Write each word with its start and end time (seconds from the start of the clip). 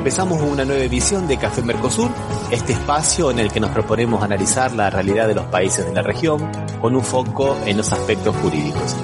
Empezamos 0.00 0.40
una 0.40 0.64
nueva 0.64 0.82
edición 0.82 1.28
de 1.28 1.36
Café 1.36 1.60
Mercosur, 1.60 2.10
este 2.50 2.72
espacio 2.72 3.30
en 3.30 3.38
el 3.38 3.52
que 3.52 3.60
nos 3.60 3.70
proponemos 3.70 4.22
analizar 4.22 4.72
la 4.72 4.88
realidad 4.88 5.28
de 5.28 5.34
los 5.34 5.44
países 5.44 5.84
de 5.84 5.92
la 5.92 6.00
región 6.00 6.40
con 6.80 6.96
un 6.96 7.04
foco 7.04 7.54
en 7.66 7.76
los 7.76 7.92
aspectos 7.92 8.34
jurídicos. 8.36 8.96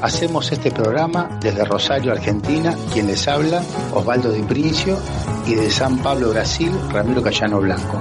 Hacemos 0.00 0.50
este 0.50 0.70
programa 0.70 1.38
desde 1.42 1.62
Rosario, 1.66 2.10
Argentina, 2.10 2.74
quien 2.90 3.08
les 3.08 3.28
habla, 3.28 3.62
Osvaldo 3.92 4.32
Di 4.32 4.40
Princio, 4.40 4.98
y 5.46 5.56
de 5.56 5.70
San 5.70 5.98
Pablo, 5.98 6.30
Brasil, 6.30 6.72
Ramiro 6.90 7.22
Cayano 7.22 7.60
Blanco. 7.60 8.00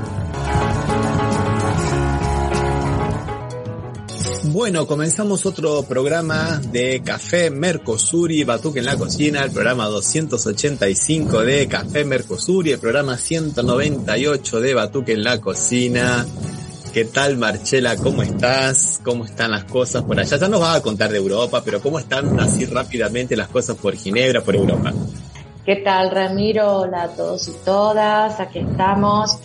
Bueno, 4.52 4.88
comenzamos 4.88 5.46
otro 5.46 5.84
programa 5.84 6.60
de 6.72 7.04
Café 7.06 7.52
Mercosur 7.52 8.32
y 8.32 8.44
Batuque 8.44 8.80
en 8.80 8.86
la 8.86 8.98
cocina, 8.98 9.44
el 9.44 9.52
programa 9.52 9.86
285 9.86 11.44
de 11.44 11.68
Café 11.68 12.04
Mercosur 12.04 12.66
y 12.66 12.72
el 12.72 12.80
programa 12.80 13.16
198 13.16 14.60
de 14.60 14.74
Batuque 14.74 15.14
en 15.14 15.24
la 15.24 15.40
cocina. 15.40 16.26
¿Qué 16.92 17.06
tal 17.06 17.38
Marchela? 17.38 17.96
¿Cómo 17.98 18.24
estás? 18.24 19.00
¿Cómo 19.04 19.26
están 19.26 19.52
las 19.52 19.66
cosas 19.66 20.02
por 20.02 20.20
allá? 20.20 20.38
Ya 20.38 20.48
nos 20.48 20.62
vas 20.62 20.78
a 20.78 20.82
contar 20.82 21.12
de 21.12 21.20
Europa, 21.20 21.62
pero 21.64 21.80
¿cómo 21.80 22.00
están 22.00 22.40
así 22.40 22.66
rápidamente 22.66 23.38
las 23.38 23.50
cosas 23.50 23.76
por 23.76 23.96
Ginebra, 23.96 24.42
por 24.42 24.56
Europa? 24.56 24.92
¿Qué 25.64 25.76
tal 25.76 26.10
Ramiro? 26.10 26.78
Hola 26.78 27.04
a 27.04 27.10
todos 27.10 27.48
y 27.50 27.54
todas, 27.64 28.40
aquí 28.40 28.58
estamos. 28.58 29.38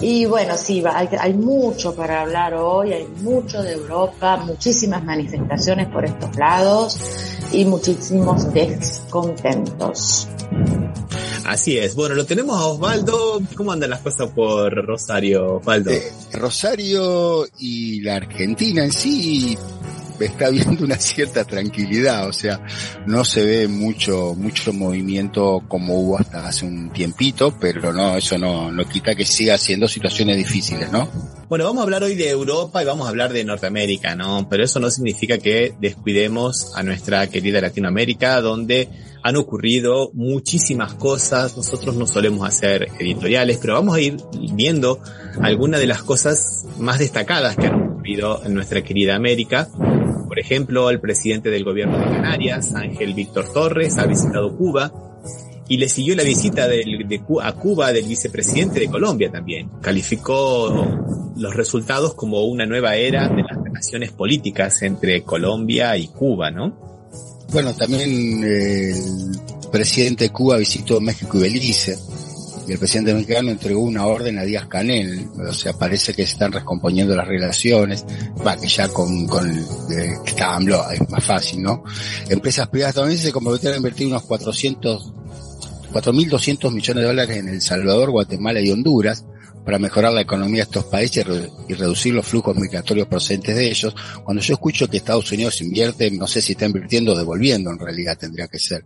Y 0.00 0.26
bueno, 0.26 0.56
sí, 0.56 0.82
hay, 0.92 1.08
hay, 1.18 1.34
mucho 1.34 1.94
para 1.94 2.22
hablar 2.22 2.54
hoy, 2.54 2.92
hay 2.92 3.06
mucho 3.20 3.62
de 3.62 3.72
Europa, 3.72 4.36
muchísimas 4.36 5.04
manifestaciones 5.04 5.88
por 5.88 6.04
estos 6.04 6.36
lados 6.36 6.98
y 7.52 7.64
muchísimos 7.64 8.52
descontentos. 8.52 10.28
Así 11.44 11.78
es. 11.78 11.94
Bueno, 11.94 12.14
lo 12.14 12.26
tenemos 12.26 12.60
a 12.60 12.66
Osvaldo. 12.66 13.40
¿Cómo 13.56 13.72
andan 13.72 13.90
las 13.90 14.00
cosas 14.00 14.30
por 14.30 14.72
Rosario, 14.86 15.56
Osvaldo? 15.56 15.90
Eh, 15.90 16.12
Rosario 16.32 17.46
y 17.58 18.02
la 18.02 18.16
Argentina 18.16 18.84
en 18.84 18.92
sí 18.92 19.56
está 20.26 20.50
viendo 20.50 20.84
una 20.84 20.96
cierta 20.96 21.44
tranquilidad, 21.44 22.28
o 22.28 22.32
sea, 22.32 22.60
no 23.06 23.24
se 23.24 23.44
ve 23.44 23.68
mucho, 23.68 24.34
mucho 24.36 24.72
movimiento 24.72 25.62
como 25.68 26.00
hubo 26.00 26.18
hasta 26.18 26.46
hace 26.46 26.66
un 26.66 26.90
tiempito, 26.90 27.56
pero 27.58 27.92
no, 27.92 28.16
eso 28.16 28.38
no, 28.38 28.70
no 28.70 28.84
quita 28.88 29.14
que 29.14 29.24
siga 29.24 29.58
siendo 29.58 29.88
situaciones 29.88 30.36
difíciles, 30.36 30.90
¿no? 30.90 31.08
Bueno, 31.48 31.64
vamos 31.64 31.80
a 31.80 31.84
hablar 31.84 32.02
hoy 32.02 32.14
de 32.14 32.28
Europa 32.28 32.82
y 32.82 32.86
vamos 32.86 33.06
a 33.06 33.10
hablar 33.10 33.32
de 33.32 33.44
Norteamérica, 33.44 34.14
¿no? 34.14 34.48
Pero 34.48 34.64
eso 34.64 34.80
no 34.80 34.90
significa 34.90 35.38
que 35.38 35.74
descuidemos 35.80 36.72
a 36.74 36.82
nuestra 36.82 37.26
querida 37.28 37.60
Latinoamérica, 37.60 38.40
donde 38.40 38.88
han 39.22 39.36
ocurrido 39.36 40.10
muchísimas 40.14 40.94
cosas. 40.94 41.56
Nosotros 41.56 41.96
no 41.96 42.06
solemos 42.06 42.46
hacer 42.46 42.88
editoriales, 42.98 43.58
pero 43.58 43.74
vamos 43.74 43.96
a 43.96 44.00
ir 44.00 44.16
viendo 44.54 45.00
algunas 45.40 45.80
de 45.80 45.86
las 45.86 46.02
cosas 46.02 46.66
más 46.78 46.98
destacadas 46.98 47.56
que 47.56 47.66
han 47.66 47.92
ocurrido 47.92 48.42
en 48.44 48.54
nuestra 48.54 48.82
querida 48.82 49.16
América. 49.16 49.68
Por 50.38 50.44
ejemplo, 50.44 50.88
el 50.88 51.00
presidente 51.00 51.50
del 51.50 51.64
gobierno 51.64 51.98
de 51.98 52.04
Canarias, 52.04 52.72
Ángel 52.72 53.12
Víctor 53.12 53.52
Torres, 53.52 53.98
ha 53.98 54.06
visitado 54.06 54.56
Cuba 54.56 54.92
y 55.66 55.78
le 55.78 55.88
siguió 55.88 56.14
la 56.14 56.22
visita 56.22 56.68
de, 56.68 56.84
a 57.42 57.52
Cuba 57.54 57.92
del 57.92 58.06
vicepresidente 58.06 58.78
de 58.78 58.86
Colombia 58.86 59.32
también. 59.32 59.68
Calificó 59.82 60.86
los 61.36 61.56
resultados 61.56 62.14
como 62.14 62.44
una 62.44 62.66
nueva 62.66 62.94
era 62.94 63.26
de 63.26 63.42
las 63.42 63.64
relaciones 63.64 64.12
políticas 64.12 64.80
entre 64.82 65.24
Colombia 65.24 65.96
y 65.96 66.06
Cuba, 66.06 66.52
¿no? 66.52 67.08
Bueno, 67.50 67.74
también 67.74 68.44
el 68.44 68.94
presidente 69.72 70.22
de 70.26 70.30
Cuba 70.30 70.56
visitó 70.56 71.00
México 71.00 71.36
y 71.38 71.40
Belice 71.40 71.98
y 72.68 72.72
el 72.72 72.78
presidente 72.78 73.14
mexicano 73.14 73.50
entregó 73.50 73.80
una 73.80 74.06
orden 74.06 74.38
a 74.38 74.42
Díaz 74.42 74.66
Canel, 74.66 75.26
o 75.48 75.52
sea, 75.54 75.72
parece 75.72 76.12
que 76.12 76.26
se 76.26 76.32
están 76.34 76.52
recomponiendo 76.52 77.16
las 77.16 77.26
relaciones, 77.26 78.04
va, 78.46 78.56
que 78.58 78.68
ya 78.68 78.88
con, 78.88 79.26
con 79.26 79.48
eh, 79.50 80.12
está 80.26 80.58
es 80.92 81.10
más 81.10 81.24
fácil, 81.24 81.62
¿no? 81.62 81.82
Empresas 82.28 82.68
privadas 82.68 82.96
también 82.96 83.18
se 83.18 83.32
comprometieron 83.32 83.74
a 83.74 83.78
invertir 83.78 84.06
unos 84.06 84.22
400, 84.24 85.14
4.200 85.94 86.70
millones 86.70 87.02
de 87.02 87.08
dólares 87.08 87.38
en 87.38 87.48
El 87.48 87.62
Salvador, 87.62 88.10
Guatemala 88.10 88.60
y 88.60 88.70
Honduras, 88.70 89.24
para 89.64 89.78
mejorar 89.78 90.12
la 90.12 90.20
economía 90.20 90.64
de 90.64 90.70
estos 90.70 90.84
países 90.84 91.24
y 91.68 91.72
reducir 91.72 92.12
los 92.12 92.26
flujos 92.26 92.54
migratorios 92.54 93.08
procedentes 93.08 93.56
de 93.56 93.66
ellos. 93.66 93.94
Cuando 94.24 94.42
yo 94.42 94.54
escucho 94.54 94.88
que 94.88 94.98
Estados 94.98 95.32
Unidos 95.32 95.62
invierte, 95.62 96.10
no 96.10 96.26
sé 96.26 96.42
si 96.42 96.52
está 96.52 96.66
invirtiendo 96.66 97.12
o 97.12 97.16
devolviendo, 97.16 97.70
en 97.70 97.78
realidad 97.78 98.18
tendría 98.18 98.46
que 98.46 98.58
ser. 98.58 98.84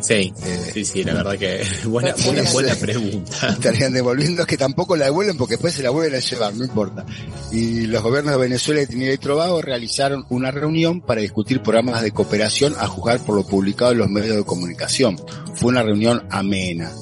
Sí, 0.00 0.32
eh, 0.44 0.70
sí, 0.72 0.84
sí, 0.84 1.02
la 1.02 1.14
verdad 1.14 1.36
que 1.36 1.60
buena, 1.88 2.14
buena, 2.24 2.48
buena 2.52 2.74
pregunta. 2.76 3.48
Estarían 3.48 3.92
devolviendo, 3.92 4.42
es 4.42 4.48
que 4.48 4.56
tampoco 4.56 4.94
la 4.94 5.06
devuelven 5.06 5.36
porque 5.36 5.54
después 5.54 5.74
se 5.74 5.82
la 5.82 5.90
vuelven 5.90 6.14
a 6.14 6.20
llevar, 6.20 6.54
no 6.54 6.64
importa. 6.64 7.04
Y 7.50 7.86
los 7.86 8.02
gobiernos 8.02 8.34
de 8.34 8.40
Venezuela 8.40 8.82
y 8.82 8.86
Trinidad 8.86 9.14
y 9.14 9.18
Tobago 9.18 9.60
realizaron 9.60 10.24
una 10.30 10.52
reunión 10.52 11.00
para 11.00 11.20
discutir 11.20 11.62
programas 11.62 12.02
de 12.02 12.12
cooperación 12.12 12.74
a 12.78 12.86
juzgar 12.86 13.18
por 13.20 13.34
lo 13.34 13.44
publicado 13.44 13.92
en 13.92 13.98
los 13.98 14.08
medios 14.08 14.36
de 14.36 14.44
comunicación. 14.44 15.20
Fue 15.54 15.70
una 15.70 15.82
reunión 15.82 16.24
amena 16.30 16.92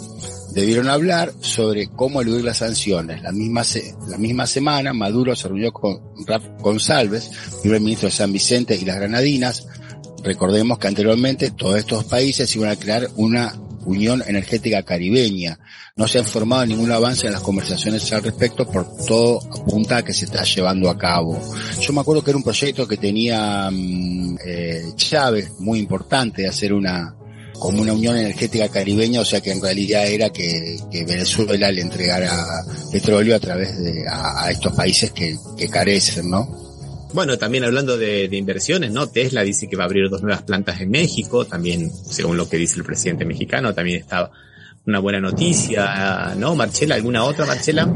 debieron 0.55 0.89
hablar 0.89 1.33
sobre 1.41 1.89
cómo 1.89 2.23
eludir 2.23 2.45
las 2.45 2.59
sanciones. 2.59 3.21
La 3.23 3.33
misma, 3.33 3.63
la 4.07 4.17
misma 4.19 4.47
semana, 4.47 4.93
Maduro 4.93 5.35
se 5.35 5.49
reunió 5.49 5.73
con 5.73 6.01
Raf 6.25 6.45
González, 6.61 7.29
primer 7.61 7.81
ministro 7.81 8.09
de 8.09 8.15
San 8.15 8.33
Vicente 8.33 8.77
y 8.77 8.85
las 8.85 8.97
Granadinas. 8.97 9.67
Recordemos 10.25 10.79
que 10.79 10.89
anteriormente 10.89 11.51
todos 11.51 11.77
estos 11.77 12.05
países 12.05 12.55
iban 12.57 12.71
a 12.71 12.77
crear 12.77 13.09
una 13.17 13.55
Unión 13.85 14.23
Energética 14.27 14.83
Caribeña. 14.83 15.59
No 15.97 16.09
se 16.09 16.19
ha 16.19 16.23
informado 16.23 16.67
ningún 16.67 16.91
avance 16.91 17.27
en 17.27 17.33
las 17.33 17.43
conversaciones 17.43 18.11
al 18.13 18.23
respecto, 18.23 18.67
por 18.67 18.97
todo 19.05 19.41
apunta 19.53 19.99
a 19.99 20.03
que 20.03 20.15
se 20.15 20.25
está 20.25 20.43
llevando 20.45 20.91
a 20.91 20.99
cabo. 20.99 21.39
Yo 21.81 21.93
me 21.93 22.01
acuerdo 22.01 22.25
que 22.25 22.31
era 22.31 22.39
un 22.39 22.43
proyecto 22.43 22.89
que 22.89 22.97
tenía 22.97 23.69
mm, 23.71 24.39
eh, 24.45 24.83
Chávez, 24.97 25.53
muy 25.59 25.79
importante, 25.79 26.43
de 26.43 26.49
hacer 26.49 26.73
una, 26.73 27.15
como 27.53 27.83
una 27.83 27.93
unión 27.93 28.17
energética 28.17 28.69
caribeña, 28.69 29.21
o 29.21 29.25
sea 29.25 29.41
que 29.41 29.53
en 29.53 29.63
realidad 29.63 30.07
era 30.07 30.31
que, 30.31 30.77
Venezuela 31.07 31.71
le 31.71 31.83
entregara 31.83 32.33
petróleo 32.91 33.37
a 33.37 33.41
través 33.41 33.79
de 33.79 34.05
a, 34.09 34.51
estos 34.51 34.73
países 34.73 35.13
que, 35.13 35.37
carecen, 35.69 36.31
¿no? 36.31 36.64
Bueno, 37.15 37.39
también 37.39 37.63
hablando 37.63 37.97
de, 37.97 38.29
inversiones, 38.33 38.91
¿no? 38.91 39.07
Tesla 39.07 39.43
dice 39.43 39.69
que 39.69 39.77
va 39.77 39.85
a 39.85 39.87
abrir 39.87 40.11
dos 40.11 40.23
nuevas 40.23 40.43
plantas 40.43 40.81
en 40.81 40.91
México, 40.91 41.45
también, 41.45 41.89
según 41.93 42.37
lo 42.37 42.49
que 42.49 42.57
dice 42.57 42.81
el 42.81 42.85
presidente 42.85 43.25
mexicano, 43.25 43.73
también 43.73 44.01
está 44.01 44.33
una 44.85 44.99
buena 44.99 45.21
noticia, 45.21 46.35
¿no? 46.37 46.57
Marchela, 46.57 46.97
¿alguna 46.97 47.25
otra, 47.25 47.47
Marchela? 47.47 47.89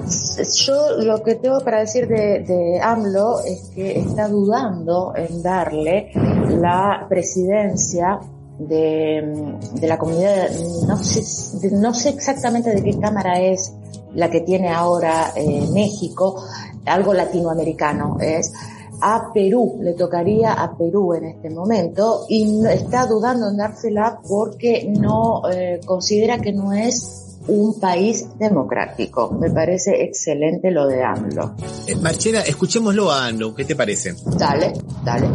Yo 0.65 1.03
lo 1.03 1.21
que 1.25 1.34
tengo 1.34 1.59
para 1.65 1.81
decir 1.81 2.06
de, 2.06 2.45
de 2.47 2.81
AMLO 2.81 3.41
es 3.45 3.73
que 3.75 3.99
está 3.99 4.29
dudando 4.29 5.12
en 5.17 5.43
darle 5.43 6.12
la 6.50 7.05
presidencia 7.09 8.21
de, 8.61 9.56
de 9.81 9.87
la 9.88 9.99
comunidad, 9.99 10.49
no 10.87 10.97
sé, 10.97 11.70
no 11.73 11.93
sé 11.93 12.11
exactamente 12.11 12.70
de 12.70 12.85
qué 12.85 12.97
cámara 13.00 13.41
es 13.41 13.73
la 14.15 14.31
que 14.31 14.43
tiene 14.43 14.70
ahora 14.70 15.32
eh, 15.35 15.67
México, 15.73 16.44
algo 16.87 17.12
latinoamericano 17.12 18.17
es, 18.20 18.53
a 19.00 19.33
Perú, 19.33 19.79
le 19.83 19.95
tocaría 19.95 20.53
a 20.53 20.77
Perú 20.77 21.15
en 21.15 21.25
este 21.25 21.50
momento 21.50 22.27
y 22.29 22.65
está 22.67 23.06
dudando 23.06 23.49
en 23.49 23.56
dársela 23.56 24.21
porque 24.29 24.93
no 24.99 25.43
eh, 25.50 25.81
considera 25.85 26.39
que 26.39 26.53
no 26.53 26.73
es 26.73 27.39
un 27.49 27.81
país 27.81 28.27
democrático. 28.39 29.31
Me 29.33 29.50
parece 29.50 30.03
excelente 30.03 30.71
lo 30.71 30.87
de 30.87 31.03
AMLO. 31.03 31.55
Eh, 31.87 31.97
Marchena, 31.97 32.41
escuchémoslo 32.41 33.11
a 33.11 33.27
AMLO, 33.27 33.55
¿qué 33.55 33.65
te 33.65 33.75
parece? 33.75 34.15
Dale, 34.37 34.73
dale. 35.05 35.29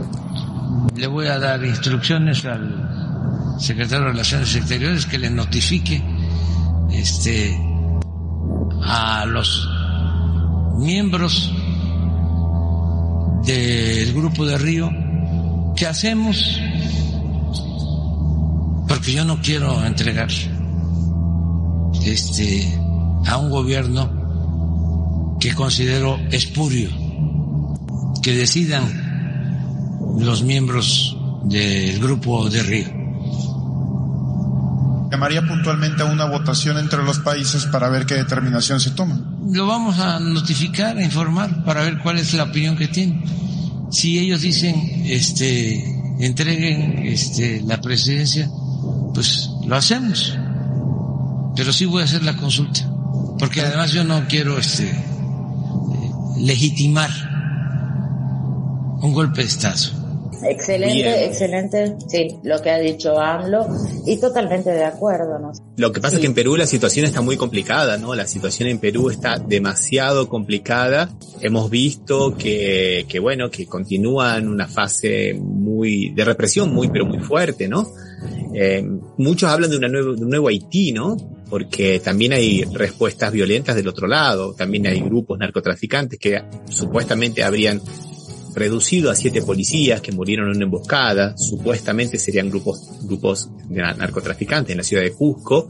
Le 0.95 1.07
voy 1.07 1.27
a 1.27 1.39
dar 1.39 1.63
instrucciones 1.63 2.45
al 2.45 3.57
secretario 3.59 4.05
de 4.05 4.11
Relaciones 4.11 4.55
Exteriores 4.55 5.05
que 5.05 5.17
le 5.17 5.29
notifique 5.29 6.01
este, 6.91 7.57
a 8.83 9.25
los 9.25 9.67
miembros 10.77 11.51
del 13.45 14.13
grupo 14.13 14.45
de 14.45 14.57
Río 14.57 14.89
qué 15.75 15.87
hacemos 15.87 16.59
porque 18.87 19.13
yo 19.13 19.25
no 19.25 19.41
quiero 19.41 19.85
entregar 19.85 20.29
este 22.05 22.67
a 23.25 23.37
un 23.37 23.49
gobierno 23.49 25.37
que 25.39 25.53
considero 25.53 26.17
espurio, 26.31 26.89
que 28.21 28.33
decidan 28.33 28.83
los 30.19 30.43
miembros 30.43 31.17
del 31.43 31.99
grupo 31.99 32.49
de 32.49 32.63
Río 32.63 33.02
llamaría 35.13 35.45
puntualmente 35.45 36.01
a 36.01 36.05
una 36.05 36.25
votación 36.25 36.79
entre 36.79 37.03
los 37.03 37.19
países 37.19 37.67
para 37.67 37.87
ver 37.87 38.07
qué 38.07 38.15
determinación 38.15 38.79
se 38.79 38.89
toma. 38.91 39.21
Lo 39.47 39.67
vamos 39.67 39.99
a 39.99 40.19
notificar, 40.19 40.97
a 40.97 41.03
informar, 41.03 41.63
para 41.63 41.83
ver 41.83 41.99
cuál 41.99 42.17
es 42.17 42.33
la 42.33 42.45
opinión 42.45 42.75
que 42.75 42.87
tienen. 42.87 43.23
Si 43.91 44.17
ellos 44.17 44.41
dicen, 44.41 45.03
este, 45.05 45.85
entreguen, 46.19 47.05
este, 47.05 47.61
la 47.61 47.79
presidencia, 47.79 48.49
pues 49.13 49.51
lo 49.67 49.75
hacemos. 49.75 50.35
Pero 51.55 51.71
sí 51.71 51.85
voy 51.85 52.01
a 52.01 52.05
hacer 52.05 52.23
la 52.23 52.35
consulta, 52.35 52.81
porque 53.37 53.61
además 53.61 53.91
yo 53.91 54.03
no 54.03 54.27
quiero, 54.27 54.57
este, 54.57 54.91
legitimar 56.39 57.11
un 58.99 59.13
golpe 59.13 59.41
de 59.41 59.47
Estado. 59.47 60.02
Excelente, 60.45 61.25
excelente, 61.25 61.95
sí, 62.07 62.39
lo 62.43 62.61
que 62.61 62.69
ha 62.69 62.79
dicho 62.79 63.19
AMLO 63.19 63.67
y 64.05 64.17
totalmente 64.17 64.71
de 64.71 64.83
acuerdo. 64.83 65.39
¿no? 65.39 65.51
Lo 65.77 65.91
que 65.91 66.01
pasa 66.01 66.15
es 66.15 66.21
que 66.21 66.27
en 66.27 66.33
Perú 66.33 66.55
la 66.55 66.67
situación 66.67 67.05
está 67.05 67.21
muy 67.21 67.37
complicada, 67.37 67.97
¿no? 67.97 68.15
La 68.15 68.27
situación 68.27 68.69
en 68.69 68.79
Perú 68.79 69.09
está 69.09 69.37
demasiado 69.37 70.29
complicada. 70.29 71.09
Hemos 71.41 71.69
visto 71.69 72.35
que, 72.35 73.05
que 73.07 73.19
bueno, 73.19 73.49
que 73.49 73.65
continúa 73.65 74.37
en 74.37 74.47
una 74.47 74.67
fase 74.67 75.33
muy 75.33 76.11
de 76.11 76.25
represión 76.25 76.73
muy, 76.73 76.89
pero 76.89 77.05
muy 77.05 77.19
fuerte, 77.19 77.67
¿no? 77.67 77.87
Eh, 78.53 78.83
muchos 79.17 79.49
hablan 79.49 79.69
de, 79.69 79.77
una 79.77 79.87
nuevo, 79.87 80.13
de 80.13 80.23
un 80.23 80.29
nuevo 80.29 80.47
Haití, 80.47 80.91
¿no? 80.91 81.17
Porque 81.49 81.99
también 81.99 82.33
hay 82.33 82.63
respuestas 82.63 83.31
violentas 83.31 83.75
del 83.75 83.87
otro 83.87 84.07
lado, 84.07 84.53
también 84.53 84.87
hay 84.87 85.01
grupos 85.01 85.37
narcotraficantes 85.39 86.19
que 86.19 86.41
supuestamente 86.69 87.43
habrían 87.43 87.81
reducido 88.55 89.11
a 89.11 89.15
siete 89.15 89.41
policías 89.41 90.01
que 90.01 90.11
murieron 90.11 90.49
en 90.49 90.57
una 90.57 90.65
emboscada, 90.65 91.35
supuestamente 91.37 92.17
serían 92.17 92.49
grupos, 92.49 92.81
grupos 93.03 93.49
de 93.67 93.81
narcotraficantes 93.81 94.71
en 94.71 94.77
la 94.77 94.83
ciudad 94.83 95.03
de 95.03 95.11
Cusco, 95.13 95.69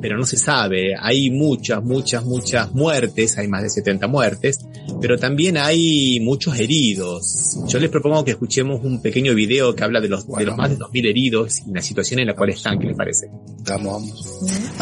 pero 0.00 0.16
no 0.16 0.24
se 0.24 0.36
sabe. 0.36 0.94
Hay 0.98 1.30
muchas, 1.30 1.82
muchas, 1.82 2.24
muchas 2.24 2.72
muertes, 2.74 3.38
hay 3.38 3.48
más 3.48 3.62
de 3.62 3.70
70 3.70 4.06
muertes, 4.06 4.60
pero 5.00 5.18
también 5.18 5.56
hay 5.56 6.20
muchos 6.20 6.58
heridos. 6.58 7.58
Yo 7.66 7.78
les 7.78 7.90
propongo 7.90 8.24
que 8.24 8.32
escuchemos 8.32 8.80
un 8.84 9.02
pequeño 9.02 9.34
video 9.34 9.74
que 9.74 9.84
habla 9.84 10.00
de 10.00 10.08
los, 10.08 10.26
de 10.28 10.44
los 10.44 10.56
más 10.56 10.70
de 10.70 10.78
2.000 10.78 11.08
heridos 11.08 11.60
y 11.66 11.72
la 11.72 11.82
situación 11.82 12.20
en 12.20 12.28
la 12.28 12.34
cual 12.34 12.50
están, 12.50 12.78
¿qué 12.78 12.86
les 12.86 12.96
parece? 12.96 13.28
Vamos, 13.66 13.92
vamos. 13.92 14.78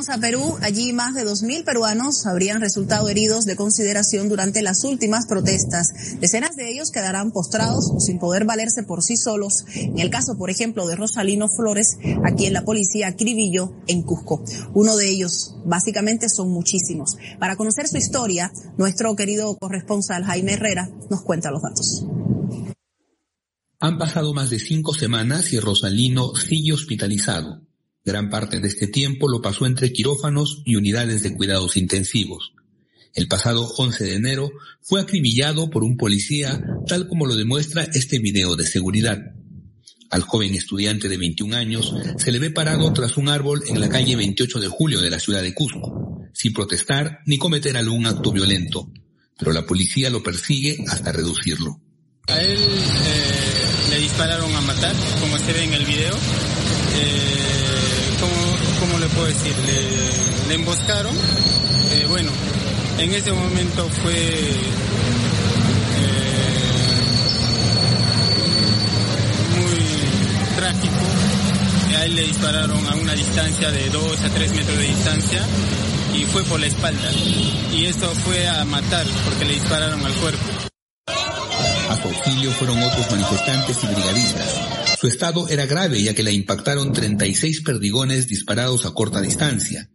Pasamos 0.00 0.18
a 0.18 0.26
Perú. 0.26 0.56
Allí 0.62 0.94
más 0.94 1.14
de 1.14 1.26
2.000 1.26 1.62
peruanos 1.62 2.24
habrían 2.24 2.62
resultado 2.62 3.10
heridos 3.10 3.44
de 3.44 3.54
consideración 3.54 4.30
durante 4.30 4.62
las 4.62 4.82
últimas 4.84 5.26
protestas. 5.26 5.88
Decenas 6.20 6.56
de 6.56 6.70
ellos 6.70 6.90
quedarán 6.90 7.32
postrados 7.32 7.92
sin 7.98 8.18
poder 8.18 8.46
valerse 8.46 8.82
por 8.82 9.02
sí 9.02 9.18
solos. 9.18 9.64
En 9.74 9.98
el 9.98 10.08
caso, 10.08 10.38
por 10.38 10.48
ejemplo, 10.48 10.86
de 10.86 10.96
Rosalino 10.96 11.48
Flores, 11.48 11.98
a 12.24 12.34
quien 12.34 12.54
la 12.54 12.64
policía 12.64 13.08
acribilló 13.08 13.74
en 13.88 14.02
Cusco. 14.02 14.42
Uno 14.72 14.96
de 14.96 15.10
ellos, 15.10 15.56
básicamente 15.66 16.30
son 16.30 16.48
muchísimos. 16.50 17.16
Para 17.38 17.56
conocer 17.56 17.86
su 17.86 17.98
historia, 17.98 18.50
nuestro 18.78 19.14
querido 19.16 19.54
corresponsal 19.58 20.24
Jaime 20.24 20.54
Herrera 20.54 20.88
nos 21.10 21.20
cuenta 21.20 21.50
los 21.50 21.60
datos. 21.60 22.06
Han 23.80 23.98
pasado 23.98 24.32
más 24.32 24.48
de 24.48 24.60
cinco 24.60 24.94
semanas 24.94 25.52
y 25.52 25.60
Rosalino 25.60 26.34
sigue 26.36 26.72
hospitalizado. 26.72 27.69
Gran 28.04 28.30
parte 28.30 28.60
de 28.60 28.68
este 28.68 28.86
tiempo 28.86 29.28
lo 29.28 29.42
pasó 29.42 29.66
entre 29.66 29.92
quirófanos 29.92 30.62
y 30.64 30.76
unidades 30.76 31.22
de 31.22 31.34
cuidados 31.34 31.76
intensivos. 31.76 32.52
El 33.14 33.28
pasado 33.28 33.66
11 33.76 34.04
de 34.04 34.14
enero 34.14 34.50
fue 34.80 35.00
acribillado 35.00 35.68
por 35.68 35.84
un 35.84 35.96
policía, 35.96 36.62
tal 36.86 37.08
como 37.08 37.26
lo 37.26 37.34
demuestra 37.34 37.84
este 37.92 38.18
video 38.18 38.56
de 38.56 38.66
seguridad. 38.66 39.18
Al 40.10 40.22
joven 40.22 40.54
estudiante 40.54 41.08
de 41.08 41.18
21 41.18 41.56
años 41.56 41.94
se 42.16 42.32
le 42.32 42.38
ve 42.38 42.50
parado 42.50 42.92
tras 42.92 43.16
un 43.16 43.28
árbol 43.28 43.62
en 43.68 43.80
la 43.80 43.88
calle 43.88 44.16
28 44.16 44.60
de 44.60 44.68
julio 44.68 45.00
de 45.00 45.10
la 45.10 45.20
ciudad 45.20 45.42
de 45.42 45.54
Cusco, 45.54 46.22
sin 46.32 46.52
protestar 46.52 47.20
ni 47.26 47.38
cometer 47.38 47.76
algún 47.76 48.06
acto 48.06 48.32
violento, 48.32 48.90
pero 49.38 49.52
la 49.52 49.66
policía 49.66 50.10
lo 50.10 50.22
persigue 50.22 50.84
hasta 50.88 51.12
reducirlo. 51.12 51.80
A 52.28 52.40
él 52.40 52.58
eh, 52.58 53.90
le 53.90 53.98
dispararon 53.98 54.54
a 54.54 54.60
matar, 54.62 54.94
como 55.20 55.36
se 55.38 55.52
ve 55.52 55.64
en 55.64 55.74
el 55.74 55.84
video. 55.84 56.14
Eh, 56.14 57.59
¿cómo, 58.20 58.98
le 58.98 59.06
puedo 59.08 59.26
decir? 59.26 59.54
Le, 60.48 60.54
emboscaron. 60.54 61.14
Eh, 61.92 62.06
bueno, 62.08 62.30
en 62.98 63.12
ese 63.12 63.32
momento 63.32 63.88
fue 64.02 64.50
A 72.00 72.04
él 72.06 72.14
le 72.14 72.22
dispararon 72.22 72.86
a 72.86 72.94
una 72.94 73.12
distancia 73.12 73.70
de 73.70 73.90
2 73.90 74.24
a 74.24 74.28
3 74.30 74.52
metros 74.52 74.78
de 74.78 74.84
distancia 74.84 75.42
y 76.14 76.24
fue 76.24 76.42
por 76.44 76.58
la 76.58 76.64
espalda. 76.64 77.10
Y 77.74 77.84
eso 77.84 78.10
fue 78.24 78.48
a 78.48 78.64
matar 78.64 79.04
porque 79.26 79.44
le 79.44 79.52
dispararon 79.52 80.02
al 80.06 80.14
cuerpo. 80.14 80.42
A 81.06 81.96
su 81.96 82.52
fueron 82.52 82.82
otros 82.82 83.10
manifestantes 83.10 83.84
y 83.84 83.86
brigadistas. 83.88 84.79
Su 85.00 85.06
estado 85.06 85.48
era 85.48 85.64
grave 85.64 86.02
ya 86.02 86.12
que 86.12 86.22
le 86.22 86.30
impactaron 86.30 86.92
36 86.92 87.62
perdigones 87.62 88.28
disparados 88.28 88.84
a 88.84 88.92
corta 88.92 89.22
distancia, 89.22 89.88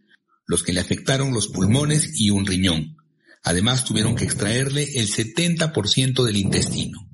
los 0.47 0.63
que 0.63 0.73
le 0.73 0.79
afectaron 0.79 1.31
los 1.31 1.49
pulmones 1.49 2.19
y 2.19 2.31
un 2.31 2.47
riñón. 2.47 2.97
Además 3.43 3.85
tuvieron 3.85 4.15
que 4.15 4.25
extraerle 4.25 4.89
el 4.95 5.07
70% 5.07 6.23
del 6.23 6.37
intestino. 6.37 7.07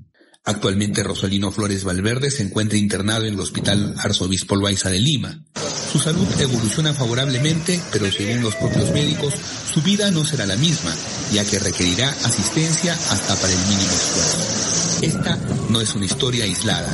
Actualmente 0.46 1.04
Rosalino 1.04 1.52
Flores 1.52 1.84
Valverde 1.84 2.32
se 2.32 2.44
encuentra 2.44 2.78
internado 2.78 3.26
en 3.26 3.34
el 3.34 3.40
Hospital 3.42 3.94
Arzobispo 3.98 4.56
Loaiza 4.56 4.90
de 4.90 5.00
Lima. 5.00 5.44
Su 5.92 6.00
salud 6.00 6.28
evoluciona 6.40 6.94
favorablemente, 6.94 7.78
pero 7.92 8.10
según 8.10 8.42
los 8.42 8.56
propios 8.56 8.90
médicos, 8.92 9.34
su 9.74 9.82
vida 9.82 10.12
no 10.12 10.24
será 10.24 10.46
la 10.46 10.56
misma, 10.56 10.96
ya 11.34 11.44
que 11.44 11.60
requerirá 11.60 12.10
asistencia 12.10 12.94
hasta 12.94 13.36
para 13.36 13.52
el 13.52 13.60
mínimo 13.68 13.92
esfuerzo. 13.92 14.91
Esta 15.01 15.38
no 15.69 15.81
es 15.81 15.95
una 15.95 16.06
historia 16.06 16.44
aislada. 16.44 16.94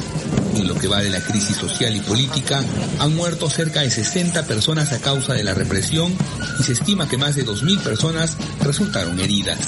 En 0.55 0.67
lo 0.67 0.75
que 0.75 0.87
va 0.87 1.01
de 1.01 1.09
la 1.09 1.19
crisis 1.19 1.57
social 1.57 1.95
y 1.95 1.99
política, 1.99 2.63
han 2.99 3.15
muerto 3.15 3.49
cerca 3.49 3.81
de 3.81 3.91
60 3.91 4.43
personas 4.43 4.93
a 4.93 4.99
causa 4.99 5.33
de 5.33 5.43
la 5.43 5.53
represión 5.53 6.15
y 6.59 6.63
se 6.63 6.73
estima 6.73 7.09
que 7.09 7.17
más 7.17 7.35
de 7.35 7.45
2.000 7.45 7.81
personas 7.81 8.37
resultaron 8.61 9.19
heridas. 9.19 9.59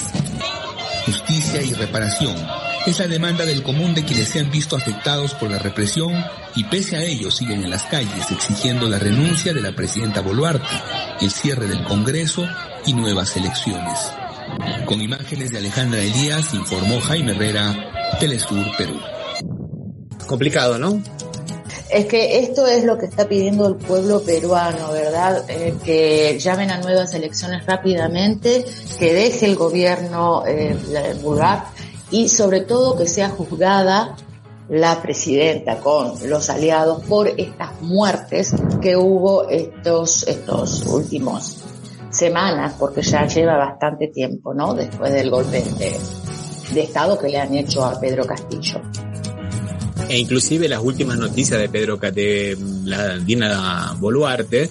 Justicia 1.04 1.62
y 1.62 1.74
reparación 1.74 2.34
es 2.86 2.98
la 2.98 3.08
demanda 3.08 3.44
del 3.44 3.62
común 3.62 3.94
de 3.94 4.04
quienes 4.04 4.28
se 4.28 4.40
han 4.40 4.50
visto 4.50 4.74
afectados 4.74 5.34
por 5.34 5.50
la 5.50 5.58
represión 5.58 6.12
y 6.54 6.64
pese 6.64 6.96
a 6.96 7.02
ello 7.02 7.30
siguen 7.30 7.62
en 7.62 7.70
las 7.70 7.84
calles 7.84 8.30
exigiendo 8.30 8.88
la 8.88 8.98
renuncia 8.98 9.52
de 9.52 9.60
la 9.60 9.72
presidenta 9.72 10.22
Boluarte, 10.22 10.66
el 11.20 11.30
cierre 11.30 11.66
del 11.66 11.84
Congreso 11.84 12.46
y 12.86 12.94
nuevas 12.94 13.36
elecciones. 13.36 14.12
Con 14.86 15.00
imágenes 15.00 15.50
de 15.50 15.58
Alejandra 15.58 16.00
Elías 16.00 16.54
informó 16.54 17.00
Jaime 17.00 17.32
Herrera, 17.32 17.89
Telesur, 18.18 18.66
Perú. 18.76 18.94
Complicado, 20.26 20.78
¿no? 20.78 21.02
Es 21.90 22.06
que 22.06 22.38
esto 22.40 22.66
es 22.66 22.84
lo 22.84 22.96
que 22.98 23.06
está 23.06 23.28
pidiendo 23.28 23.66
el 23.66 23.74
pueblo 23.74 24.22
peruano, 24.22 24.92
¿verdad? 24.92 25.44
Eh, 25.48 25.74
que 25.84 26.38
llamen 26.38 26.70
a 26.70 26.78
nuevas 26.78 27.14
elecciones 27.14 27.66
rápidamente, 27.66 28.64
que 28.98 29.12
deje 29.12 29.46
el 29.46 29.56
gobierno 29.56 30.44
eh, 30.46 30.76
y 32.12 32.28
sobre 32.28 32.60
todo 32.60 32.96
que 32.96 33.08
sea 33.08 33.30
juzgada 33.30 34.14
la 34.68 35.02
presidenta 35.02 35.78
con 35.78 36.14
los 36.28 36.48
aliados 36.48 37.02
por 37.04 37.26
estas 37.26 37.82
muertes 37.82 38.54
que 38.80 38.96
hubo 38.96 39.48
estos, 39.48 40.22
estos 40.28 40.86
últimos 40.86 41.56
semanas, 42.10 42.74
porque 42.78 43.02
ya 43.02 43.26
lleva 43.26 43.56
bastante 43.56 44.08
tiempo, 44.08 44.54
¿no? 44.54 44.74
Después 44.74 45.12
del 45.12 45.28
golpe 45.28 45.60
de, 45.76 45.98
de 46.74 46.82
Estado 46.82 47.18
que 47.18 47.28
le 47.28 47.38
han 47.38 47.54
hecho 47.54 47.84
a 47.84 47.98
Pedro 48.00 48.24
Castillo. 48.26 48.80
E 50.08 50.18
inclusive 50.18 50.68
las 50.68 50.80
últimas 50.80 51.18
noticias 51.18 51.60
de 51.60 51.68
Pedro 51.68 51.96
de 51.96 52.56
la 52.84 53.18
Dina 53.18 53.94
Boluarte 53.98 54.70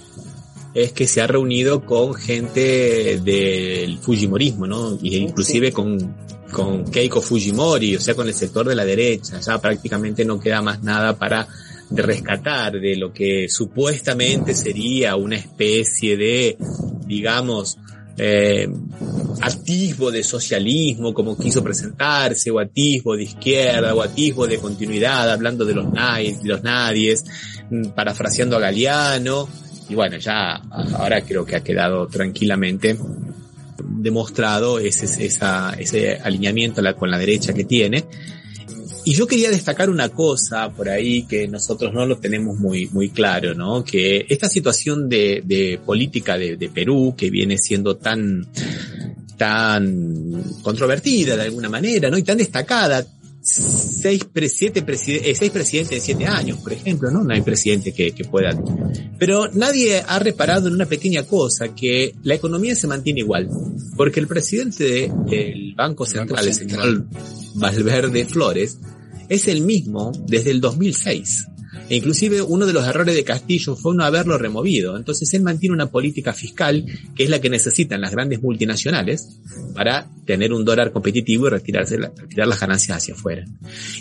es 0.73 0.91
que 0.91 1.07
se 1.07 1.21
ha 1.21 1.27
reunido 1.27 1.85
con 1.85 2.13
gente 2.13 3.19
del 3.23 3.97
Fujimorismo, 3.99 4.67
¿no? 4.67 4.97
Y 5.01 5.17
inclusive 5.17 5.71
con 5.71 6.15
con 6.51 6.83
Keiko 6.85 7.21
Fujimori, 7.21 7.95
o 7.95 7.99
sea, 7.99 8.15
con 8.15 8.27
el 8.27 8.33
sector 8.33 8.67
de 8.67 8.75
la 8.75 8.85
derecha. 8.85 9.39
Ya 9.39 9.59
prácticamente 9.59 10.25
no 10.25 10.39
queda 10.39 10.61
más 10.61 10.83
nada 10.83 11.17
para 11.17 11.47
rescatar 11.91 12.73
de 12.73 12.95
lo 12.95 13.11
que 13.11 13.47
supuestamente 13.49 14.53
sería 14.53 15.15
una 15.15 15.37
especie 15.37 16.17
de, 16.17 16.57
digamos, 17.05 17.77
eh, 18.17 18.67
atisbo 19.41 20.11
de 20.11 20.23
socialismo 20.23 21.13
como 21.13 21.37
quiso 21.37 21.63
presentarse, 21.63 22.51
o 22.51 22.59
atisbo 22.59 23.15
de 23.15 23.23
izquierda, 23.23 23.93
o 23.93 24.01
atisbo 24.01 24.47
de 24.47 24.57
continuidad, 24.57 25.31
hablando 25.31 25.65
de 25.65 25.75
los, 25.75 25.91
nadie, 25.91 26.37
de 26.41 26.47
los 26.47 26.63
nadies, 26.63 27.23
mm, 27.69 27.89
parafraseando 27.89 28.57
a 28.57 28.59
Galeano, 28.59 29.47
y 29.89 29.95
bueno, 29.95 30.17
ya 30.17 30.55
ahora 30.71 31.21
creo 31.21 31.45
que 31.45 31.55
ha 31.55 31.63
quedado 31.63 32.07
tranquilamente 32.07 32.97
demostrado 33.83 34.79
ese, 34.79 35.25
esa, 35.25 35.73
ese 35.77 36.13
alineamiento 36.13 36.81
con 36.95 37.09
la 37.09 37.17
derecha 37.17 37.53
que 37.53 37.63
tiene. 37.63 38.05
Y 39.05 39.13
yo 39.13 39.25
quería 39.25 39.49
destacar 39.49 39.89
una 39.89 40.09
cosa 40.09 40.69
por 40.69 40.89
ahí 40.89 41.23
que 41.23 41.47
nosotros 41.47 41.91
no 41.93 42.05
lo 42.05 42.19
tenemos 42.19 42.59
muy, 42.59 42.87
muy 42.87 43.09
claro, 43.09 43.55
¿no? 43.55 43.83
Que 43.83 44.25
esta 44.29 44.47
situación 44.47 45.09
de, 45.09 45.79
política 45.83 46.37
de 46.37 46.69
Perú, 46.71 47.15
que 47.17 47.31
viene 47.31 47.57
siendo 47.57 47.97
tan, 47.97 48.45
tan 49.39 50.43
controvertida 50.61 51.37
de 51.37 51.43
alguna 51.43 51.69
manera, 51.69 52.09
¿no? 52.09 52.17
Y 52.17 52.23
tan 52.23 52.37
destacada, 52.37 53.07
seis, 53.41 54.27
siete 54.49 54.83
eh, 54.85 55.33
seis 55.33 55.51
presidentes 55.51 55.97
en 55.97 56.01
siete 56.01 56.27
años, 56.27 56.59
por 56.59 56.73
ejemplo, 56.73 57.09
¿no? 57.09 57.23
No 57.23 57.33
hay 57.33 57.41
presidente 57.41 57.93
que, 57.93 58.11
que 58.11 58.25
pueda. 58.25 58.51
Pero 59.17 59.47
nadie 59.53 60.03
ha 60.05 60.19
reparado 60.19 60.67
en 60.67 60.73
una 60.73 60.85
pequeña 60.85 61.23
cosa, 61.23 61.73
que 61.73 62.13
la 62.23 62.35
economía 62.35 62.75
se 62.75 62.87
mantiene 62.87 63.21
igual. 63.21 63.49
Porque 63.95 64.19
el 64.19 64.27
presidente 64.27 65.09
del 65.27 65.73
Banco 65.73 66.05
Central, 66.05 66.45
el 66.45 66.53
señor 66.53 67.05
Valverde 67.55 68.25
Flores, 68.25 68.77
es 69.29 69.47
el 69.47 69.61
mismo 69.61 70.11
desde 70.27 70.51
el 70.51 70.59
2006. 70.59 71.45
E 71.89 71.95
inclusive 71.95 72.41
uno 72.41 72.65
de 72.65 72.73
los 72.73 72.87
errores 72.87 73.15
de 73.15 73.23
Castillo 73.23 73.75
fue 73.75 73.95
no 73.95 74.03
haberlo 74.03 74.37
removido. 74.37 74.95
Entonces 74.95 75.33
él 75.33 75.41
mantiene 75.41 75.73
una 75.73 75.89
política 75.89 76.33
fiscal 76.33 76.85
que 77.15 77.23
es 77.23 77.29
la 77.29 77.41
que 77.41 77.49
necesitan 77.49 78.01
las 78.01 78.11
grandes 78.11 78.41
multinacionales 78.41 79.39
para 79.73 80.07
tener 80.25 80.53
un 80.53 80.63
dólar 80.63 80.91
competitivo 80.91 81.47
y 81.47 81.49
retirar 81.49 81.87
las 81.89 82.59
ganancias 82.59 82.97
hacia 82.97 83.15
afuera. 83.15 83.45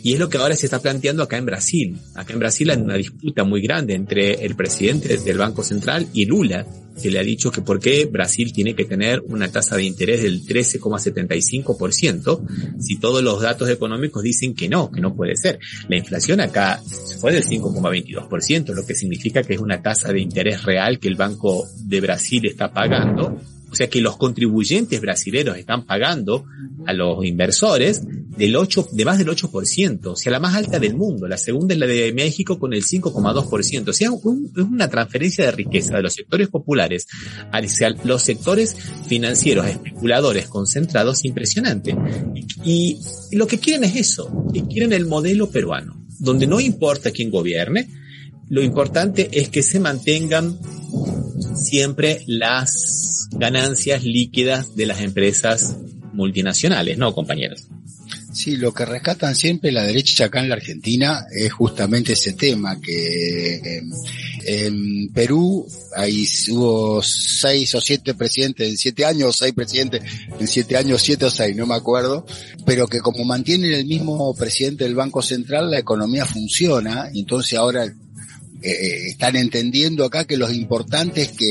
Y 0.02 0.12
es 0.12 0.18
lo 0.18 0.28
que 0.28 0.38
ahora 0.38 0.54
se 0.56 0.66
está 0.66 0.80
planteando 0.80 1.22
acá 1.22 1.38
en 1.38 1.46
Brasil. 1.46 1.98
Acá 2.14 2.34
en 2.34 2.38
Brasil 2.38 2.70
hay 2.70 2.78
una 2.78 2.96
disputa 2.96 3.44
muy 3.44 3.62
grande 3.62 3.94
entre 3.94 4.44
el 4.44 4.54
presidente 4.54 5.16
del 5.16 5.38
Banco 5.38 5.64
Central 5.64 6.08
y 6.12 6.26
Lula, 6.26 6.66
que 7.00 7.10
le 7.10 7.18
ha 7.18 7.22
dicho 7.22 7.50
que 7.50 7.62
por 7.62 7.80
qué 7.80 8.06
Brasil 8.06 8.52
tiene 8.52 8.74
que 8.74 8.84
tener 8.84 9.22
una 9.26 9.50
tasa 9.50 9.76
de 9.76 9.84
interés 9.84 10.22
del 10.22 10.44
13,75% 10.44 12.80
si 12.80 12.98
todos 12.98 13.22
los 13.22 13.40
datos 13.40 13.68
económicos 13.68 14.22
dicen 14.22 14.54
que 14.54 14.68
no, 14.68 14.90
que 14.90 15.00
no 15.00 15.14
puede 15.14 15.36
ser. 15.36 15.58
La 15.88 15.96
inflación 15.96 16.40
acá 16.40 16.80
fue 17.20 17.32
del 17.32 17.44
5,22%, 17.44 18.74
lo 18.74 18.86
que 18.86 18.94
significa 18.94 19.42
que 19.42 19.54
es 19.54 19.60
una 19.60 19.82
tasa 19.82 20.12
de 20.12 20.20
interés 20.20 20.64
real 20.64 20.98
que 20.98 21.08
el 21.08 21.16
Banco 21.16 21.66
de 21.76 22.00
Brasil 22.00 22.46
está 22.46 22.72
pagando 22.72 23.38
o 23.70 23.74
sea 23.74 23.88
que 23.88 24.00
los 24.00 24.16
contribuyentes 24.16 25.00
brasileños 25.00 25.56
están 25.56 25.84
pagando 25.84 26.44
a 26.86 26.92
los 26.92 27.24
inversores 27.24 28.02
del 28.38 28.56
8, 28.56 28.88
de 28.92 29.04
más 29.04 29.18
del 29.18 29.28
8%, 29.28 30.06
o 30.06 30.16
sea, 30.16 30.32
la 30.32 30.38
más 30.38 30.54
alta 30.54 30.78
del 30.78 30.96
mundo. 30.96 31.26
La 31.26 31.36
segunda 31.36 31.74
es 31.74 31.80
la 31.80 31.86
de 31.86 32.12
México 32.12 32.58
con 32.58 32.72
el 32.72 32.82
5,2%. 32.82 33.88
O 33.88 33.92
sea, 33.92 34.08
es 34.08 34.62
una 34.62 34.88
transferencia 34.88 35.44
de 35.44 35.50
riqueza 35.50 35.96
de 35.96 36.02
los 36.02 36.14
sectores 36.14 36.48
populares 36.48 37.06
hacia 37.52 37.90
los 38.04 38.22
sectores 38.22 38.76
financieros, 39.06 39.66
especuladores, 39.66 40.46
concentrados, 40.46 41.24
impresionante. 41.24 41.96
Y, 42.64 42.98
lo 43.32 43.46
que 43.46 43.58
quieren 43.58 43.84
es 43.84 43.96
eso, 43.96 44.46
quieren 44.70 44.92
el 44.92 45.06
modelo 45.06 45.50
peruano, 45.50 46.06
donde 46.18 46.46
no 46.46 46.60
importa 46.60 47.10
quién 47.10 47.30
gobierne, 47.30 47.88
lo 48.48 48.62
importante 48.62 49.28
es 49.32 49.50
que 49.50 49.62
se 49.62 49.80
mantengan 49.80 50.58
siempre 51.40 52.22
las 52.26 53.28
ganancias 53.32 54.04
líquidas 54.04 54.74
de 54.76 54.86
las 54.86 55.00
empresas 55.00 55.76
multinacionales, 56.12 56.98
¿no, 56.98 57.14
compañeros? 57.14 57.68
Sí, 58.32 58.56
lo 58.56 58.72
que 58.72 58.84
rescatan 58.84 59.34
siempre 59.34 59.72
la 59.72 59.84
derecha 59.84 60.26
acá 60.26 60.40
en 60.40 60.50
la 60.50 60.56
Argentina 60.56 61.26
es 61.34 61.52
justamente 61.52 62.12
ese 62.12 62.34
tema, 62.34 62.78
que 62.80 63.82
en, 64.44 65.12
Perú 65.12 65.66
hay, 65.96 66.26
hubo 66.50 67.02
seis 67.02 67.74
o 67.74 67.80
siete 67.80 68.14
presidentes 68.14 68.68
en 68.68 68.76
siete 68.76 69.04
años, 69.04 69.36
seis 69.36 69.54
presidentes 69.54 70.02
en 70.38 70.46
siete 70.46 70.76
años, 70.76 71.02
siete 71.02 71.24
o 71.24 71.30
seis, 71.30 71.56
no 71.56 71.66
me 71.66 71.74
acuerdo, 71.74 72.26
pero 72.66 72.86
que 72.86 73.00
como 73.00 73.24
mantienen 73.24 73.72
el 73.72 73.86
mismo 73.86 74.34
presidente 74.34 74.84
del 74.84 74.94
Banco 74.94 75.22
Central, 75.22 75.70
la 75.70 75.78
economía 75.78 76.26
funciona, 76.26 77.10
entonces 77.14 77.58
ahora 77.58 77.92
eh, 78.62 79.08
están 79.08 79.36
entendiendo 79.36 80.04
acá 80.04 80.24
que 80.24 80.36
lo 80.36 80.50
importante 80.50 81.22
es 81.22 81.28
que 81.28 81.46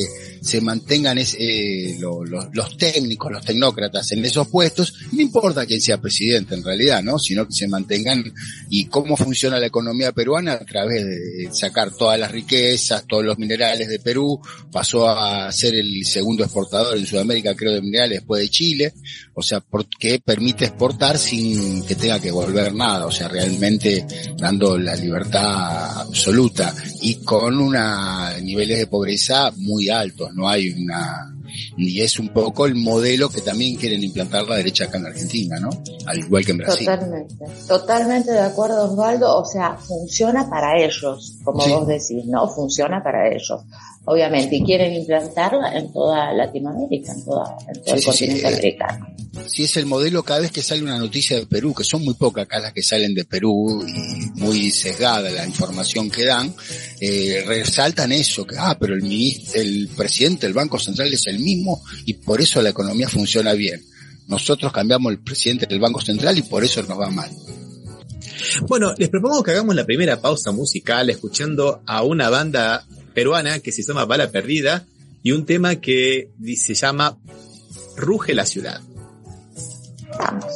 se 0.47 0.61
mantengan 0.61 1.17
eh, 1.17 1.97
los 1.99 2.77
técnicos, 2.77 3.31
los 3.31 3.43
tecnócratas 3.43 4.13
en 4.13 4.23
esos 4.23 4.47
puestos, 4.47 4.93
no 5.11 5.21
importa 5.21 5.65
quién 5.65 5.81
sea 5.81 5.99
presidente 5.99 6.55
en 6.55 6.63
realidad, 6.63 7.03
¿no? 7.03 7.19
Sino 7.19 7.45
que 7.45 7.53
se 7.53 7.67
mantengan 7.67 8.23
y 8.69 8.85
cómo 8.85 9.17
funciona 9.17 9.59
la 9.59 9.67
economía 9.67 10.13
peruana 10.13 10.53
a 10.53 10.65
través 10.65 11.05
de 11.05 11.49
sacar 11.51 11.91
todas 11.91 12.17
las 12.17 12.31
riquezas, 12.31 13.05
todos 13.05 13.25
los 13.25 13.37
minerales 13.37 13.89
de 13.89 13.99
Perú, 13.99 14.39
pasó 14.71 15.09
a 15.09 15.51
ser 15.51 15.75
el 15.75 16.05
segundo 16.05 16.45
exportador 16.45 16.97
en 16.97 17.05
Sudamérica, 17.05 17.53
creo, 17.53 17.73
de 17.73 17.81
minerales 17.81 18.19
después 18.19 18.41
de 18.41 18.49
Chile, 18.49 18.93
o 19.33 19.41
sea, 19.41 19.59
porque 19.59 20.21
permite 20.23 20.63
exportar 20.63 21.17
sin 21.17 21.85
que 21.85 21.95
tenga 21.95 22.21
que 22.21 22.31
volver 22.31 22.73
nada, 22.73 23.05
o 23.05 23.11
sea, 23.11 23.27
realmente 23.27 24.05
dando 24.37 24.77
la 24.77 24.95
libertad 24.95 26.01
absoluta 26.01 26.73
y 27.01 27.15
con 27.15 27.59
una 27.59 28.37
niveles 28.39 28.79
de 28.79 28.87
pobreza 28.87 29.51
muy 29.57 29.89
altos, 29.89 30.33
hay 30.45 30.69
una 30.69 31.33
y 31.77 32.01
es 32.01 32.19
un 32.19 32.29
poco 32.29 32.65
el 32.65 32.75
modelo 32.75 33.29
que 33.29 33.39
también 33.39 33.77
quieren 33.77 34.03
implantar 34.03 34.43
la 34.47 34.57
derecha 34.57 34.83
acá 34.85 34.97
en 34.97 35.05
Argentina, 35.05 35.59
¿no? 35.59 35.69
Al 36.05 36.19
igual 36.19 36.45
que 36.45 36.51
en 36.51 36.57
Brasil. 36.57 36.85
Totalmente, 36.85 37.35
totalmente 37.67 38.31
de 38.31 38.41
acuerdo 38.41 38.91
Osvaldo, 38.91 39.37
o 39.37 39.45
sea, 39.45 39.77
funciona 39.77 40.49
para 40.49 40.77
ellos, 40.77 41.37
como 41.45 41.65
vos 41.65 41.87
decís, 41.87 42.25
¿no? 42.25 42.49
Funciona 42.49 43.01
para 43.01 43.29
ellos 43.29 43.63
obviamente, 44.09 44.55
y 44.55 44.63
quieren 44.63 44.93
implantarla 44.93 45.77
en 45.77 45.91
toda 45.91 46.31
Latinoamérica, 46.31 47.11
en, 47.11 47.25
toda, 47.25 47.57
en 47.67 47.83
todo 47.83 47.95
el 47.95 48.03
continente 48.05 48.41
eh, 48.41 48.47
americano. 48.47 49.07
Sí, 49.47 49.63
es 49.63 49.75
el 49.75 49.85
modelo 49.85 50.23
cada 50.23 50.39
vez 50.39 50.51
que 50.51 50.63
sale 50.63 50.81
una 50.81 50.97
noticia 50.97 51.37
de 51.37 51.45
Perú, 51.45 51.73
que 51.73 51.83
son 51.83 52.05
muy 52.05 52.13
pocas 52.13 52.45
acá 52.45 52.59
las 52.59 52.71
que 52.71 52.81
salen 52.81 53.13
de 53.13 53.25
Perú 53.25 53.85
y 53.85 54.39
muy 54.39 54.71
sesgada 54.71 55.29
la 55.29 55.45
información 55.45 56.09
que 56.09 56.23
dan, 56.23 56.55
eh, 57.01 57.43
resaltan 57.45 58.13
eso, 58.13 58.45
que, 58.45 58.55
ah, 58.57 58.77
pero 58.79 58.93
el, 58.93 59.01
ministro, 59.01 59.59
el 59.59 59.89
presidente 59.89 60.47
del 60.47 60.53
Banco 60.53 60.79
Central 60.79 61.13
es 61.13 61.27
el 61.27 61.39
mismo 61.39 61.83
y 62.05 62.13
por 62.13 62.39
eso 62.39 62.61
la 62.61 62.69
economía 62.69 63.09
funciona 63.09 63.51
bien. 63.53 63.83
Nosotros 64.27 64.71
cambiamos 64.71 65.11
el 65.11 65.19
presidente 65.19 65.65
del 65.65 65.81
Banco 65.81 65.99
Central 65.99 66.37
y 66.37 66.43
por 66.43 66.63
eso 66.63 66.81
nos 66.83 66.97
va 66.97 67.09
mal. 67.09 67.29
Bueno, 68.69 68.93
les 68.97 69.09
propongo 69.09 69.43
que 69.43 69.51
hagamos 69.51 69.75
la 69.75 69.85
primera 69.85 70.21
pausa 70.21 70.53
musical 70.53 71.09
escuchando 71.09 71.81
a 71.85 72.03
una 72.03 72.29
banda 72.29 72.85
peruana 73.17 73.61
que 73.61 73.71
se 73.71 73.81
llama 73.81 74.05
Bala 74.05 74.29
Perdida 74.29 74.85
y 75.23 75.31
un 75.31 75.47
tema 75.47 75.77
que 75.77 76.29
se 76.55 76.75
llama 76.75 77.17
Ruge 77.95 78.35
la 78.35 78.45
ciudad. 78.45 78.79
Vamos. 80.19 80.53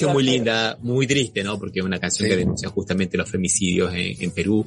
Canción 0.00 0.12
muy 0.12 0.22
linda, 0.24 0.78
muy 0.82 1.06
triste, 1.06 1.42
¿no? 1.44 1.58
Porque 1.58 1.80
es 1.80 1.84
una 1.84 1.98
canción 1.98 2.26
Sí. 2.26 2.30
que 2.30 2.36
denuncia 2.38 2.68
justamente 2.70 3.16
los 3.16 3.30
femicidios 3.30 3.92
en, 3.94 4.22
en 4.22 4.30
Perú. 4.32 4.64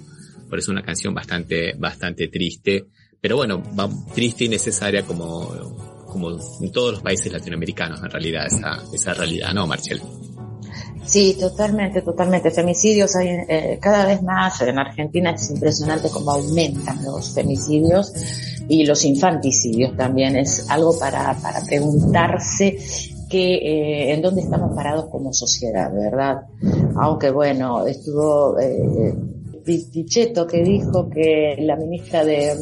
Por 0.50 0.60
eso 0.60 0.72
es 0.72 0.75
una 0.75 0.84
canción 0.84 1.13
bastante, 1.13 1.74
bastante 1.74 2.28
triste. 2.28 2.86
Pero 3.20 3.38
bueno, 3.38 3.62
va- 3.78 3.90
triste 4.13 4.46
y 4.46 4.50
necesaria 4.50 5.04
como, 5.04 6.06
como 6.08 6.32
en 6.62 6.72
todos 6.72 6.92
los 6.94 7.02
países 7.02 7.32
latinoamericanos, 7.32 8.02
en 8.04 8.10
realidad, 8.10 8.46
esa, 8.48 8.82
esa 8.94 9.13
realidad, 9.13 9.54
¿no, 9.54 9.66
Marcel? 9.66 10.02
Sí, 11.06 11.36
totalmente, 11.40 12.02
totalmente. 12.02 12.50
Femicidios 12.50 13.16
hay 13.18 13.28
eh, 13.50 13.80
cada 13.82 14.06
vez 14.06 14.22
más. 14.24 14.62
En 14.62 14.80
Argentina 14.80 15.32
es 15.32 15.50
impresionante 15.50 16.10
cómo 16.10 16.32
aumentan 16.32 17.04
los 17.04 17.34
femicidios 17.34 18.13
y 18.70 18.86
los 18.86 19.04
infanticidios 19.04 19.98
también. 19.98 20.38
Es 20.38 20.70
algo 20.70 20.98
para, 20.98 21.34
para 21.42 21.62
preguntarse 21.66 22.78
que, 23.34 23.56
eh, 23.56 24.13
en 24.13 24.22
dónde 24.22 24.42
estamos 24.42 24.75
parados 24.75 25.06
como 25.10 25.34
sociedad, 25.34 25.92
¿verdad? 25.92 26.42
Aunque 27.02 27.32
bueno, 27.32 27.88
estuvo 27.88 28.60
eh, 28.60 29.13
Pi- 29.66 29.88
Pichetto 29.92 30.46
que 30.46 30.62
dijo 30.62 31.10
que 31.10 31.56
la 31.60 31.75
ministra 31.75 32.24
de, 32.24 32.54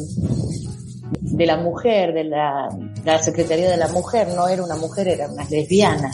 de 1.20 1.46
la 1.46 1.58
mujer, 1.58 2.14
de 2.14 2.24
la, 2.24 2.68
la 3.04 3.18
Secretaría 3.22 3.70
de 3.70 3.76
la 3.76 3.88
Mujer, 3.88 4.28
no 4.34 4.48
era 4.48 4.64
una 4.64 4.76
mujer, 4.76 5.08
era 5.08 5.28
una 5.30 5.44
lesbiana. 5.50 6.10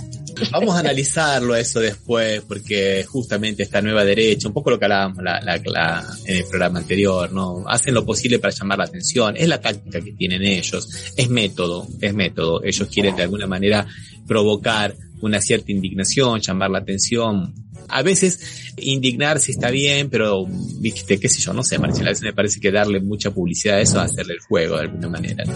Vamos 0.53 0.75
a 0.77 0.79
analizarlo 0.81 1.57
eso 1.57 1.81
después, 1.81 2.43
porque 2.47 3.05
justamente 3.05 3.65
esta 3.65 3.81
nueva 3.83 4.05
derecha, 4.05 4.47
un 4.49 4.55
poco 4.55 4.71
lo 4.71 4.79
que 4.79 4.85
hablábamos 4.85 5.19
la- 5.23 5.41
la- 5.41 6.05
en 6.27 6.37
el 6.37 6.45
programa 6.45 6.79
anterior, 6.79 7.33
¿no? 7.33 7.65
Hacen 7.67 7.93
lo 7.95 8.05
posible 8.07 8.39
para 8.39 8.55
llamar 8.55 8.79
la 8.79 8.85
atención. 8.85 9.37
Es 9.37 9.49
la 9.49 9.61
táctica 9.61 10.01
que 10.01 10.13
tienen 10.13 10.43
ellos. 10.43 10.89
Es 11.17 11.29
método, 11.29 11.87
es 12.01 12.15
método. 12.15 12.63
Ellos 12.63 12.89
quieren 12.89 13.17
de 13.17 13.23
alguna 13.25 13.47
manera 13.49 13.85
provocar 14.29 14.95
una 15.21 15.41
cierta 15.41 15.73
indignación, 15.73 16.41
llamar 16.41 16.71
la 16.71 16.79
atención. 16.79 17.55
A 17.89 18.03
veces 18.03 18.75
indignarse 18.77 19.51
está 19.51 19.71
bien, 19.71 20.11
pero, 20.11 20.45
viste, 20.47 21.19
qué 21.19 21.29
sé 21.29 21.41
yo, 21.41 21.53
no 21.55 21.63
sé, 21.63 21.79
Marcela, 21.79 22.09
a 22.09 22.11
veces 22.11 22.25
me 22.25 22.35
parece 22.35 22.61
que 22.61 22.71
darle 22.71 23.01
mucha 23.01 23.31
publicidad 23.31 23.79
a 23.79 23.81
eso 23.81 23.97
es 24.03 24.13
hacerle 24.13 24.35
el 24.35 24.41
juego 24.41 24.77
de 24.77 24.83
alguna 24.83 25.09
manera. 25.09 25.45
¿no? 25.45 25.55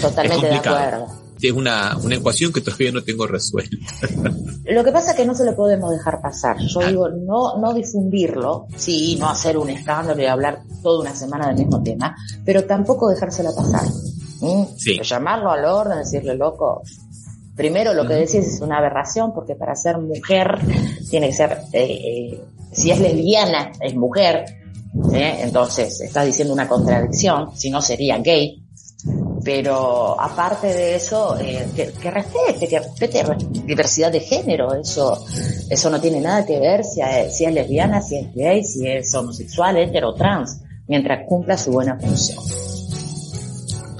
Totalmente 0.00 0.46
de 0.46 0.52
complicado. 0.52 0.76
acuerdo. 0.76 1.30
Es 1.40 1.52
una, 1.52 1.96
una 1.96 2.16
ecuación 2.16 2.52
que 2.52 2.60
todavía 2.60 2.92
no 2.92 3.02
tengo 3.02 3.26
resuelta. 3.26 3.76
Lo 4.66 4.84
que 4.84 4.92
pasa 4.92 5.12
es 5.12 5.16
que 5.16 5.24
no 5.24 5.34
se 5.34 5.46
lo 5.46 5.56
podemos 5.56 5.90
dejar 5.90 6.20
pasar. 6.20 6.58
Yo 6.58 6.80
digo, 6.86 7.08
no, 7.08 7.58
no 7.58 7.72
difundirlo, 7.72 8.66
sí, 8.76 9.16
no 9.18 9.30
hacer 9.30 9.56
un 9.56 9.70
escándalo 9.70 10.20
y 10.22 10.26
hablar 10.26 10.62
toda 10.82 11.00
una 11.00 11.14
semana 11.14 11.48
del 11.48 11.56
mismo 11.56 11.82
tema, 11.82 12.14
pero 12.44 12.64
tampoco 12.64 13.08
dejársela 13.08 13.52
pasar. 13.56 13.88
¿Mm? 14.42 14.64
Sí. 14.76 15.00
Llamarlo 15.02 15.50
al 15.50 15.64
orden, 15.64 15.98
decirle, 15.98 16.36
loco, 16.36 16.82
primero 17.60 17.92
lo 17.92 18.08
que 18.08 18.14
decís 18.14 18.46
es 18.46 18.60
una 18.62 18.78
aberración, 18.78 19.34
porque 19.34 19.54
para 19.54 19.76
ser 19.76 19.98
mujer 19.98 20.58
tiene 21.10 21.26
que 21.26 21.34
ser, 21.34 21.58
eh, 21.74 21.84
eh, 21.84 22.40
si 22.72 22.90
es 22.90 22.98
lesbiana, 22.98 23.72
es 23.78 23.94
mujer, 23.94 24.46
¿eh? 25.12 25.40
entonces 25.42 26.00
estás 26.00 26.24
diciendo 26.24 26.54
una 26.54 26.66
contradicción, 26.66 27.54
si 27.54 27.68
no 27.68 27.82
sería 27.82 28.16
gay, 28.16 28.62
pero 29.44 30.18
aparte 30.18 30.68
de 30.68 30.94
eso, 30.94 31.36
que, 31.76 31.92
que 32.00 32.10
respete, 32.10 32.66
que 32.66 32.78
respete 32.78 33.24
diversidad 33.66 34.10
de 34.10 34.20
género, 34.20 34.72
eso, 34.72 35.22
eso 35.68 35.90
no 35.90 36.00
tiene 36.00 36.22
nada 36.22 36.46
que 36.46 36.58
ver 36.58 36.82
si 36.82 37.02
es, 37.02 37.36
si 37.36 37.44
es 37.44 37.52
lesbiana, 37.52 38.00
si 38.00 38.16
es 38.16 38.34
gay, 38.34 38.64
si 38.64 38.88
es 38.88 39.14
homosexual, 39.14 39.76
hetero, 39.76 40.14
trans, 40.14 40.62
mientras 40.88 41.26
cumpla 41.28 41.58
su 41.58 41.72
buena 41.72 41.98
función. 41.98 42.69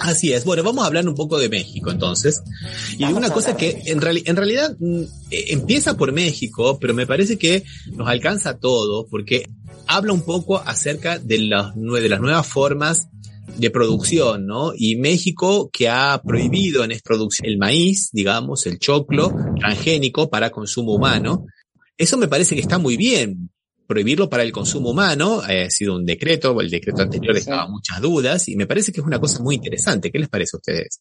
Así 0.00 0.32
es. 0.32 0.44
Bueno, 0.44 0.62
vamos 0.62 0.82
a 0.84 0.86
hablar 0.86 1.06
un 1.08 1.14
poco 1.14 1.38
de 1.38 1.48
México 1.48 1.90
entonces. 1.90 2.42
Y 2.98 3.04
de 3.06 3.12
una 3.14 3.30
cosa 3.30 3.56
que 3.56 3.82
en, 3.86 4.00
reali- 4.00 4.22
en 4.26 4.36
realidad 4.36 4.76
mm, 4.78 5.00
eh, 5.30 5.44
empieza 5.48 5.96
por 5.96 6.12
México, 6.12 6.78
pero 6.80 6.94
me 6.94 7.06
parece 7.06 7.38
que 7.38 7.64
nos 7.92 8.08
alcanza 8.08 8.50
a 8.50 8.58
todos 8.58 9.06
porque 9.10 9.48
habla 9.86 10.12
un 10.12 10.22
poco 10.22 10.58
acerca 10.58 11.18
de 11.18 11.38
las, 11.38 11.74
de 11.74 12.08
las 12.08 12.20
nuevas 12.20 12.46
formas 12.46 13.08
de 13.56 13.70
producción, 13.70 14.46
¿no? 14.46 14.72
Y 14.76 14.96
México 14.96 15.68
que 15.72 15.88
ha 15.88 16.20
prohibido 16.24 16.84
en 16.84 16.92
esta 16.92 17.08
producción 17.08 17.46
el 17.48 17.58
maíz, 17.58 18.08
digamos, 18.12 18.64
el 18.66 18.78
choclo 18.78 19.34
transgénico 19.58 20.30
para 20.30 20.50
consumo 20.50 20.94
humano. 20.94 21.46
Eso 21.98 22.16
me 22.16 22.28
parece 22.28 22.54
que 22.54 22.60
está 22.62 22.78
muy 22.78 22.96
bien. 22.96 23.50
Prohibirlo 23.90 24.30
para 24.30 24.44
el 24.44 24.52
consumo 24.52 24.90
humano 24.90 25.42
eh, 25.48 25.64
ha 25.64 25.70
sido 25.70 25.96
un 25.96 26.06
decreto, 26.06 26.60
el 26.60 26.70
decreto 26.70 27.02
anterior 27.02 27.34
dejaba 27.34 27.66
muchas 27.66 28.00
dudas 28.00 28.46
y 28.46 28.54
me 28.54 28.68
parece 28.68 28.92
que 28.92 29.00
es 29.00 29.06
una 29.06 29.18
cosa 29.18 29.42
muy 29.42 29.56
interesante. 29.56 30.12
¿Qué 30.12 30.20
les 30.20 30.28
parece 30.28 30.50
a 30.54 30.58
ustedes? 30.58 31.00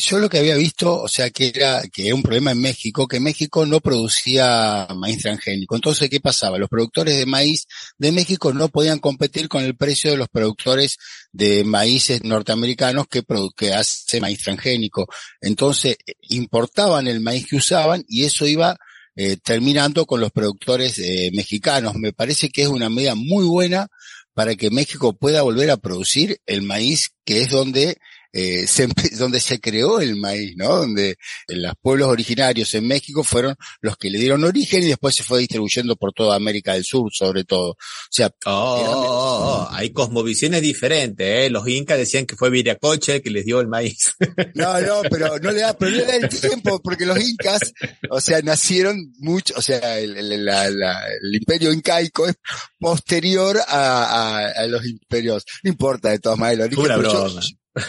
Yo 0.00 0.18
lo 0.18 0.28
que 0.28 0.38
había 0.38 0.56
visto, 0.56 1.00
o 1.00 1.06
sea, 1.06 1.30
que 1.30 1.52
era, 1.54 1.82
que 1.92 2.06
era 2.06 2.14
un 2.16 2.24
problema 2.24 2.50
en 2.50 2.60
México, 2.60 3.06
que 3.06 3.20
México 3.20 3.64
no 3.66 3.78
producía 3.78 4.88
maíz 4.96 5.22
transgénico. 5.22 5.76
Entonces, 5.76 6.10
¿qué 6.10 6.18
pasaba? 6.18 6.58
Los 6.58 6.68
productores 6.68 7.16
de 7.16 7.24
maíz 7.24 7.68
de 7.98 8.10
México 8.10 8.52
no 8.52 8.68
podían 8.68 8.98
competir 8.98 9.48
con 9.48 9.62
el 9.62 9.76
precio 9.76 10.10
de 10.10 10.16
los 10.16 10.26
productores 10.28 10.96
de 11.30 11.62
maíces 11.62 12.24
norteamericanos 12.24 13.06
que, 13.06 13.22
que 13.56 13.74
hacen 13.74 14.22
maíz 14.22 14.42
transgénico. 14.42 15.06
Entonces, 15.40 15.98
eh, 16.04 16.14
importaban 16.30 17.06
el 17.06 17.20
maíz 17.20 17.46
que 17.46 17.54
usaban 17.54 18.04
y 18.08 18.24
eso 18.24 18.44
iba 18.44 18.76
eh, 19.16 19.36
terminando 19.36 20.06
con 20.06 20.20
los 20.20 20.30
productores 20.32 20.98
eh, 20.98 21.30
mexicanos. 21.32 21.94
Me 21.94 22.12
parece 22.12 22.48
que 22.50 22.62
es 22.62 22.68
una 22.68 22.88
medida 22.88 23.14
muy 23.14 23.44
buena 23.44 23.88
para 24.34 24.56
que 24.56 24.70
México 24.70 25.12
pueda 25.12 25.42
volver 25.42 25.70
a 25.70 25.76
producir 25.76 26.40
el 26.46 26.62
maíz 26.62 27.10
que 27.24 27.42
es 27.42 27.50
donde 27.50 27.98
eh, 28.36 28.66
se, 28.66 28.88
donde 29.18 29.38
se 29.40 29.60
creó 29.60 30.00
el 30.00 30.16
maíz, 30.16 30.54
¿no? 30.56 30.76
Donde 30.76 31.16
los 31.48 31.72
pueblos 31.80 32.08
originarios 32.08 32.74
en 32.74 32.86
México 32.86 33.22
fueron 33.24 33.54
los 33.80 33.96
que 33.96 34.10
le 34.10 34.18
dieron 34.18 34.42
origen 34.44 34.82
y 34.82 34.86
después 34.86 35.14
se 35.14 35.22
fue 35.22 35.38
distribuyendo 35.38 35.96
por 35.96 36.12
toda 36.12 36.34
América 36.36 36.74
del 36.74 36.84
Sur, 36.84 37.10
sobre 37.14 37.44
todo. 37.44 37.70
O 37.70 37.76
sea, 38.10 38.30
Oh, 38.46 38.50
oh, 38.50 38.90
oh, 38.90 39.44
oh, 39.46 39.68
hay 39.70 39.90
cosmovisiones 39.92 40.60
diferentes, 40.60 41.26
¿eh? 41.26 41.48
Los 41.50 41.66
incas 41.68 41.96
decían 41.98 42.26
que 42.26 42.36
fue 42.36 42.50
Viracocha 42.50 43.14
el 43.14 43.22
que 43.22 43.30
les 43.30 43.44
dio 43.44 43.60
el 43.60 43.68
maíz. 43.68 44.14
no, 44.54 44.80
no, 44.80 45.02
pero 45.08 45.38
no 45.38 45.52
le 45.52 45.60
da, 45.60 45.72
pero 45.74 45.92
le 45.92 46.04
da 46.04 46.16
el 46.16 46.28
tiempo, 46.28 46.80
porque 46.82 47.06
los 47.06 47.18
incas, 47.20 47.72
o 48.10 48.20
sea, 48.20 48.42
nacieron 48.42 49.12
mucho, 49.18 49.54
o 49.56 49.62
sea, 49.62 49.98
el, 50.00 50.16
el- 50.16 50.44
la- 50.44 50.68
la- 50.70 51.06
el 51.22 51.34
imperio 51.34 51.72
incaico 51.72 52.26
es 52.26 52.34
posterior 52.78 53.58
a, 53.68 54.04
a- 54.38 54.62
a 54.62 54.66
los 54.66 54.84
imperios. 54.86 55.44
No 55.62 55.70
importa 55.70 56.10
de 56.10 56.18
todas 56.18 56.38
maneras. 56.38 56.66
el 56.66 56.66
origen, 56.66 56.84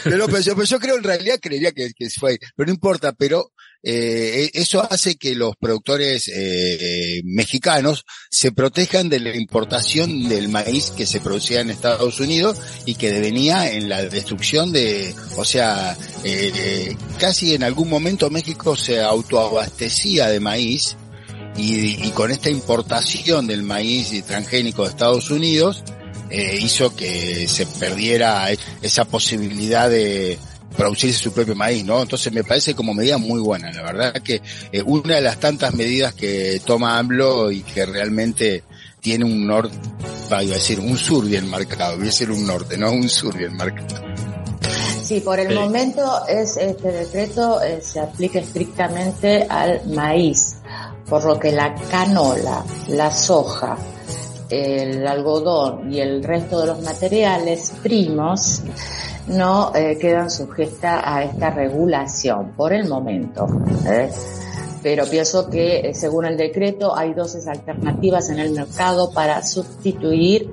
pero. 0.04 0.26
Pero, 0.26 0.40
yo, 0.40 0.54
pero 0.54 0.66
yo 0.66 0.80
creo, 0.80 0.96
en 0.96 1.04
realidad 1.04 1.38
creería 1.40 1.72
que, 1.72 1.92
que 1.94 2.10
fue, 2.10 2.38
pero 2.54 2.66
no 2.66 2.72
importa, 2.72 3.12
pero 3.12 3.52
eh, 3.88 4.50
eso 4.54 4.82
hace 4.82 5.16
que 5.16 5.36
los 5.36 5.54
productores 5.56 6.28
eh, 6.34 7.20
mexicanos 7.24 8.04
se 8.30 8.50
protejan 8.50 9.08
de 9.08 9.20
la 9.20 9.36
importación 9.36 10.28
del 10.28 10.48
maíz 10.48 10.90
que 10.90 11.06
se 11.06 11.20
producía 11.20 11.60
en 11.60 11.70
Estados 11.70 12.18
Unidos 12.18 12.58
y 12.84 12.96
que 12.96 13.20
venía 13.20 13.70
en 13.70 13.88
la 13.88 14.02
destrucción 14.02 14.72
de, 14.72 15.14
o 15.36 15.44
sea, 15.44 15.96
eh, 16.24 16.52
eh, 16.52 16.96
casi 17.20 17.54
en 17.54 17.62
algún 17.62 17.88
momento 17.88 18.28
México 18.28 18.74
se 18.74 19.00
autoabastecía 19.00 20.26
de 20.30 20.40
maíz 20.40 20.96
y, 21.56 22.04
y 22.04 22.10
con 22.10 22.32
esta 22.32 22.50
importación 22.50 23.46
del 23.46 23.62
maíz 23.62 24.10
transgénico 24.26 24.82
de 24.82 24.90
Estados 24.90 25.30
Unidos, 25.30 25.84
eh, 26.30 26.58
hizo 26.60 26.94
que 26.94 27.46
se 27.48 27.66
perdiera 27.66 28.48
esa 28.82 29.04
posibilidad 29.04 29.88
de 29.88 30.38
producirse 30.76 31.18
su 31.22 31.32
propio 31.32 31.54
maíz, 31.54 31.84
¿no? 31.84 32.02
Entonces 32.02 32.32
me 32.32 32.44
parece 32.44 32.74
como 32.74 32.92
medida 32.92 33.16
muy 33.18 33.40
buena, 33.40 33.72
la 33.72 33.82
verdad 33.82 34.12
que 34.22 34.42
eh, 34.72 34.82
una 34.84 35.16
de 35.16 35.22
las 35.22 35.40
tantas 35.40 35.72
medidas 35.74 36.12
que 36.14 36.60
toma 36.64 36.98
AMLO 36.98 37.50
y 37.50 37.62
que 37.62 37.86
realmente 37.86 38.64
tiene 39.00 39.24
un 39.24 39.46
norte, 39.46 39.76
iba 40.26 40.38
a 40.38 40.42
decir, 40.42 40.80
un 40.80 40.96
sur 40.98 41.24
bien 41.24 41.48
marcado, 41.48 41.94
voy 41.96 42.02
a 42.02 42.06
decir 42.06 42.30
un 42.30 42.46
norte, 42.46 42.76
no 42.76 42.90
un 42.92 43.08
sur 43.08 43.36
bien 43.36 43.56
marcado. 43.56 44.04
Sí, 45.02 45.20
por 45.20 45.38
el 45.38 45.48
Sí. 45.48 45.54
momento 45.54 46.26
es 46.26 46.56
este 46.56 46.90
decreto 46.90 47.62
eh, 47.62 47.80
se 47.80 48.00
aplica 48.00 48.40
estrictamente 48.40 49.46
al 49.48 49.86
maíz, 49.86 50.56
por 51.08 51.24
lo 51.24 51.38
que 51.38 51.52
la 51.52 51.74
canola, 51.90 52.64
la 52.88 53.10
soja, 53.12 53.78
el 54.50 55.06
algodón 55.06 55.92
y 55.92 56.00
el 56.00 56.22
resto 56.22 56.60
de 56.60 56.66
los 56.66 56.82
materiales 56.82 57.72
primos 57.82 58.62
no 59.28 59.74
eh, 59.74 59.98
quedan 60.00 60.30
sujetas 60.30 61.02
a 61.04 61.24
esta 61.24 61.50
regulación 61.50 62.52
por 62.56 62.72
el 62.72 62.88
momento. 62.88 63.46
¿eh? 63.86 64.10
Pero 64.82 65.04
pienso 65.06 65.50
que 65.50 65.80
eh, 65.80 65.94
según 65.94 66.26
el 66.26 66.36
decreto 66.36 66.96
hay 66.96 67.12
dosis 67.12 67.46
alternativas 67.48 68.30
en 68.30 68.38
el 68.38 68.52
mercado 68.52 69.10
para 69.12 69.42
sustituir 69.42 70.52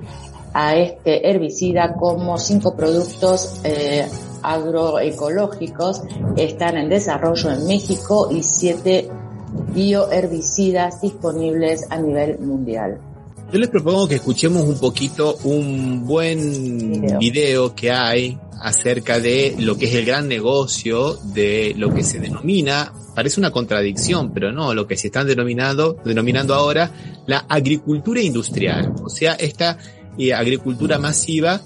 a 0.52 0.76
este 0.76 1.30
herbicida 1.30 1.94
como 1.94 2.38
cinco 2.38 2.74
productos 2.74 3.60
eh, 3.64 4.08
agroecológicos 4.42 6.02
están 6.36 6.76
en 6.76 6.88
desarrollo 6.88 7.50
en 7.50 7.66
México 7.66 8.28
y 8.30 8.42
siete 8.42 9.08
bioherbicidas 9.72 11.00
disponibles 11.00 11.86
a 11.90 11.98
nivel 11.98 12.38
mundial. 12.38 13.00
Yo 13.54 13.60
les 13.60 13.68
propongo 13.68 14.08
que 14.08 14.16
escuchemos 14.16 14.64
un 14.64 14.80
poquito 14.80 15.36
un 15.44 16.04
buen 16.04 17.02
Video. 17.02 17.18
video 17.20 17.74
que 17.76 17.92
hay 17.92 18.36
acerca 18.60 19.20
de 19.20 19.54
lo 19.60 19.78
que 19.78 19.84
es 19.84 19.94
el 19.94 20.04
gran 20.04 20.26
negocio 20.26 21.14
de 21.32 21.72
lo 21.76 21.94
que 21.94 22.02
se 22.02 22.18
denomina, 22.18 22.92
parece 23.14 23.38
una 23.38 23.52
contradicción, 23.52 24.32
pero 24.34 24.50
no, 24.50 24.74
lo 24.74 24.88
que 24.88 24.96
se 24.96 25.06
están 25.06 25.28
denominando, 25.28 25.98
denominando 26.04 26.52
ahora 26.52 26.90
la 27.28 27.46
agricultura 27.48 28.20
industrial, 28.20 28.92
o 29.00 29.08
sea, 29.08 29.34
esta 29.34 29.78
eh, 30.18 30.34
agricultura 30.34 30.98
masiva 30.98 31.62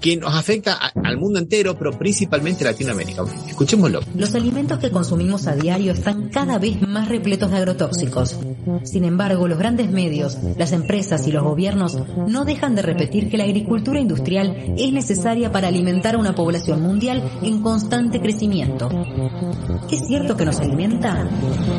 que 0.00 0.16
nos 0.16 0.34
afecta 0.34 0.74
al 0.74 1.16
mundo 1.16 1.38
entero, 1.38 1.76
pero 1.78 1.92
principalmente 1.92 2.64
Latinoamérica. 2.64 3.24
Escuchémoslo. 3.48 4.00
Los 4.14 4.34
alimentos 4.34 4.78
que 4.78 4.90
consumimos 4.90 5.46
a 5.46 5.56
diario 5.56 5.92
están 5.92 6.28
cada 6.28 6.58
vez 6.58 6.80
más 6.82 7.08
repletos 7.08 7.50
de 7.50 7.56
agrotóxicos. 7.56 8.38
Sin 8.84 9.04
embargo, 9.04 9.48
los 9.48 9.58
grandes 9.58 9.90
medios, 9.90 10.38
las 10.56 10.72
empresas 10.72 11.26
y 11.26 11.32
los 11.32 11.42
gobiernos 11.42 11.98
no 12.26 12.44
dejan 12.44 12.74
de 12.74 12.82
repetir 12.82 13.30
que 13.30 13.36
la 13.36 13.44
agricultura 13.44 14.00
industrial 14.00 14.74
es 14.76 14.92
necesaria 14.92 15.52
para 15.52 15.68
alimentar 15.68 16.14
a 16.14 16.18
una 16.18 16.34
población 16.34 16.82
mundial 16.82 17.22
en 17.42 17.62
constante 17.62 18.20
crecimiento. 18.20 18.88
¿Es 19.90 20.06
cierto 20.06 20.36
que 20.36 20.44
nos 20.44 20.60
alimenta? 20.60 21.28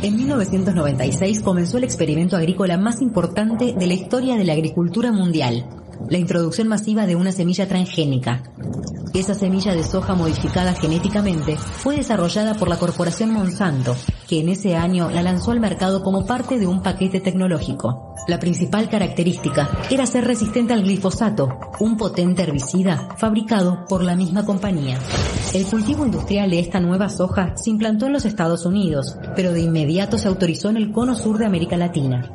En 0.02 0.16
1996 0.16 1.42
comenzó 1.42 1.78
el 1.78 1.84
experimento 1.84 2.38
agrícola 2.38 2.78
más 2.78 3.02
importante 3.02 3.74
de 3.78 3.88
la 3.88 3.94
historia 3.94 4.36
de 4.36 4.44
la 4.44 4.54
agricultura 4.54 5.12
mundial 5.12 5.66
la 6.10 6.18
introducción 6.18 6.68
masiva 6.68 7.06
de 7.06 7.16
una 7.16 7.32
semilla 7.32 7.68
transgénica. 7.68 8.44
Esa 9.14 9.34
semilla 9.34 9.74
de 9.74 9.84
soja 9.84 10.16
modificada 10.16 10.74
genéticamente 10.74 11.58
fue 11.58 11.98
desarrollada 11.98 12.54
por 12.54 12.68
la 12.68 12.78
corporación 12.78 13.32
Monsanto, 13.32 13.96
que 14.28 14.40
en 14.42 14.50
ese 14.50 14.76
año 14.76 15.10
la 15.10 15.24
lanzó 15.24 15.52
al 15.52 15.60
mercado 15.60 16.04
como 16.04 16.26
parte 16.26 16.60
de 16.60 16.68
un 16.68 16.82
paquete 16.84 17.20
tecnológico. 17.20 18.14
La 18.28 18.40
principal 18.40 18.90
característica 18.90 19.70
era 19.90 20.06
ser 20.06 20.26
resistente 20.26 20.74
al 20.74 20.84
glifosato, 20.84 21.50
un 21.80 21.98
potente 21.98 22.44
herbicida 22.44 23.10
fabricado 23.18 23.86
por 23.88 24.04
la 24.04 24.16
misma 24.16 24.46
compañía. 24.46 25.00
El 25.54 25.66
cultivo 25.66 26.06
industrial 26.06 26.50
de 26.50 26.60
esta 26.60 26.80
nueva 26.80 27.10
soja 27.10 27.56
se 27.56 27.70
implantó 27.70 28.06
en 28.06 28.14
los 28.14 28.26
Estados 28.26 28.66
Unidos, 28.66 29.18
pero 29.36 29.54
de 29.54 29.62
inmediato 29.62 30.18
se 30.18 30.28
autorizó 30.28 30.70
en 30.70 30.78
el 30.78 30.92
cono 30.92 31.16
sur 31.16 31.38
de 31.38 31.46
América 31.46 31.78
Latina 31.78 32.30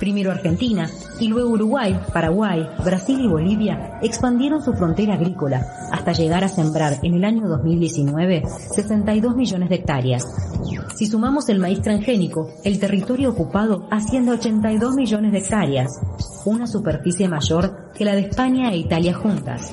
primero 0.00 0.32
Argentina 0.32 0.90
y 1.20 1.28
luego 1.28 1.50
Uruguay, 1.50 1.96
Paraguay, 2.12 2.66
Brasil 2.84 3.20
y 3.20 3.28
Bolivia 3.28 4.00
expandieron 4.02 4.64
su 4.64 4.72
frontera 4.72 5.14
agrícola 5.14 5.64
hasta 5.92 6.12
llegar 6.12 6.42
a 6.42 6.48
sembrar 6.48 6.96
en 7.02 7.14
el 7.14 7.24
año 7.24 7.46
2019 7.46 8.42
62 8.74 9.36
millones 9.36 9.68
de 9.68 9.74
hectáreas. 9.76 10.49
Si 10.94 11.06
sumamos 11.06 11.48
el 11.48 11.58
maíz 11.58 11.80
transgénico, 11.80 12.50
el 12.64 12.78
territorio 12.78 13.30
ocupado 13.30 13.86
asciende 13.90 14.32
a 14.32 14.34
82 14.34 14.94
millones 14.94 15.32
de 15.32 15.38
hectáreas, 15.38 16.00
una 16.44 16.66
superficie 16.66 17.28
mayor 17.28 17.92
que 17.94 18.04
la 18.04 18.14
de 18.14 18.22
España 18.22 18.70
e 18.70 18.76
Italia 18.76 19.14
juntas. 19.14 19.72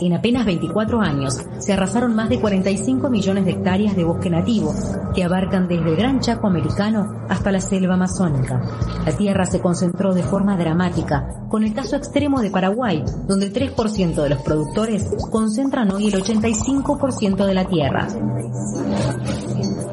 En 0.00 0.14
apenas 0.14 0.46
24 0.46 1.00
años 1.00 1.38
se 1.58 1.72
arrasaron 1.72 2.14
más 2.14 2.28
de 2.28 2.40
45 2.40 3.10
millones 3.10 3.44
de 3.44 3.52
hectáreas 3.52 3.96
de 3.96 4.04
bosque 4.04 4.30
nativo, 4.30 4.74
que 5.14 5.24
abarcan 5.24 5.68
desde 5.68 5.90
el 5.90 5.96
Gran 5.96 6.20
Chaco 6.20 6.46
americano 6.46 7.06
hasta 7.28 7.52
la 7.52 7.60
selva 7.60 7.94
amazónica. 7.94 8.60
La 9.04 9.16
tierra 9.16 9.46
se 9.46 9.60
concentró 9.60 10.14
de 10.14 10.22
forma 10.22 10.56
dramática, 10.56 11.26
con 11.48 11.64
el 11.64 11.74
caso 11.74 11.96
extremo 11.96 12.40
de 12.40 12.50
Paraguay, 12.50 13.04
donde 13.26 13.46
el 13.46 13.52
3% 13.52 14.22
de 14.22 14.28
los 14.28 14.42
productores 14.42 15.10
concentran 15.30 15.90
hoy 15.92 16.06
el 16.08 16.14
85% 16.14 17.46
de 17.46 17.54
la 17.54 17.64
tierra. 17.66 18.08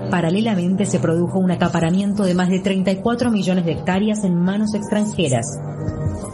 Paralelamente 0.10 0.86
se 0.86 1.00
produjo 1.00 1.40
un 1.40 1.52
acaparamiento 1.52 2.24
de 2.24 2.34
más 2.34 2.50
de 2.50 2.60
34 2.60 3.32
millones 3.32 3.66
de 3.66 3.74
hectáreas 3.74 4.24
en 4.24 4.36
manos 4.36 4.74
extranjeras, 4.74 5.60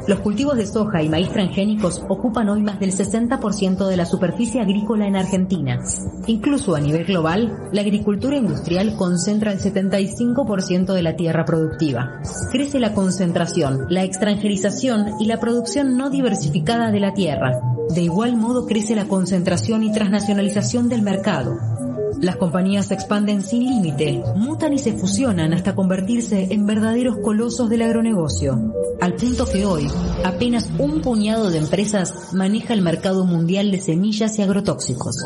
los 0.06 0.20
cultivos 0.20 0.58
de 0.58 0.66
soja 0.66 1.02
y 1.02 1.08
maíz 1.08 1.30
transgénicos 1.30 2.04
ocupan 2.10 2.50
hoy 2.50 2.62
más 2.62 2.78
del 2.78 2.92
60% 2.92 3.88
de 3.88 3.96
la 3.96 4.06
superficie 4.06 4.60
agrícola 4.60 5.08
en 5.08 5.16
Argentina. 5.16 5.80
Incluso 6.28 6.76
a 6.76 6.82
nivel 6.82 7.06
global, 7.06 7.70
la 7.72 7.82
agricultura 7.82 8.36
industrial 8.36 8.98
concentra 8.98 9.54
el 9.54 9.60
75% 9.60 10.94
de 10.94 11.02
la 11.02 11.16
tierra 11.16 11.46
productiva. 11.46 12.20
Crece 12.52 12.82
la 12.82 12.94
concentración, 12.94 13.86
la 13.90 14.04
extranjerización 14.04 15.22
y 15.22 15.26
la 15.26 15.40
producción 15.40 15.96
no 15.96 16.10
diversificada 16.10 16.92
de 16.92 17.00
la 17.00 17.14
tierra. 17.14 17.62
De 17.96 18.02
igual 18.02 18.36
modo 18.36 18.66
crece 18.66 18.96
la 18.96 19.06
concentración 19.06 19.84
y 19.84 19.94
transnacionalización 19.94 20.90
del 20.90 21.02
mercado. 21.02 21.83
Las 22.24 22.38
compañías 22.38 22.86
se 22.86 22.94
expanden 22.94 23.44
sin 23.44 23.66
límite, 23.66 24.24
mutan 24.38 24.72
y 24.72 24.80
se 24.80 24.94
fusionan 24.94 25.52
hasta 25.52 25.76
convertirse 25.76 26.48
en 26.52 26.66
verdaderos 26.66 27.18
colosos 27.18 27.70
del 27.70 27.82
agronegocio, 27.82 28.74
al 29.02 29.16
punto 29.16 29.46
que 29.46 29.66
hoy 29.66 29.92
apenas 30.24 30.70
un 30.80 31.02
puñado 31.02 31.50
de 31.50 31.58
empresas 31.58 32.32
maneja 32.32 32.74
el 32.74 32.82
mercado 32.82 33.26
mundial 33.26 33.72
de 33.72 33.82
semillas 33.82 34.40
y 34.40 34.42
agrotóxicos. 34.42 35.18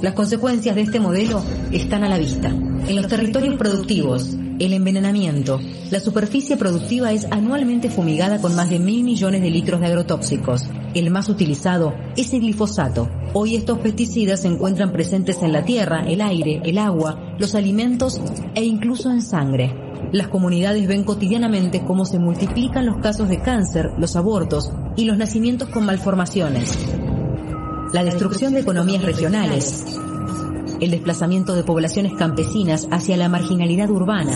Las 0.00 0.14
consecuencias 0.14 0.76
de 0.76 0.82
este 0.82 1.00
modelo 1.00 1.42
están 1.72 2.04
a 2.04 2.08
la 2.08 2.16
vista. 2.16 2.50
En 2.50 2.94
los 2.94 3.08
territorios 3.08 3.56
productivos, 3.56 4.36
el 4.60 4.74
envenenamiento. 4.74 5.58
La 5.90 6.00
superficie 6.00 6.56
productiva 6.56 7.12
es 7.12 7.26
anualmente 7.30 7.88
fumigada 7.88 8.40
con 8.40 8.54
más 8.54 8.70
de 8.70 8.78
mil 8.78 9.02
millones 9.02 9.40
de 9.40 9.50
litros 9.50 9.80
de 9.80 9.86
agrotóxicos. 9.86 10.68
El 10.94 11.10
más 11.10 11.28
utilizado 11.28 11.94
es 12.16 12.32
el 12.34 12.40
glifosato. 12.40 13.08
Hoy 13.32 13.56
estos 13.56 13.78
pesticidas 13.78 14.42
se 14.42 14.48
encuentran 14.48 14.92
presentes 14.92 15.42
en 15.42 15.52
la 15.52 15.64
tierra, 15.64 16.04
el 16.06 16.20
aire, 16.20 16.60
el 16.64 16.78
agua, 16.78 17.34
los 17.38 17.54
alimentos 17.54 18.20
e 18.54 18.62
incluso 18.62 19.10
en 19.10 19.22
sangre. 19.22 19.74
Las 20.12 20.28
comunidades 20.28 20.86
ven 20.86 21.04
cotidianamente 21.04 21.82
cómo 21.84 22.04
se 22.04 22.18
multiplican 22.18 22.84
los 22.84 22.98
casos 22.98 23.28
de 23.28 23.40
cáncer, 23.40 23.92
los 23.98 24.16
abortos 24.16 24.72
y 24.96 25.04
los 25.04 25.16
nacimientos 25.16 25.68
con 25.68 25.86
malformaciones. 25.86 26.76
La 27.92 28.04
destrucción 28.04 28.52
de 28.52 28.60
economías 28.60 29.04
regionales, 29.04 29.84
el 30.80 30.90
desplazamiento 30.90 31.54
de 31.54 31.62
poblaciones 31.62 32.14
campesinas 32.14 32.88
hacia 32.90 33.16
la 33.16 33.28
marginalidad 33.28 33.90
urbana, 33.90 34.32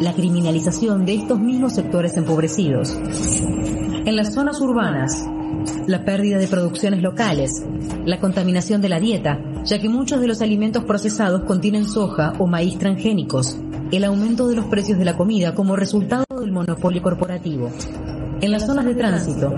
la 0.00 0.12
criminalización 0.12 1.04
de 1.04 1.14
estos 1.14 1.40
mismos 1.40 1.74
sectores 1.74 2.16
empobrecidos. 2.16 2.96
En 4.04 4.16
las 4.16 4.32
zonas 4.32 4.60
urbanas, 4.60 5.26
la 5.86 6.04
pérdida 6.04 6.38
de 6.38 6.48
producciones 6.48 7.02
locales, 7.02 7.64
la 8.04 8.20
contaminación 8.20 8.80
de 8.80 8.88
la 8.88 9.00
dieta, 9.00 9.38
ya 9.64 9.80
que 9.80 9.88
muchos 9.88 10.20
de 10.20 10.28
los 10.28 10.40
alimentos 10.40 10.84
procesados 10.84 11.42
contienen 11.44 11.86
soja 11.86 12.32
o 12.38 12.46
maíz 12.46 12.78
transgénicos, 12.78 13.58
el 13.90 14.04
aumento 14.04 14.48
de 14.48 14.56
los 14.56 14.66
precios 14.66 14.98
de 14.98 15.04
la 15.04 15.16
comida 15.16 15.54
como 15.54 15.76
resultado 15.76 16.24
del 16.40 16.52
monopolio 16.52 17.02
corporativo. 17.02 17.70
En 18.40 18.52
las 18.52 18.64
zonas 18.64 18.84
de 18.84 18.94
tránsito, 18.94 19.54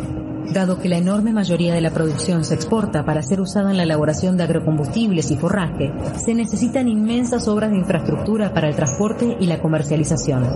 Dado 0.53 0.79
que 0.79 0.91
la 0.91 0.99
enorme 0.99 1.33
mayoría 1.33 1.73
de 1.73 1.81
la 1.81 1.93
producción 1.93 2.45
se 2.45 2.55
exporta 2.55 3.07
para 3.07 3.23
ser 3.23 3.41
usada 3.41 3.71
en 3.71 3.79
la 3.79 3.85
elaboración 3.85 4.37
de 4.37 4.43
agrocombustibles 4.43 5.31
y 5.31 5.37
forraje, 5.37 5.91
se 6.23 6.35
necesitan 6.35 6.88
inmensas 6.88 7.49
obras 7.49 7.71
de 7.71 7.79
infraestructura 7.79 8.53
para 8.53 8.69
el 8.69 8.77
transporte 8.77 9.35
y 9.41 9.47
la 9.47 9.62
comercialización. 9.62 10.47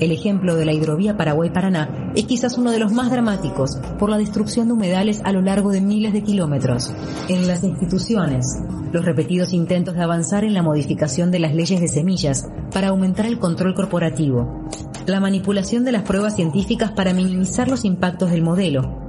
El 0.00 0.12
ejemplo 0.12 0.54
de 0.54 0.66
la 0.66 0.74
hidrovía 0.74 1.16
Paraguay-Paraná 1.16 2.12
es 2.14 2.26
quizás 2.26 2.58
uno 2.58 2.72
de 2.72 2.78
los 2.78 2.92
más 2.92 3.10
dramáticos 3.10 3.80
por 3.98 4.10
la 4.10 4.18
destrucción 4.18 4.66
de 4.66 4.74
humedales 4.74 5.22
a 5.24 5.32
lo 5.32 5.40
largo 5.40 5.70
de 5.70 5.80
miles 5.80 6.12
de 6.12 6.22
kilómetros. 6.22 6.92
En 7.30 7.46
las 7.46 7.64
instituciones, 7.64 8.44
los 8.92 9.06
repetidos 9.06 9.54
intentos 9.54 9.94
de 9.94 10.02
avanzar 10.02 10.44
en 10.44 10.52
la 10.52 10.62
modificación 10.62 11.30
de 11.30 11.38
las 11.38 11.54
leyes 11.54 11.80
de 11.80 11.88
semillas 11.88 12.46
para 12.70 12.88
aumentar 12.88 13.24
el 13.24 13.38
control 13.38 13.72
corporativo, 13.72 14.68
la 15.06 15.20
manipulación 15.20 15.84
de 15.84 15.92
las 15.92 16.02
pruebas 16.02 16.36
científicas 16.36 16.92
para 16.92 17.14
minimizar 17.14 17.68
los 17.68 17.86
impactos 17.86 18.30
del 18.30 18.42
modelo. 18.42 19.01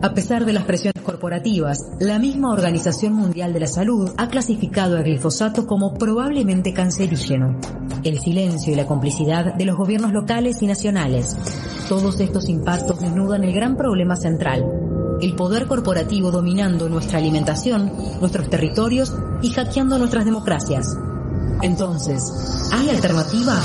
A 0.00 0.14
pesar 0.14 0.44
de 0.44 0.52
las 0.52 0.62
presiones 0.62 1.02
corporativas, 1.02 1.80
la 1.98 2.20
misma 2.20 2.52
Organización 2.52 3.14
Mundial 3.14 3.52
de 3.52 3.58
la 3.58 3.66
Salud 3.66 4.12
ha 4.16 4.28
clasificado 4.28 4.96
el 4.96 5.02
glifosato 5.02 5.66
como 5.66 5.94
probablemente 5.94 6.72
cancerígeno. 6.72 7.58
El 8.04 8.20
silencio 8.20 8.72
y 8.72 8.76
la 8.76 8.86
complicidad 8.86 9.54
de 9.54 9.64
los 9.64 9.76
gobiernos 9.76 10.12
locales 10.12 10.62
y 10.62 10.68
nacionales. 10.68 11.36
Todos 11.88 12.20
estos 12.20 12.48
impactos 12.48 13.00
desnudan 13.00 13.42
el 13.42 13.52
gran 13.52 13.76
problema 13.76 14.14
central, 14.14 14.64
el 15.20 15.34
poder 15.34 15.66
corporativo 15.66 16.30
dominando 16.30 16.88
nuestra 16.88 17.18
alimentación, 17.18 17.90
nuestros 18.20 18.48
territorios 18.48 19.12
y 19.42 19.50
hackeando 19.50 19.98
nuestras 19.98 20.24
democracias. 20.24 20.96
Entonces, 21.60 22.70
¿hay 22.72 22.88
alternativa? 22.88 23.60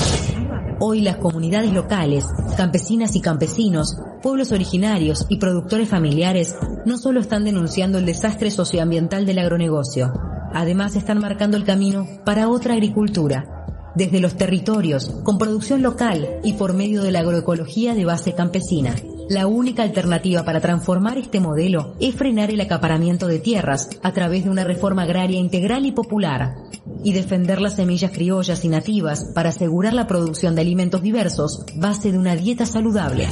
Hoy 0.80 1.02
las 1.02 1.16
comunidades 1.16 1.72
locales, 1.72 2.26
campesinas 2.56 3.14
y 3.14 3.20
campesinos, 3.20 3.96
pueblos 4.22 4.50
originarios 4.50 5.24
y 5.28 5.36
productores 5.38 5.88
familiares 5.88 6.56
no 6.84 6.98
solo 6.98 7.20
están 7.20 7.44
denunciando 7.44 7.98
el 7.98 8.06
desastre 8.06 8.50
socioambiental 8.50 9.24
del 9.24 9.38
agronegocio, 9.38 10.12
además 10.52 10.96
están 10.96 11.20
marcando 11.20 11.56
el 11.56 11.64
camino 11.64 12.06
para 12.24 12.48
otra 12.48 12.74
agricultura, 12.74 13.92
desde 13.94 14.18
los 14.18 14.36
territorios, 14.36 15.10
con 15.22 15.38
producción 15.38 15.80
local 15.82 16.40
y 16.42 16.54
por 16.54 16.74
medio 16.74 17.02
de 17.02 17.12
la 17.12 17.20
agroecología 17.20 17.94
de 17.94 18.04
base 18.04 18.34
campesina. 18.34 18.96
La 19.28 19.46
única 19.46 19.82
alternativa 19.82 20.44
para 20.44 20.60
transformar 20.60 21.16
este 21.16 21.40
modelo 21.40 21.94
es 21.98 22.14
frenar 22.14 22.50
el 22.50 22.60
acaparamiento 22.60 23.26
de 23.26 23.38
tierras 23.38 23.88
a 24.02 24.12
través 24.12 24.44
de 24.44 24.50
una 24.50 24.64
reforma 24.64 25.04
agraria 25.04 25.38
integral 25.38 25.86
y 25.86 25.92
popular 25.92 26.56
y 27.02 27.12
defender 27.12 27.60
las 27.60 27.76
semillas 27.76 28.10
criollas 28.12 28.64
y 28.64 28.68
nativas 28.68 29.30
para 29.34 29.48
asegurar 29.48 29.94
la 29.94 30.06
producción 30.06 30.54
de 30.54 30.60
alimentos 30.60 31.00
diversos 31.00 31.64
base 31.76 32.12
de 32.12 32.18
una 32.18 32.36
dieta 32.36 32.66
saludable. 32.66 33.26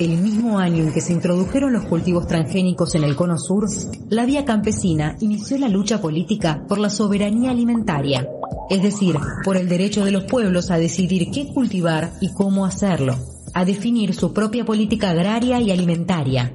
el 0.00 0.18
mismo 0.18 0.58
año 0.58 0.82
en 0.82 0.92
que 0.92 1.00
se 1.00 1.12
introdujeron 1.12 1.72
los 1.72 1.84
cultivos 1.84 2.26
transgénicos 2.26 2.96
en 2.96 3.04
el 3.04 3.14
cono 3.14 3.38
sur, 3.38 3.68
la 4.08 4.26
vía 4.26 4.44
campesina 4.44 5.16
inició 5.20 5.58
la 5.58 5.68
lucha 5.68 6.00
política 6.00 6.64
por 6.68 6.78
la 6.78 6.90
soberanía 6.90 7.52
alimentaria, 7.52 8.28
es 8.68 8.82
decir, 8.82 9.14
por 9.44 9.56
el 9.56 9.68
derecho 9.68 10.04
de 10.04 10.10
los 10.10 10.24
pueblos 10.24 10.72
a 10.72 10.78
decidir 10.78 11.30
qué 11.30 11.46
cultivar 11.46 12.10
y 12.20 12.32
cómo 12.32 12.66
hacerlo, 12.66 13.16
a 13.54 13.64
definir 13.64 14.14
su 14.14 14.32
propia 14.32 14.64
política 14.64 15.10
agraria 15.10 15.60
y 15.60 15.70
alimentaria, 15.70 16.52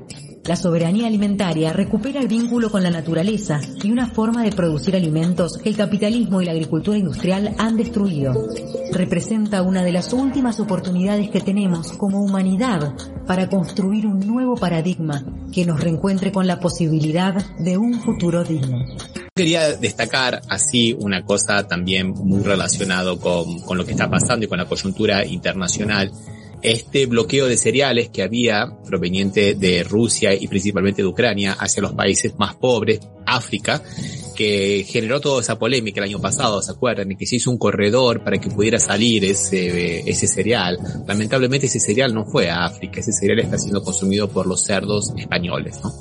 la 0.49 0.55
soberanía 0.55 1.05
alimentaria 1.05 1.73
recupera 1.73 2.19
el 2.19 2.27
vínculo 2.27 2.71
con 2.71 2.81
la 2.81 2.89
naturaleza 2.89 3.61
y 3.83 3.91
una 3.91 4.07
forma 4.07 4.41
de 4.41 4.51
producir 4.51 4.95
alimentos 4.95 5.59
que 5.61 5.69
el 5.69 5.77
capitalismo 5.77 6.41
y 6.41 6.45
la 6.45 6.53
agricultura 6.53 6.97
industrial 6.97 7.53
han 7.59 7.77
destruido. 7.77 8.47
Representa 8.91 9.61
una 9.61 9.83
de 9.83 9.91
las 9.91 10.11
últimas 10.11 10.59
oportunidades 10.59 11.29
que 11.29 11.41
tenemos 11.41 11.91
como 11.91 12.23
humanidad 12.23 12.95
para 13.27 13.47
construir 13.47 14.07
un 14.07 14.25
nuevo 14.25 14.55
paradigma 14.55 15.23
que 15.53 15.65
nos 15.65 15.81
reencuentre 15.81 16.31
con 16.31 16.47
la 16.47 16.59
posibilidad 16.59 17.35
de 17.59 17.77
un 17.77 18.01
futuro 18.01 18.43
digno. 18.43 18.79
Quería 19.35 19.75
destacar 19.75 20.41
así 20.49 20.95
una 20.99 21.23
cosa 21.25 21.67
también 21.67 22.09
muy 22.09 22.41
relacionado 22.41 23.19
con, 23.19 23.59
con 23.59 23.77
lo 23.77 23.85
que 23.85 23.91
está 23.91 24.09
pasando 24.09 24.45
y 24.45 24.49
con 24.49 24.57
la 24.57 24.65
coyuntura 24.65 25.23
internacional 25.25 26.11
este 26.61 27.05
bloqueo 27.05 27.47
de 27.47 27.57
cereales 27.57 28.09
que 28.09 28.23
había 28.23 28.67
proveniente 28.85 29.55
de 29.55 29.83
Rusia 29.83 30.33
y 30.33 30.47
principalmente 30.47 31.01
de 31.01 31.07
Ucrania 31.07 31.53
hacia 31.53 31.81
los 31.81 31.93
países 31.93 32.33
más 32.37 32.55
pobres, 32.55 32.99
África, 33.25 33.81
que 34.35 34.85
generó 34.87 35.19
toda 35.19 35.41
esa 35.41 35.59
polémica 35.59 35.99
el 35.99 36.09
año 36.09 36.21
pasado, 36.21 36.61
¿se 36.61 36.71
acuerdan? 36.71 37.09
Que 37.17 37.25
se 37.25 37.37
hizo 37.37 37.51
un 37.51 37.57
corredor 37.57 38.23
para 38.23 38.39
que 38.39 38.49
pudiera 38.49 38.79
salir 38.79 39.25
ese, 39.25 40.09
ese 40.09 40.27
cereal. 40.27 40.79
Lamentablemente 41.07 41.67
ese 41.67 41.79
cereal 41.79 42.13
no 42.13 42.25
fue 42.25 42.49
a 42.49 42.65
África, 42.65 42.99
ese 42.99 43.13
cereal 43.13 43.39
está 43.39 43.57
siendo 43.57 43.83
consumido 43.83 44.29
por 44.29 44.47
los 44.47 44.63
cerdos 44.63 45.13
españoles, 45.17 45.79
¿no? 45.83 45.93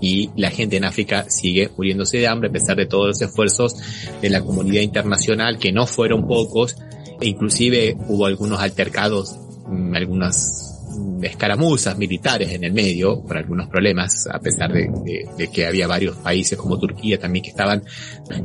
Y 0.00 0.30
la 0.36 0.50
gente 0.50 0.76
en 0.76 0.84
África 0.84 1.28
sigue 1.28 1.70
muriéndose 1.76 2.18
de 2.18 2.28
hambre 2.28 2.50
a 2.50 2.52
pesar 2.52 2.76
de 2.76 2.86
todos 2.86 3.08
los 3.08 3.22
esfuerzos 3.22 3.74
de 4.22 4.30
la 4.30 4.42
comunidad 4.42 4.82
internacional, 4.82 5.58
que 5.58 5.72
no 5.72 5.86
fueron 5.86 6.26
pocos, 6.26 6.76
e 7.20 7.26
inclusive 7.26 7.96
hubo 8.06 8.26
algunos 8.26 8.60
altercados 8.60 9.36
algunas 9.94 10.74
escaramuzas 11.22 11.96
militares 11.98 12.52
en 12.52 12.64
el 12.64 12.72
medio 12.72 13.22
por 13.22 13.36
algunos 13.36 13.68
problemas, 13.68 14.26
a 14.26 14.38
pesar 14.38 14.72
de, 14.72 15.50
que 15.52 15.66
había 15.66 15.86
varios 15.86 16.16
países 16.16 16.58
como 16.58 16.78
Turquía 16.78 17.18
también 17.18 17.42
que 17.42 17.50
estaban 17.50 17.84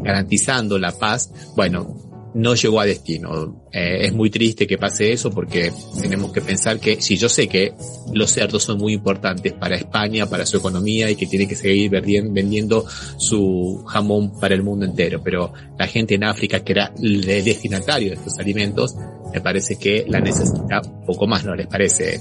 garantizando 0.02 0.78
la 0.78 0.92
paz. 0.92 1.32
Bueno, 1.56 2.13
no 2.34 2.56
llegó 2.56 2.80
a 2.80 2.86
destino. 2.86 3.64
Eh, 3.72 4.06
es 4.06 4.14
muy 4.14 4.30
triste 4.30 4.66
que 4.68 4.78
pase 4.78 5.12
eso 5.12 5.30
porque 5.32 5.72
tenemos 6.02 6.32
que 6.32 6.42
pensar 6.42 6.80
que, 6.80 7.02
si 7.02 7.18
yo 7.18 7.30
sé 7.30 7.48
que 7.48 7.74
los 8.14 8.32
cerdos 8.32 8.64
son 8.64 8.78
muy 8.78 8.94
importantes 8.94 9.54
para 9.54 9.76
España, 9.76 10.26
para 10.26 10.46
su 10.46 10.58
economía 10.58 11.10
y 11.10 11.16
que 11.16 11.28
tiene 11.28 11.48
que 11.48 11.56
seguir 11.56 11.90
vendiendo 11.92 12.86
su 13.18 13.84
jamón 13.88 14.40
para 14.40 14.56
el 14.56 14.64
mundo 14.64 14.86
entero, 14.86 15.22
pero 15.24 15.54
la 15.78 15.88
gente 15.88 16.16
en 16.16 16.24
África 16.24 16.62
que 16.62 16.74
era 16.74 16.94
el 17.02 17.22
destinatario 17.22 18.10
de 18.10 18.16
estos 18.16 18.38
alimentos, 18.40 18.96
me 19.32 19.42
parece 19.42 19.76
que 19.78 20.06
la 20.08 20.20
necesita 20.20 20.82
poco 21.06 21.28
más, 21.28 21.44
¿no 21.46 21.56
les 21.56 21.68
parece? 21.68 22.20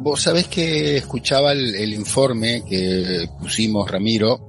Vos 0.00 0.20
sabés 0.20 0.48
que 0.48 0.96
escuchaba 0.96 1.52
el 1.52 1.92
informe 1.92 2.64
que 2.68 3.28
pusimos, 3.40 3.88
Ramiro, 3.88 4.48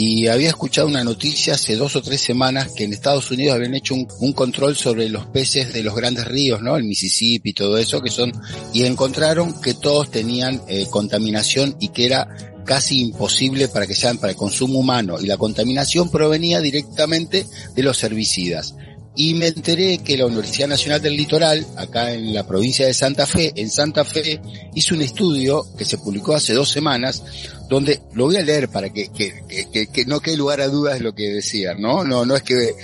y 0.00 0.28
había 0.28 0.50
escuchado 0.50 0.86
una 0.86 1.02
noticia 1.02 1.54
hace 1.54 1.74
dos 1.74 1.96
o 1.96 2.02
tres 2.02 2.20
semanas 2.20 2.68
que 2.68 2.84
en 2.84 2.92
Estados 2.92 3.32
Unidos 3.32 3.56
habían 3.56 3.74
hecho 3.74 3.96
un, 3.96 4.32
control 4.32 4.76
sobre 4.76 5.08
los 5.08 5.26
peces 5.26 5.72
de 5.72 5.82
los 5.82 5.96
grandes 5.96 6.24
ríos, 6.24 6.62
¿no? 6.62 6.76
El 6.76 6.84
Mississippi 6.84 7.50
y 7.50 7.52
todo 7.52 7.76
eso, 7.78 8.00
que 8.00 8.08
son, 8.08 8.30
y 8.72 8.84
encontraron 8.84 9.60
que 9.60 9.74
todos 9.74 10.08
tenían 10.08 10.62
eh, 10.68 10.86
contaminación 10.88 11.74
y 11.80 11.88
que 11.88 12.06
era 12.06 12.28
casi 12.64 13.00
imposible 13.00 13.66
para 13.66 13.88
que 13.88 13.96
sean 13.96 14.18
para 14.18 14.30
el 14.30 14.38
consumo 14.38 14.78
humano 14.78 15.18
y 15.20 15.26
la 15.26 15.36
contaminación 15.36 16.10
provenía 16.10 16.60
directamente 16.60 17.44
de 17.74 17.82
los 17.82 18.00
herbicidas 18.04 18.76
y 19.20 19.34
me 19.34 19.48
enteré 19.48 19.98
que 19.98 20.16
la 20.16 20.26
Universidad 20.26 20.68
Nacional 20.68 21.02
del 21.02 21.16
Litoral, 21.16 21.66
acá 21.76 22.12
en 22.12 22.32
la 22.32 22.46
provincia 22.46 22.86
de 22.86 22.94
Santa 22.94 23.26
Fe, 23.26 23.52
en 23.56 23.68
Santa 23.68 24.04
Fe, 24.04 24.40
hizo 24.76 24.94
un 24.94 25.02
estudio 25.02 25.66
que 25.76 25.84
se 25.84 25.98
publicó 25.98 26.36
hace 26.36 26.54
dos 26.54 26.70
semanas, 26.70 27.24
donde 27.68 28.00
lo 28.14 28.26
voy 28.26 28.36
a 28.36 28.42
leer 28.42 28.68
para 28.68 28.92
que, 28.92 29.10
que, 29.10 29.88
que, 29.88 30.04
no 30.06 30.20
quede 30.20 30.36
lugar 30.36 30.60
a 30.60 30.68
dudas 30.68 30.98
de 30.98 31.00
lo 31.04 31.16
que 31.16 31.30
decía, 31.30 31.74
¿no? 31.74 32.04
No, 32.04 32.24
no 32.24 32.36
es 32.36 32.44
que, 32.44 32.76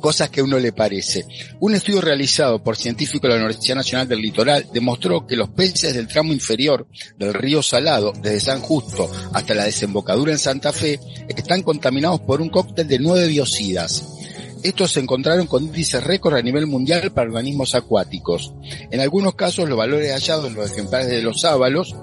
cosas 0.00 0.28
que 0.28 0.42
a 0.42 0.44
uno 0.44 0.58
le 0.58 0.72
parece. 0.72 1.24
Un 1.60 1.74
estudio 1.74 2.02
realizado 2.02 2.62
por 2.62 2.76
científicos 2.76 3.22
de 3.22 3.28
la 3.30 3.36
Universidad 3.36 3.76
Nacional 3.76 4.06
del 4.06 4.20
Litoral 4.20 4.66
demostró 4.74 5.26
que 5.26 5.34
los 5.34 5.48
peces 5.48 5.94
del 5.94 6.08
tramo 6.08 6.34
inferior 6.34 6.86
del 7.16 7.32
río 7.32 7.62
Salado, 7.62 8.12
desde 8.20 8.40
San 8.40 8.60
Justo 8.60 9.10
hasta 9.32 9.54
la 9.54 9.64
desembocadura 9.64 10.30
en 10.30 10.38
Santa 10.38 10.74
Fe, 10.74 11.00
están 11.26 11.62
contaminados 11.62 12.20
por 12.20 12.42
un 12.42 12.50
cóctel 12.50 12.86
de 12.86 12.98
nueve 12.98 13.28
biocidas 13.28 14.19
estos 14.62 14.92
se 14.92 15.00
encontraron 15.00 15.46
con 15.46 15.64
índices 15.64 16.02
récord 16.02 16.36
a 16.36 16.42
nivel 16.42 16.66
mundial 16.66 17.12
para 17.12 17.28
organismos 17.28 17.74
acuáticos. 17.74 18.52
En 18.90 19.00
algunos 19.00 19.34
casos, 19.34 19.68
los 19.68 19.78
valores 19.78 20.12
hallados 20.12 20.48
en 20.48 20.54
los 20.54 20.70
ejemplares 20.70 21.08
de 21.08 21.22
los 21.22 21.40
sábalos 21.40 21.94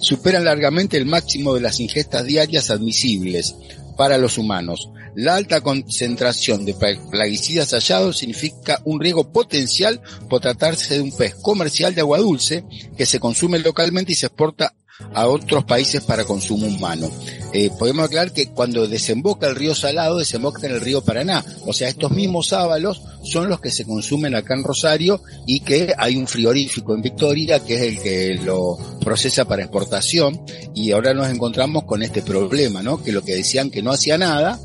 superan 0.00 0.44
largamente 0.44 0.96
el 0.96 1.06
máximo 1.06 1.54
de 1.54 1.60
las 1.60 1.80
ingestas 1.80 2.24
diarias 2.24 2.70
admisibles 2.70 3.54
para 3.96 4.18
los 4.18 4.38
humanos. 4.38 4.90
La 5.14 5.34
alta 5.36 5.60
concentración 5.60 6.64
de 6.64 6.74
plaguicidas 6.74 7.72
hallados 7.72 8.18
significa 8.18 8.80
un 8.84 8.98
riesgo 8.98 9.30
potencial 9.30 10.00
por 10.28 10.40
tratarse 10.40 10.94
de 10.94 11.02
un 11.02 11.12
pez 11.12 11.34
comercial 11.34 11.94
de 11.94 12.00
agua 12.00 12.18
dulce 12.18 12.64
que 12.96 13.04
se 13.04 13.20
consume 13.20 13.58
localmente 13.58 14.12
y 14.12 14.14
se 14.14 14.26
exporta 14.26 14.74
a 15.14 15.26
otros 15.26 15.64
países 15.64 16.02
para 16.04 16.24
consumo 16.24 16.66
humano. 16.66 17.10
Eh, 17.52 17.70
podemos 17.78 18.06
aclarar 18.06 18.32
que 18.32 18.50
cuando 18.50 18.86
desemboca 18.86 19.48
el 19.48 19.56
río 19.56 19.74
Salado, 19.74 20.18
desemboca 20.18 20.66
en 20.66 20.74
el 20.74 20.80
río 20.80 21.02
Paraná. 21.02 21.44
O 21.66 21.72
sea, 21.72 21.88
estos 21.88 22.10
mismos 22.10 22.48
sábalos 22.48 23.02
son 23.24 23.48
los 23.48 23.60
que 23.60 23.70
se 23.70 23.84
consumen 23.84 24.34
acá 24.34 24.54
en 24.54 24.64
Rosario 24.64 25.22
y 25.46 25.60
que 25.60 25.94
hay 25.96 26.16
un 26.16 26.26
frigorífico 26.26 26.94
en 26.94 27.02
Victoria 27.02 27.60
que 27.60 27.74
es 27.74 27.82
el 27.82 28.02
que 28.02 28.34
lo 28.44 28.78
procesa 29.00 29.44
para 29.44 29.62
exportación 29.62 30.40
y 30.74 30.92
ahora 30.92 31.14
nos 31.14 31.28
encontramos 31.28 31.84
con 31.84 32.02
este 32.02 32.22
problema, 32.22 32.82
¿no? 32.82 33.02
Que 33.02 33.12
lo 33.12 33.22
que 33.22 33.34
decían 33.34 33.70
que 33.70 33.82
no 33.82 33.92
hacía 33.92 34.18
nada, 34.18 34.58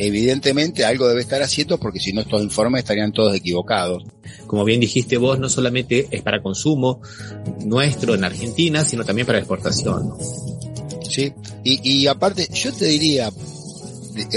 evidentemente 0.00 0.84
algo 0.84 1.06
debe 1.06 1.20
estar 1.20 1.42
haciendo 1.42 1.78
porque 1.78 2.00
si 2.00 2.12
no 2.12 2.22
estos 2.22 2.42
informes 2.42 2.80
estarían 2.80 3.12
todos 3.12 3.34
equivocados. 3.34 4.02
Como 4.46 4.64
bien 4.64 4.80
dijiste 4.80 5.18
vos, 5.18 5.38
no 5.38 5.48
solamente 5.48 6.08
es 6.10 6.22
para 6.22 6.42
consumo 6.42 7.02
nuestro 7.64 8.14
en 8.14 8.24
Argentina, 8.24 8.84
sino 8.84 9.04
también 9.04 9.26
para 9.26 9.38
exportación. 9.38 10.14
Sí, 11.08 11.32
y, 11.64 11.80
y 11.88 12.06
aparte 12.06 12.48
yo 12.52 12.72
te 12.72 12.86
diría, 12.86 13.30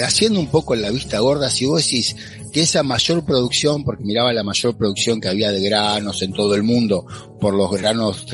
haciendo 0.04 0.39
un 0.39 0.47
poco 0.47 0.76
la 0.76 0.91
vista 0.91 1.19
gorda, 1.19 1.49
si 1.49 1.65
vos 1.65 1.84
decís 1.84 2.15
que 2.52 2.62
esa 2.62 2.84
mayor 2.84 3.26
producción, 3.26 3.84
porque 3.84 4.04
miraba 4.04 4.34
la 4.34 4.43
mayor 4.43 4.76
producción 4.76 5.21
que 5.21 5.30
había 5.30 5.52
de 5.52 5.62
granos 5.62 6.21
en 6.21 6.34
todo 6.34 6.56
el 6.56 6.63
mundo 6.63 7.06
por 7.39 7.56
los 7.56 7.71
granos 7.71 8.26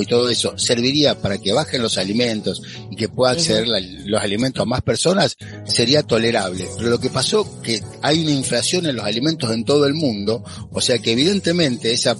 y 0.00 0.06
todo 0.06 0.28
eso 0.28 0.56
serviría 0.58 1.20
para 1.20 1.38
que 1.38 1.52
bajen 1.52 1.82
los 1.82 1.98
alimentos 1.98 2.62
y 2.90 2.96
que 2.96 3.08
pueda 3.08 3.32
acceder 3.32 3.66
los 4.06 4.20
alimentos 4.20 4.62
a 4.62 4.66
más 4.66 4.82
personas, 4.82 5.36
sería 5.66 6.02
tolerable. 6.02 6.68
Pero 6.76 6.90
lo 6.90 7.00
que 7.00 7.10
pasó 7.10 7.60
que 7.62 7.82
hay 8.02 8.22
una 8.22 8.32
inflación 8.32 8.86
en 8.86 8.96
los 8.96 9.04
alimentos 9.04 9.50
en 9.52 9.64
todo 9.64 9.86
el 9.86 9.94
mundo, 9.94 10.44
o 10.72 10.80
sea 10.80 10.98
que 10.98 11.12
evidentemente 11.12 11.92
esa 11.92 12.16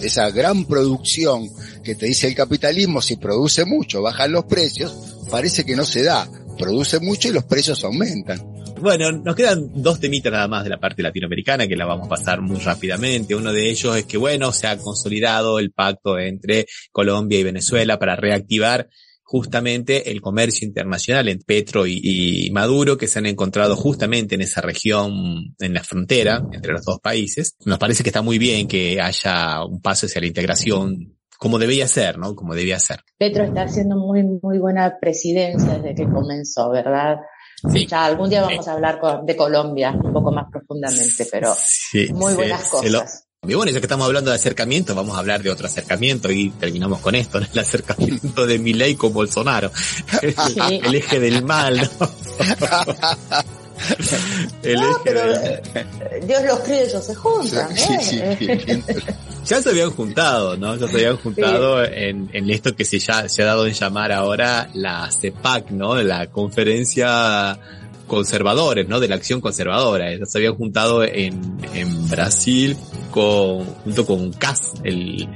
esa 0.00 0.30
gran 0.30 0.64
producción 0.64 1.48
que 1.82 1.94
te 1.94 2.06
dice 2.06 2.26
el 2.26 2.34
capitalismo, 2.34 3.00
si 3.00 3.16
produce 3.16 3.64
mucho, 3.64 4.02
bajan 4.02 4.32
los 4.32 4.44
precios, 4.44 4.94
parece 5.30 5.64
que 5.64 5.76
no 5.76 5.84
se 5.84 6.02
da. 6.02 6.28
Produce 6.58 6.98
mucho 6.98 7.28
y 7.28 7.32
los 7.32 7.44
precios 7.44 7.84
aumentan. 7.84 8.57
Bueno, 8.80 9.10
nos 9.10 9.34
quedan 9.34 9.82
dos 9.82 9.98
temitas 10.00 10.32
nada 10.32 10.48
más 10.48 10.64
de 10.64 10.70
la 10.70 10.78
parte 10.78 11.02
latinoamericana 11.02 11.66
que 11.66 11.76
la 11.76 11.86
vamos 11.86 12.06
a 12.06 12.10
pasar 12.10 12.40
muy 12.40 12.58
rápidamente. 12.60 13.34
Uno 13.34 13.52
de 13.52 13.68
ellos 13.68 13.96
es 13.96 14.04
que, 14.04 14.16
bueno, 14.16 14.52
se 14.52 14.66
ha 14.66 14.78
consolidado 14.78 15.58
el 15.58 15.72
pacto 15.72 16.18
entre 16.18 16.66
Colombia 16.92 17.38
y 17.38 17.44
Venezuela 17.44 17.98
para 17.98 18.16
reactivar 18.16 18.88
justamente 19.22 20.10
el 20.10 20.22
comercio 20.22 20.66
internacional 20.66 21.28
entre 21.28 21.44
Petro 21.44 21.86
y, 21.86 22.48
Maduro, 22.52 22.96
que 22.96 23.06
se 23.06 23.18
han 23.18 23.26
encontrado 23.26 23.76
justamente 23.76 24.36
en 24.36 24.40
esa 24.40 24.62
región, 24.62 25.54
en 25.58 25.74
la 25.74 25.82
frontera 25.82 26.42
entre 26.52 26.72
los 26.72 26.84
dos 26.84 26.98
países. 27.00 27.56
Nos 27.66 27.78
parece 27.78 28.02
que 28.02 28.08
está 28.08 28.22
muy 28.22 28.38
bien 28.38 28.66
que 28.68 29.00
haya 29.00 29.64
un 29.64 29.82
paso 29.82 30.06
hacia 30.06 30.20
la 30.20 30.28
integración 30.28 31.18
como 31.38 31.58
debía 31.58 31.86
ser, 31.86 32.18
¿no? 32.18 32.34
Como 32.34 32.54
debía 32.54 32.78
ser. 32.78 33.00
Petro 33.18 33.44
está 33.44 33.62
haciendo 33.62 33.96
muy, 33.96 34.24
muy 34.24 34.58
buena 34.58 34.98
presidencia 35.00 35.78
desde 35.78 35.94
que 35.94 36.10
comenzó, 36.10 36.70
¿verdad? 36.70 37.18
Ya 37.62 38.04
algún 38.04 38.30
día 38.30 38.42
vamos 38.42 38.66
a 38.68 38.72
hablar 38.72 39.00
de 39.24 39.36
Colombia 39.36 39.92
un 39.92 40.12
poco 40.12 40.32
más 40.32 40.46
profundamente, 40.50 41.26
pero 41.30 41.54
muy 42.14 42.34
buenas 42.34 42.68
cosas. 42.68 43.24
Y 43.46 43.54
bueno, 43.54 43.70
ya 43.70 43.78
que 43.78 43.86
estamos 43.86 44.04
hablando 44.04 44.30
de 44.30 44.36
acercamiento, 44.36 44.96
vamos 44.96 45.14
a 45.14 45.20
hablar 45.20 45.42
de 45.42 45.50
otro 45.50 45.68
acercamiento 45.68 46.30
y 46.30 46.50
terminamos 46.50 46.98
con 46.98 47.14
esto, 47.14 47.38
el 47.38 47.58
acercamiento 47.58 48.44
de 48.46 48.58
Milei 48.58 48.96
con 48.96 49.12
Bolsonaro, 49.12 49.70
el, 50.22 50.94
eje 50.94 51.20
del 51.20 51.44
mal, 51.44 51.88
¿no? 52.00 52.08
el 54.62 54.76
eje 54.76 54.94
pero, 55.04 55.20
eh, 55.34 55.62
Dios 56.26 56.42
los 56.44 56.60
críe, 56.60 56.84
ellos 56.84 57.04
se 57.04 57.14
juntan, 57.14 57.68
¿eh? 57.76 58.82
ya 59.44 59.62
se 59.62 59.68
habían 59.70 59.90
juntado, 59.90 60.56
¿no? 60.56 60.76
Ya 60.76 60.88
se 60.88 60.96
habían 60.96 61.16
juntado 61.16 61.84
en, 61.84 62.30
en 62.32 62.50
esto 62.50 62.74
que 62.74 62.84
se, 62.84 62.98
ya, 62.98 63.28
se 63.28 63.42
ha 63.42 63.46
dado 63.46 63.66
en 63.66 63.72
llamar 63.72 64.12
ahora 64.12 64.68
la 64.74 65.10
CEPAC, 65.10 65.70
¿no? 65.70 66.00
La 66.02 66.28
conferencia 66.28 67.58
conservadores, 68.08 68.88
¿no? 68.88 68.98
De 68.98 69.06
la 69.06 69.14
acción 69.14 69.40
conservadora. 69.40 70.12
Ya 70.16 70.26
se 70.26 70.38
habían 70.38 70.56
juntado 70.56 71.04
en, 71.04 71.58
en 71.74 72.08
Brasil 72.08 72.76
con, 73.12 73.64
junto 73.64 74.04
con 74.04 74.32
CAS, 74.32 74.72
el, 74.82 75.28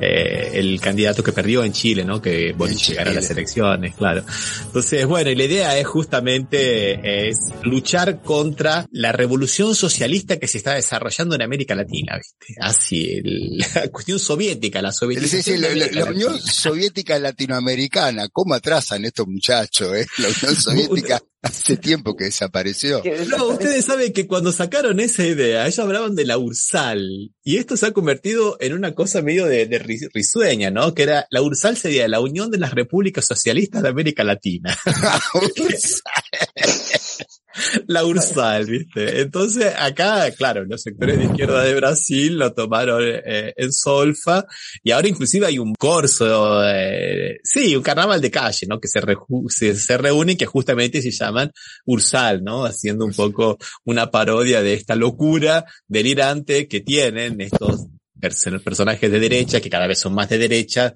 eh, 0.00 0.50
el 0.54 0.80
candidato 0.80 1.22
que 1.22 1.32
perdió 1.32 1.64
en 1.64 1.72
Chile, 1.72 2.04
¿no? 2.04 2.20
Que 2.22 2.52
Boric 2.52 2.78
llegara 2.78 3.10
a 3.10 3.14
las 3.14 3.30
elecciones, 3.30 3.94
claro. 3.94 4.24
Entonces, 4.66 5.06
bueno, 5.06 5.30
y 5.30 5.34
la 5.34 5.44
idea 5.44 5.78
es 5.78 5.86
justamente 5.86 7.28
es 7.28 7.36
luchar 7.62 8.22
contra 8.22 8.86
la 8.92 9.12
revolución 9.12 9.74
socialista 9.74 10.38
que 10.38 10.46
se 10.48 10.58
está 10.58 10.74
desarrollando 10.74 11.34
en 11.34 11.42
América 11.42 11.74
Latina, 11.74 12.16
¿viste? 12.16 12.54
Así, 12.60 13.12
el- 13.24 13.58
la 13.74 13.88
cuestión 13.88 14.18
soviética, 14.18 14.80
la 14.82 14.92
Sí, 14.92 15.42
sí, 15.42 15.56
la, 15.56 16.04
Unión. 16.04 16.38
Soviética 16.40 17.18
Latinoamericana, 17.18 18.28
¿cómo 18.32 18.54
atrasan 18.54 19.04
estos 19.04 19.26
muchachos? 19.26 19.94
Eh? 19.96 20.06
La 20.18 20.28
Unión 20.28 20.56
Soviética 20.62 21.20
hace 21.42 21.76
tiempo 21.76 22.16
que 22.16 22.24
desapareció. 22.24 23.02
No, 23.28 23.48
ustedes 23.48 23.84
saben 23.84 24.12
que 24.12 24.26
cuando 24.26 24.52
sacaron 24.52 25.00
esa 25.00 25.24
idea, 25.24 25.64
ellos 25.66 25.78
hablaban 25.78 26.14
de 26.14 26.24
la 26.26 26.38
URSAL, 26.38 27.32
y 27.42 27.56
esto 27.56 27.76
se 27.76 27.86
ha 27.86 27.92
convertido 27.92 28.56
en 28.60 28.74
una 28.74 28.94
cosa 28.94 29.22
medio 29.22 29.46
de, 29.46 29.66
de 29.66 29.80
ri- 29.82 30.10
risueña, 30.12 30.70
¿no? 30.70 30.94
Que 30.94 31.02
era, 31.04 31.26
la 31.30 31.42
URSAL 31.42 31.76
sería 31.76 32.08
la 32.08 32.20
Unión 32.20 32.50
de 32.50 32.58
las 32.58 32.74
Repúblicas 32.74 33.26
Socialistas 33.26 33.82
de 33.82 33.88
América 33.88 34.24
Latina. 34.24 34.76
la 37.86 38.04
URSAL, 38.04 38.66
¿viste? 38.66 39.20
Entonces, 39.20 39.72
acá, 39.78 40.30
claro, 40.32 40.64
los 40.64 40.82
sectores 40.82 41.18
de 41.18 41.24
izquierda 41.24 41.62
de 41.62 41.74
Brasil 41.74 42.38
lo 42.38 42.52
tomaron 42.52 43.02
eh, 43.04 43.52
en 43.56 43.72
solfa, 43.72 44.44
y 44.82 44.90
ahora 44.90 45.08
inclusive 45.08 45.46
hay 45.46 45.58
un 45.58 45.74
corso, 45.74 46.62
eh, 46.66 47.38
sí, 47.42 47.76
un 47.76 47.82
carnaval 47.82 48.20
de 48.20 48.30
calle, 48.30 48.66
¿no? 48.68 48.80
Que 48.80 48.88
se, 48.88 49.00
se, 49.48 49.74
se 49.74 49.98
reúnen 49.98 50.36
que 50.36 50.46
justamente 50.46 51.02
se 51.02 51.10
llaman 51.10 51.50
Ursal, 51.84 52.42
¿no? 52.42 52.64
Haciendo 52.64 53.04
un 53.04 53.12
poco 53.12 53.58
una 53.84 54.10
parodia 54.10 54.62
de 54.62 54.74
esta 54.74 54.94
locura 54.94 55.64
delirante 55.88 56.68
que 56.68 56.80
tienen 56.80 57.40
estos 57.40 57.86
pers- 58.20 58.62
personajes 58.62 59.10
de 59.10 59.18
derecha, 59.20 59.60
que 59.60 59.70
cada 59.70 59.86
vez 59.86 59.98
son 59.98 60.14
más 60.14 60.28
de 60.28 60.38
derecha, 60.38 60.94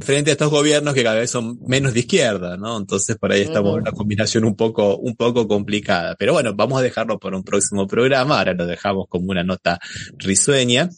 frente 0.00 0.30
a 0.30 0.32
estos 0.32 0.50
gobiernos 0.50 0.94
que 0.94 1.02
cada 1.02 1.20
vez 1.20 1.30
son 1.30 1.58
menos 1.66 1.94
de 1.94 2.00
izquierda, 2.00 2.56
¿no? 2.56 2.76
Entonces 2.76 3.16
por 3.16 3.32
ahí 3.32 3.42
estamos 3.42 3.74
en 3.74 3.82
una 3.82 3.92
combinación 3.92 4.44
un 4.44 4.56
poco, 4.56 4.96
un 4.96 5.16
poco 5.16 5.46
complicada. 5.46 6.16
Pero 6.16 6.32
bueno, 6.32 6.54
vamos 6.54 6.78
a 6.78 6.82
dejarlo 6.82 7.18
por 7.18 7.34
un 7.34 7.44
próximo 7.44 7.86
programa, 7.86 8.38
ahora 8.38 8.54
lo 8.54 8.66
dejamos 8.66 9.06
como 9.08 9.30
una 9.30 9.44
nota 9.44 9.78
risueña. 10.18 10.90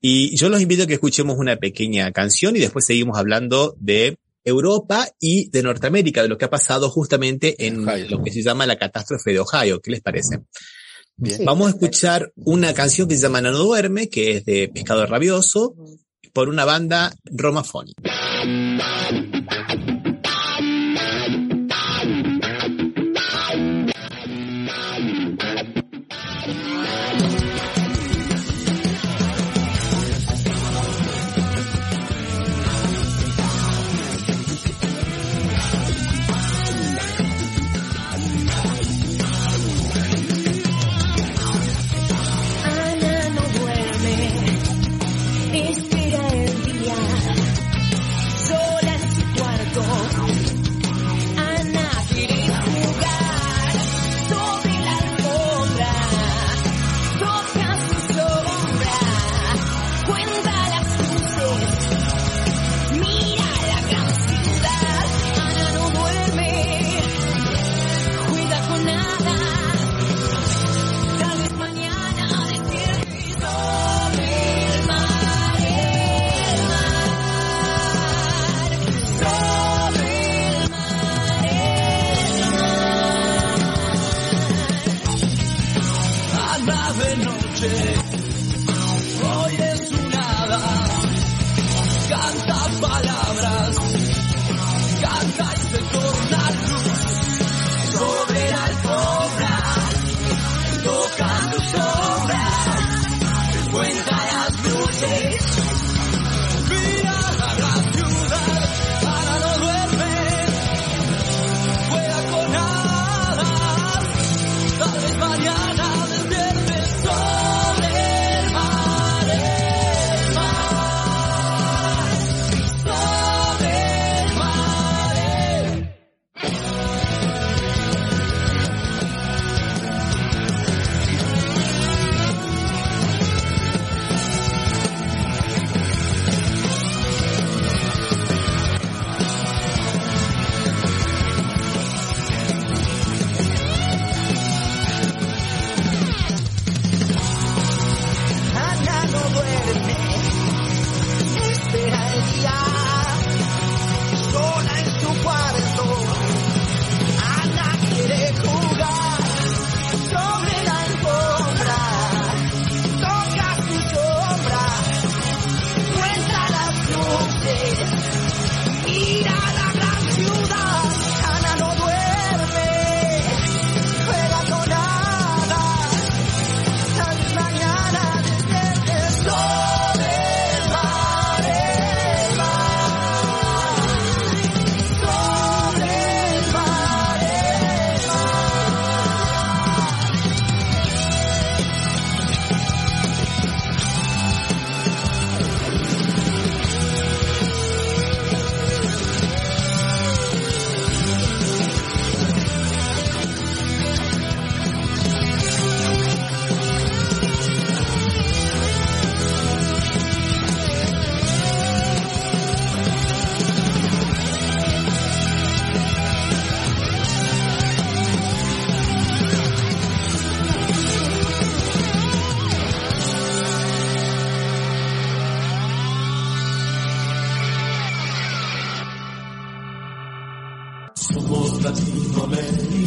Y 0.00 0.36
yo 0.36 0.48
los 0.48 0.60
invito 0.60 0.84
a 0.84 0.86
que 0.86 0.94
escuchemos 0.94 1.36
una 1.38 1.56
pequeña 1.56 2.10
canción 2.12 2.56
y 2.56 2.60
después 2.60 2.84
seguimos 2.86 3.18
hablando 3.18 3.74
de 3.78 4.16
Europa 4.44 5.06
y 5.20 5.50
de 5.50 5.62
Norteamérica, 5.62 6.22
de 6.22 6.28
lo 6.28 6.36
que 6.38 6.46
ha 6.46 6.50
pasado 6.50 6.90
justamente 6.90 7.66
en 7.66 7.84
lo 8.10 8.22
que 8.22 8.32
se 8.32 8.42
llama 8.42 8.66
la 8.66 8.76
catástrofe 8.76 9.32
de 9.32 9.40
Ohio. 9.40 9.80
¿Qué 9.80 9.90
les 9.92 10.00
parece? 10.00 10.40
Bien. 11.16 11.44
Vamos 11.44 11.68
a 11.68 11.70
escuchar 11.70 12.32
una 12.36 12.74
canción 12.74 13.08
que 13.08 13.16
se 13.16 13.22
llama 13.22 13.40
No 13.40 13.52
Duerme, 13.52 14.08
que 14.08 14.36
es 14.36 14.44
de 14.44 14.68
Pescado 14.72 15.06
Rabioso, 15.06 15.74
por 16.32 16.48
una 16.48 16.64
banda 16.64 17.14
Romafoni. 17.24 17.94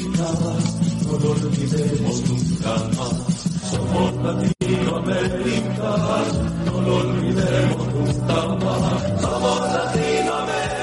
Latinoamérica, 0.06 0.26
no 1.06 1.18
lo 1.18 1.32
olvidemos 1.32 2.30
nunca 2.30 2.74
más. 2.96 3.14
Somos 3.72 4.14
Latinoamérica, 4.24 5.90
no 6.66 6.82
lo 6.82 6.96
olvidemos 6.98 7.94
nunca 7.94 8.46
más. 8.66 9.22
Somos 9.22 9.60
Latinoamérica. 9.74 10.76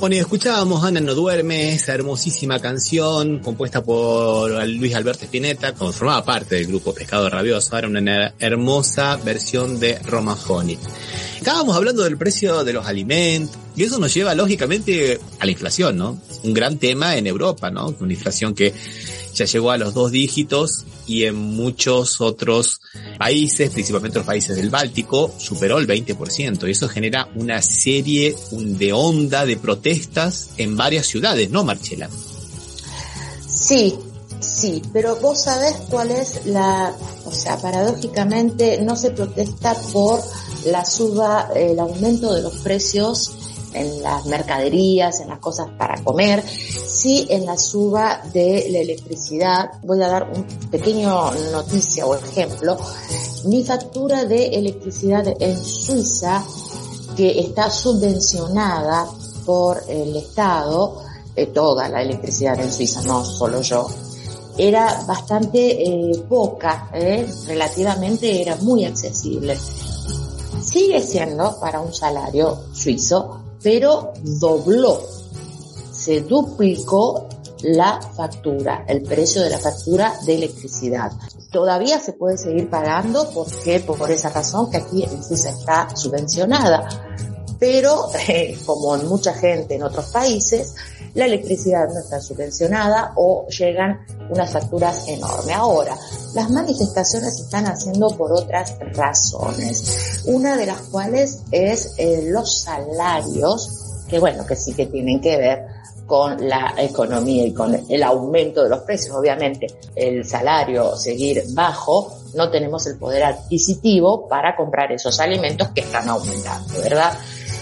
Bueno, 0.00 0.16
y 0.16 0.18
escuchábamos 0.18 0.82
Ana 0.82 1.00
no 1.00 1.14
duerme, 1.14 1.74
esa 1.74 1.92
hermosísima 1.92 2.58
canción 2.58 3.40
compuesta 3.40 3.82
por 3.82 4.66
Luis 4.66 4.94
Alberto 4.94 5.26
Spinetta, 5.26 5.74
como 5.74 5.92
formaba 5.92 6.24
parte 6.24 6.54
del 6.54 6.68
grupo 6.68 6.94
Pescado 6.94 7.28
Rabioso, 7.28 7.76
era 7.76 7.86
una 7.86 8.32
hermosa 8.38 9.16
versión 9.16 9.78
de 9.78 9.98
Roma 9.98 10.38
Honey. 10.48 10.78
Estábamos 11.40 11.74
hablando 11.74 12.04
del 12.04 12.18
precio 12.18 12.64
de 12.64 12.74
los 12.74 12.84
alimentos, 12.84 13.56
y 13.74 13.84
eso 13.84 13.98
nos 13.98 14.12
lleva 14.12 14.34
lógicamente 14.34 15.18
a 15.38 15.46
la 15.46 15.50
inflación, 15.50 15.96
¿no? 15.96 16.20
Un 16.42 16.52
gran 16.52 16.76
tema 16.76 17.16
en 17.16 17.26
Europa, 17.26 17.70
¿no? 17.70 17.94
Una 17.98 18.12
inflación 18.12 18.54
que 18.54 18.74
ya 19.32 19.46
llegó 19.46 19.70
a 19.70 19.78
los 19.78 19.94
dos 19.94 20.12
dígitos 20.12 20.84
y 21.06 21.24
en 21.24 21.36
muchos 21.36 22.20
otros 22.20 22.82
países, 23.16 23.70
principalmente 23.70 24.18
los 24.18 24.26
países 24.26 24.54
del 24.54 24.68
Báltico, 24.68 25.34
superó 25.38 25.78
el 25.78 25.86
20%. 25.86 26.68
Y 26.68 26.72
eso 26.72 26.90
genera 26.90 27.26
una 27.34 27.62
serie 27.62 28.36
de 28.52 28.92
onda 28.92 29.46
de 29.46 29.56
protestas 29.56 30.50
en 30.58 30.76
varias 30.76 31.06
ciudades, 31.06 31.48
¿no, 31.48 31.64
Marchela? 31.64 32.10
Sí, 33.48 33.94
sí, 34.40 34.82
pero 34.92 35.16
vos 35.16 35.42
sabés 35.42 35.76
cuál 35.90 36.10
es 36.10 36.46
la, 36.46 36.94
o 37.24 37.32
sea, 37.32 37.56
paradójicamente 37.56 38.80
no 38.82 38.96
se 38.96 39.10
protesta 39.10 39.74
por 39.92 40.20
la 40.66 40.84
suba, 40.84 41.50
el 41.54 41.78
aumento 41.78 42.32
de 42.34 42.42
los 42.42 42.56
precios 42.58 43.32
en 43.72 44.02
las 44.02 44.26
mercaderías, 44.26 45.20
en 45.20 45.28
las 45.28 45.38
cosas 45.38 45.68
para 45.78 46.02
comer, 46.02 46.42
sí 46.46 47.26
en 47.30 47.46
la 47.46 47.56
suba 47.56 48.22
de 48.32 48.66
la 48.70 48.78
electricidad. 48.78 49.70
Voy 49.82 50.02
a 50.02 50.08
dar 50.08 50.30
un 50.34 50.44
pequeño 50.70 51.30
noticia 51.52 52.06
o 52.06 52.14
ejemplo. 52.14 52.76
Mi 53.44 53.64
factura 53.64 54.24
de 54.24 54.46
electricidad 54.48 55.26
en 55.38 55.56
Suiza, 55.62 56.44
que 57.16 57.40
está 57.40 57.70
subvencionada 57.70 59.06
por 59.44 59.82
el 59.88 60.16
Estado, 60.16 61.02
eh, 61.36 61.46
toda 61.46 61.88
la 61.88 62.02
electricidad 62.02 62.58
en 62.60 62.72
Suiza, 62.72 63.02
no 63.02 63.24
solo 63.24 63.62
yo, 63.62 63.88
era 64.58 65.02
bastante 65.06 65.82
eh, 65.82 66.24
poca, 66.28 66.90
eh, 66.92 67.26
relativamente 67.46 68.40
era 68.40 68.56
muy 68.56 68.84
accesible. 68.84 69.56
Sigue 70.62 71.00
siendo 71.00 71.58
para 71.58 71.80
un 71.80 71.92
salario 71.92 72.58
suizo 72.72 73.40
pero 73.62 74.12
dobló, 74.22 75.02
se 75.92 76.22
duplicó 76.22 77.28
la 77.62 78.00
factura, 78.00 78.84
el 78.88 79.02
precio 79.02 79.42
de 79.42 79.50
la 79.50 79.58
factura 79.58 80.14
de 80.24 80.34
electricidad. 80.36 81.12
Todavía 81.52 82.00
se 82.00 82.14
puede 82.14 82.38
seguir 82.38 82.70
pagando 82.70 83.28
porque 83.34 83.80
por 83.80 84.10
esa 84.10 84.30
razón 84.30 84.70
que 84.70 84.78
aquí 84.78 85.02
en 85.02 85.22
Suiza 85.22 85.50
está 85.50 85.94
subvencionada, 85.94 86.88
pero 87.58 88.08
eh, 88.28 88.58
como 88.64 88.96
en 88.96 89.06
mucha 89.08 89.34
gente 89.34 89.74
en 89.74 89.82
otros 89.82 90.06
países, 90.06 90.74
la 91.14 91.26
electricidad 91.26 91.88
no 91.88 92.00
está 92.00 92.20
subvencionada 92.20 93.12
o 93.16 93.46
llegan 93.48 94.00
unas 94.28 94.50
facturas 94.50 95.08
enormes. 95.08 95.56
Ahora, 95.56 95.96
las 96.34 96.50
manifestaciones 96.50 97.36
se 97.36 97.42
están 97.42 97.66
haciendo 97.66 98.10
por 98.16 98.32
otras 98.32 98.76
razones, 98.92 100.22
una 100.26 100.56
de 100.56 100.66
las 100.66 100.80
cuales 100.82 101.40
es 101.50 101.94
eh, 101.98 102.28
los 102.28 102.62
salarios, 102.62 104.04
que 104.08 104.18
bueno, 104.18 104.46
que 104.46 104.56
sí 104.56 104.74
que 104.74 104.86
tienen 104.86 105.20
que 105.20 105.36
ver 105.36 105.66
con 106.10 106.48
la 106.48 106.74
economía 106.76 107.46
y 107.46 107.54
con 107.54 107.86
el 107.88 108.02
aumento 108.02 108.64
de 108.64 108.68
los 108.68 108.80
precios. 108.80 109.14
Obviamente, 109.14 109.68
el 109.94 110.26
salario 110.26 110.96
seguir 110.96 111.44
bajo, 111.50 112.18
no 112.34 112.50
tenemos 112.50 112.84
el 112.88 112.98
poder 112.98 113.22
adquisitivo 113.22 114.26
para 114.28 114.56
comprar 114.56 114.90
esos 114.90 115.20
alimentos 115.20 115.68
que 115.68 115.82
están 115.82 116.08
aumentando, 116.08 116.80
¿verdad? 116.82 117.12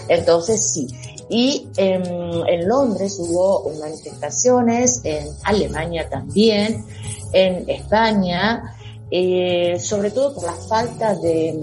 Entonces 0.09 0.73
sí. 0.73 0.89
Y 1.31 1.69
en, 1.77 2.03
en 2.47 2.69
Londres 2.69 3.19
hubo 3.21 3.71
manifestaciones, 3.79 5.01
en 5.05 5.29
Alemania 5.45 6.09
también, 6.09 6.85
en 7.33 7.69
España, 7.69 8.75
eh, 9.11 9.79
sobre 9.81 10.11
todo 10.11 10.35
por 10.35 10.45
la 10.45 10.55
falta 10.55 11.15
de, 11.15 11.59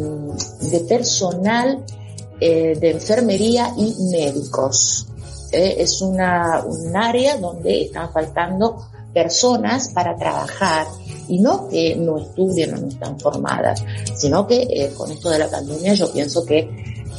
de 0.61 0.79
personal 0.81 1.83
eh, 2.39 2.75
de 2.77 2.91
enfermería 2.91 3.73
y 3.77 3.95
médicos. 4.11 5.07
Eh, 5.53 5.75
es 5.79 6.01
una, 6.01 6.63
un 6.65 6.93
área 6.93 7.37
donde 7.37 7.83
están 7.83 8.11
faltando 8.11 8.89
personas 9.13 9.87
para 9.93 10.17
trabajar 10.17 10.85
y 11.29 11.39
no 11.39 11.69
que 11.69 11.95
no 11.95 12.17
estudien 12.17 12.73
o 12.73 12.77
no 12.77 12.87
están 12.87 13.17
formadas, 13.17 13.81
sino 14.15 14.45
que 14.45 14.63
eh, 14.63 14.91
con 14.97 15.09
esto 15.11 15.29
de 15.29 15.39
la 15.39 15.49
pandemia 15.49 15.93
yo 15.93 16.11
pienso 16.11 16.45
que 16.45 16.69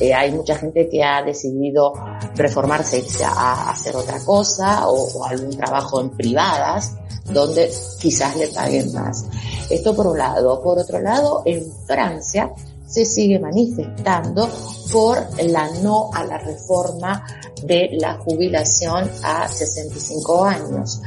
eh, 0.01 0.13
hay 0.13 0.33
mucha 0.33 0.57
gente 0.57 0.89
que 0.89 1.03
ha 1.03 1.23
decidido 1.23 1.93
reformarse 2.35 3.03
a, 3.25 3.71
hacer 3.71 3.97
otra 3.97 4.19
cosa 4.25 4.89
o, 4.89 5.25
algún 5.25 5.57
trabajo 5.57 6.01
en 6.01 6.11
privadas 6.11 6.95
donde 7.33 7.71
quizás 7.99 8.37
le 8.37 8.49
paguen 8.49 8.93
más. 8.93 9.25
Esto 9.71 9.95
por 9.97 10.07
un 10.07 10.19
lado. 10.19 10.63
Por 10.63 10.79
otro 10.79 11.01
lado, 11.01 11.43
en 11.45 11.65
Francia 11.87 12.53
se 12.87 13.05
sigue 13.05 13.39
manifestando 13.41 14.49
por 14.93 15.19
la 15.43 15.69
no 15.83 16.11
a 16.13 16.25
la 16.25 16.39
reforma 16.39 17.27
de 17.65 17.97
la 17.99 18.19
jubilación 18.19 19.11
a 19.25 19.49
65 19.49 20.45
años. 20.45 21.01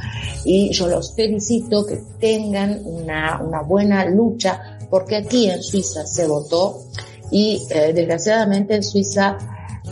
Y 0.44 0.70
yo 0.72 0.88
los 0.88 1.14
felicito 1.14 1.86
que 1.86 2.02
tengan 2.18 2.82
una 2.84 3.62
buena 3.66 4.04
lucha 4.04 4.78
porque 4.90 5.16
aquí 5.16 5.48
en 5.48 5.62
Suiza 5.62 6.04
se 6.06 6.26
votó 6.26 6.82
y 7.30 7.66
eh, 7.70 7.92
desgraciadamente 7.92 8.74
en 8.74 8.82
Suiza, 8.82 9.38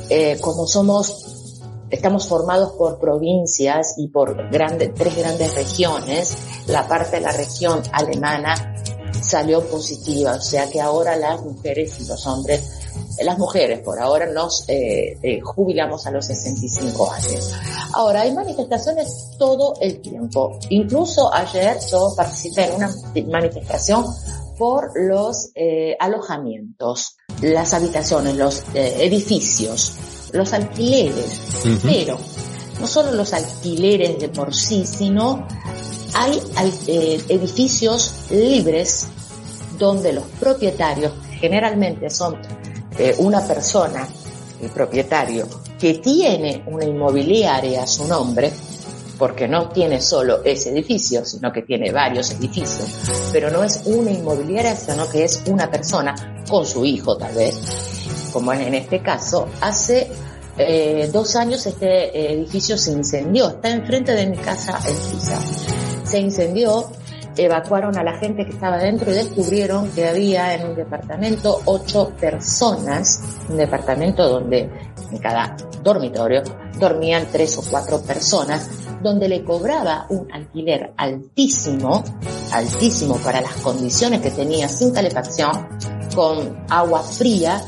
eh, 0.09 0.39
como 0.41 0.67
somos, 0.67 1.61
estamos 1.91 2.27
formados 2.27 2.73
por 2.73 2.99
provincias 2.99 3.95
y 3.99 4.09
por 4.09 4.51
grandes, 4.51 4.95
tres 4.95 5.17
grandes 5.17 5.55
regiones, 5.55 6.37
la 6.67 6.87
parte 6.87 7.17
de 7.17 7.23
la 7.23 7.33
región 7.33 7.83
alemana 7.93 8.75
salió 9.23 9.63
positiva, 9.69 10.33
o 10.33 10.41
sea 10.41 10.69
que 10.71 10.81
ahora 10.81 11.17
las 11.17 11.43
mujeres 11.43 12.01
y 12.01 12.07
los 12.07 12.27
hombres, 12.27 12.71
las 13.23 13.39
mujeres 13.39 13.81
por 13.81 14.01
ahora 14.01 14.27
nos 14.27 14.65
eh, 14.69 15.19
eh, 15.23 15.41
jubilamos 15.41 16.07
a 16.07 16.11
los 16.11 16.27
65 16.27 17.13
años. 17.13 17.55
Ahora 17.93 18.23
hay 18.23 18.33
manifestaciones 18.33 19.31
todo 19.39 19.75
el 19.81 20.01
tiempo, 20.01 20.59
incluso 20.71 21.33
ayer 21.33 21.79
yo 21.91 22.15
participé 22.17 22.67
en 22.67 22.75
una 22.77 22.91
manifestación 23.31 24.05
por 24.57 24.91
los 24.95 25.51
eh, 25.55 25.97
alojamientos, 26.01 27.18
las 27.43 27.75
habitaciones, 27.75 28.37
los 28.37 28.65
eh, 28.75 28.97
edificios, 29.01 29.95
los 30.33 30.53
alquileres, 30.53 31.41
uh 31.65 31.69
-huh. 31.69 31.79
pero 31.83 32.19
no 32.81 32.87
solo 32.87 33.13
los 33.13 33.33
alquileres 33.33 34.19
de 34.19 34.29
por 34.29 34.55
sí, 34.55 34.85
sino 34.87 35.47
hay 36.15 36.41
eh, 36.87 37.23
edificios 37.29 38.13
libres 38.31 39.07
donde 39.79 40.13
los 40.13 40.25
propietarios, 40.41 41.13
generalmente 41.41 42.11
son 42.11 42.37
eh, 42.99 43.15
una 43.19 43.47
persona, 43.47 44.09
el 44.61 44.71
propietario, 44.71 45.47
que 45.79 45.95
tiene 45.95 46.65
una 46.67 46.85
inmobiliaria 46.85 47.85
a 47.85 47.87
su 47.87 48.07
nombre, 48.09 48.53
porque 49.17 49.47
no 49.49 49.69
tiene 49.69 50.01
solo 50.01 50.43
ese 50.45 50.71
edificio, 50.71 51.25
sino 51.25 51.53
que 51.53 51.63
tiene 51.63 51.93
varios 51.93 52.31
edificios, 52.33 52.89
pero 53.33 53.51
no 53.51 53.63
es 53.63 53.83
una 53.85 54.11
inmobiliaria, 54.11 54.75
sino 54.75 55.09
que 55.09 55.25
es 55.25 55.43
una 55.47 55.71
persona 55.71 56.38
con 56.49 56.67
su 56.67 56.85
hijo 56.85 57.17
tal 57.17 57.35
vez, 57.35 57.61
como 58.33 58.53
en 58.53 58.75
este 58.75 59.03
caso, 59.03 59.47
hace 59.61 60.11
eh, 60.57 61.09
dos 61.13 61.37
años 61.37 61.65
este 61.67 62.33
edificio 62.33 62.77
se 62.77 62.93
incendió, 62.93 63.49
está 63.49 63.71
enfrente 63.71 64.13
de 64.13 64.27
mi 64.27 64.37
casa 64.37 64.79
en 64.89 64.97
Suiza. 64.97 65.41
Se 66.05 66.19
incendió, 66.19 66.91
evacuaron 67.37 67.97
a 67.97 68.03
la 68.03 68.19
gente 68.19 68.45
que 68.45 68.53
estaba 68.53 68.79
dentro 68.79 69.11
y 69.13 69.15
descubrieron 69.15 69.91
que 69.93 70.09
había 70.09 70.55
en 70.55 70.71
un 70.71 70.75
departamento 70.75 71.61
ocho 71.67 72.13
personas, 72.21 73.21
un 73.49 73.57
departamento 73.57 74.29
donde 74.29 74.69
en 75.13 75.19
cada 75.19 75.57
dormitorio 75.83 76.43
dormían 76.79 77.27
tres 77.31 77.57
o 77.59 77.63
cuatro 77.71 78.01
personas, 78.03 78.69
donde 79.03 79.29
le 79.29 79.45
cobraba 79.45 80.07
un 80.09 80.27
alquiler 80.33 80.93
altísimo, 80.97 82.03
altísimo 82.53 83.17
para 83.19 83.41
las 83.41 83.55
condiciones 83.57 84.21
que 84.21 84.31
tenía 84.31 84.69
sin 84.69 84.93
calefacción, 84.93 85.69
con 86.19 86.67
agua 86.69 87.05
fría, 87.05 87.63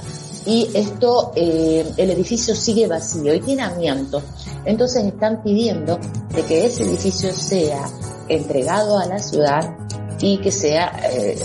y 0.45 0.69
esto, 0.75 1.31
eh, 1.37 1.89
el 1.97 2.11
edificio 2.11 2.53
sigue 2.53 2.89
vacío 2.89 3.33
y 3.33 3.41
tiene 3.41 3.63
amianto. 3.63 4.21
Entonces 4.65 5.05
están 5.05 5.41
pidiendo 5.45 6.01
de 6.35 6.43
que 6.43 6.67
ese 6.67 6.83
edificio 6.83 7.33
sea 7.33 7.89
entregado 8.27 8.99
a 8.99 9.07
la 9.07 9.21
ciudad 9.21 9.77
y 10.19 10.39
que 10.39 10.51
sea 10.51 11.01
eh, 11.13 11.39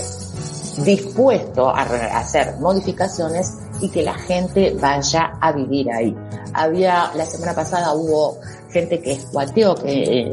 dispuesto 0.83 1.69
a, 1.69 1.83
hacer 2.17 2.55
modificaciones 2.59 3.53
y 3.81 3.89
que 3.89 4.01
la 4.01 4.15
gente 4.15 4.75
vaya 4.81 5.33
a 5.39 5.51
vivir 5.51 5.91
ahí. 5.91 6.15
Había, 6.53 7.11
la 7.13 7.27
semana 7.27 7.53
pasada 7.53 7.93
hubo 7.93 8.39
gente 8.71 8.99
que 8.99 9.11
escuateó, 9.11 9.75
que 9.75 10.21
eh, 10.21 10.31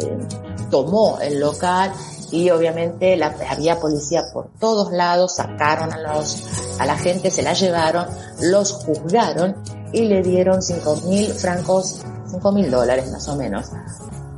tomó 0.70 1.18
el 1.20 1.39
local 1.39 1.93
y 2.33 2.51
obviamente 2.51 3.22
había 3.49 3.78
policía 3.78 4.24
por 4.33 4.49
todos 4.59 4.91
lados, 4.91 5.37
sacaron 5.37 5.93
a 5.93 5.99
los, 5.99 6.43
a 6.80 6.87
la 6.87 6.97
gente, 6.97 7.30
se 7.30 7.43
la 7.43 7.53
llevaron, 7.53 8.07
los 8.41 8.72
juzgaron 8.72 9.55
y 9.93 10.07
le 10.07 10.22
dieron 10.22 10.62
cinco 10.62 10.97
mil 11.05 11.30
francos, 11.33 12.01
cinco 12.26 12.51
mil 12.51 12.70
dólares 12.70 13.11
más 13.12 13.28
o 13.28 13.37
menos 13.37 13.66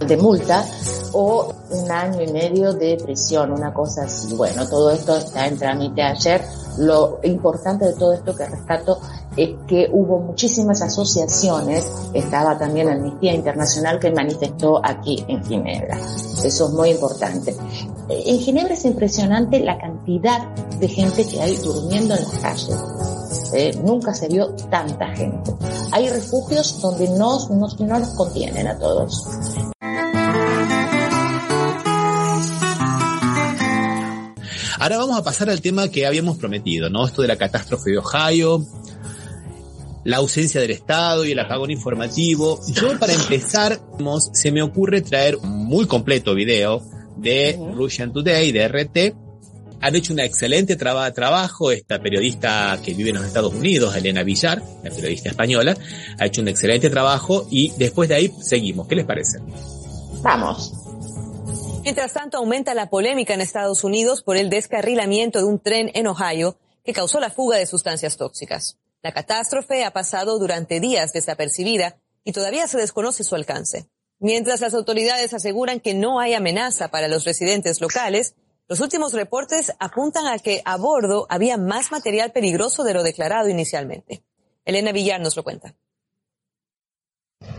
de 0.01 0.17
multa 0.17 0.65
o 1.13 1.55
un 1.71 1.91
año 1.91 2.21
y 2.21 2.33
medio 2.33 2.73
de 2.73 2.99
prisión, 3.03 3.53
una 3.53 3.73
cosa 3.73 4.03
así. 4.03 4.35
Bueno, 4.35 4.69
todo 4.69 4.91
esto 4.91 5.17
está 5.17 5.47
en 5.47 5.57
trámite 5.57 6.03
ayer. 6.03 6.45
Lo 6.79 7.21
importante 7.23 7.87
de 7.87 7.93
todo 7.93 8.13
esto 8.13 8.35
que 8.35 8.47
rescato 8.47 9.01
es 9.37 9.51
que 9.67 9.89
hubo 9.93 10.21
muchísimas 10.21 10.81
asociaciones, 10.83 11.85
estaba 12.13 12.57
también 12.59 12.89
Amnistía 12.89 13.35
Internacional 13.35 13.99
que 13.99 14.11
manifestó 14.11 14.81
aquí 14.85 15.25
en 15.29 15.45
Ginebra. 15.45 15.99
Eso 16.45 16.67
es 16.67 16.73
muy 16.73 16.91
importante. 16.91 17.55
En 18.09 18.39
Ginebra 18.39 18.75
es 18.75 18.85
impresionante 18.85 19.61
la 19.61 19.79
cantidad 19.79 20.55
de 20.79 20.89
gente 20.89 21.27
que 21.27 21.41
hay 21.41 21.57
durmiendo 21.57 22.15
en 22.15 22.21
las 22.21 22.39
calles. 22.39 22.77
Eh, 23.53 23.79
nunca 23.85 24.15
se 24.15 24.29
vio 24.29 24.49
tanta 24.71 25.07
gente. 25.15 25.53
Hay 25.93 26.09
refugios 26.09 26.81
donde 26.81 27.09
no, 27.11 27.49
no, 27.49 27.69
no 27.79 27.99
los 27.99 28.11
contienen 28.11 28.67
a 28.67 28.79
todos. 28.79 29.25
Ahora 34.79 34.99
vamos 34.99 35.19
a 35.19 35.23
pasar 35.23 35.49
al 35.49 35.63
tema 35.63 35.89
que 35.89 36.07
habíamos 36.07 36.37
prometido, 36.37 36.91
¿no? 36.91 37.07
Esto 37.07 37.23
de 37.23 37.29
la 37.29 37.37
catástrofe 37.37 37.93
de 37.93 37.99
Ohio, 37.99 38.63
la 40.05 40.19
ausencia 40.19 40.61
del 40.61 40.71
Estado 40.71 41.25
y 41.25 41.33
el 41.33 41.39
apagón 41.39 41.71
informativo. 41.71 42.61
Yo 42.69 42.99
para 42.99 43.15
empezar, 43.15 43.81
se 44.33 44.53
me 44.53 44.63
ocurre 44.63 45.03
traer 45.03 45.37
un 45.37 45.67
muy 45.67 45.87
completo 45.87 46.35
video 46.35 46.83
de 47.17 47.59
Russian 47.75 48.13
Today, 48.13 48.53
de 48.53 48.69
RT. 48.69 49.15
Han 49.81 49.97
hecho 49.97 50.13
un 50.13 50.21
excelente 50.21 50.77
trabajo, 50.77 51.71
esta 51.71 51.99
periodista 52.01 52.79
que 52.83 52.95
vive 52.95 53.11
en 53.11 53.17
los 53.17 53.27
Estados 53.27 53.53
Unidos, 53.53 53.95
Elena 53.97 54.23
Villar, 54.23 54.63
la 54.83 54.91
periodista 54.91 55.29
española, 55.29 55.77
ha 56.19 56.27
hecho 56.27 56.41
un 56.41 56.49
excelente 56.49 56.89
trabajo 56.89 57.47
y 57.51 57.73
después 57.77 58.09
de 58.09 58.15
ahí 58.15 58.33
seguimos. 58.41 58.87
¿Qué 58.87 58.97
les 58.97 59.05
parece? 59.05 59.39
Vamos. 60.23 60.73
Mientras 61.83 62.15
tanto, 62.15 62.39
aumenta 62.39 62.73
la 62.73 62.89
polémica 62.89 63.35
en 63.35 63.43
Estados 63.43 63.85
Unidos 63.85 64.23
por 64.23 64.39
el 64.39 64.49
descarrilamiento 64.49 65.39
de 65.39 65.45
un 65.45 65.61
tren 65.61 65.91
en 65.93 66.07
Ohio 66.07 66.57
que 66.83 66.95
causó 66.95 67.21
la 67.21 67.29
fuga 67.29 67.59
de 67.59 67.67
sustancias 67.67 68.17
tóxicas. 68.17 68.79
La 69.05 69.13
catástrofe 69.13 69.85
ha 69.85 69.91
pasado 69.91 70.39
durante 70.39 70.81
días 70.81 71.13
desapercibida 71.13 72.01
y 72.25 72.33
todavía 72.33 72.67
se 72.67 72.79
desconoce 72.79 73.23
su 73.23 73.35
alcance. 73.35 73.87
Mientras 74.19 74.63
las 74.63 74.73
autoridades 74.73 75.35
aseguran 75.35 75.81
que 75.81 75.93
no 75.93 76.21
hay 76.21 76.33
amenaza 76.33 76.89
para 76.89 77.07
los 77.07 77.25
residentes 77.25 77.83
locales, 77.83 78.35
los 78.67 78.81
últimos 78.81 79.13
reportes 79.13 79.75
apuntan 79.79 80.27
a 80.27 80.39
que 80.39 80.63
a 80.65 80.79
bordo 80.79 81.27
había 81.29 81.59
más 81.59 81.93
material 81.93 82.33
peligroso 82.33 82.83
de 82.83 82.95
lo 82.95 83.03
declarado 83.03 83.51
inicialmente. 83.51 84.25
Elena 84.65 84.91
Villar 84.91 85.21
nos 85.21 85.37
lo 85.37 85.45
cuenta. 85.45 85.75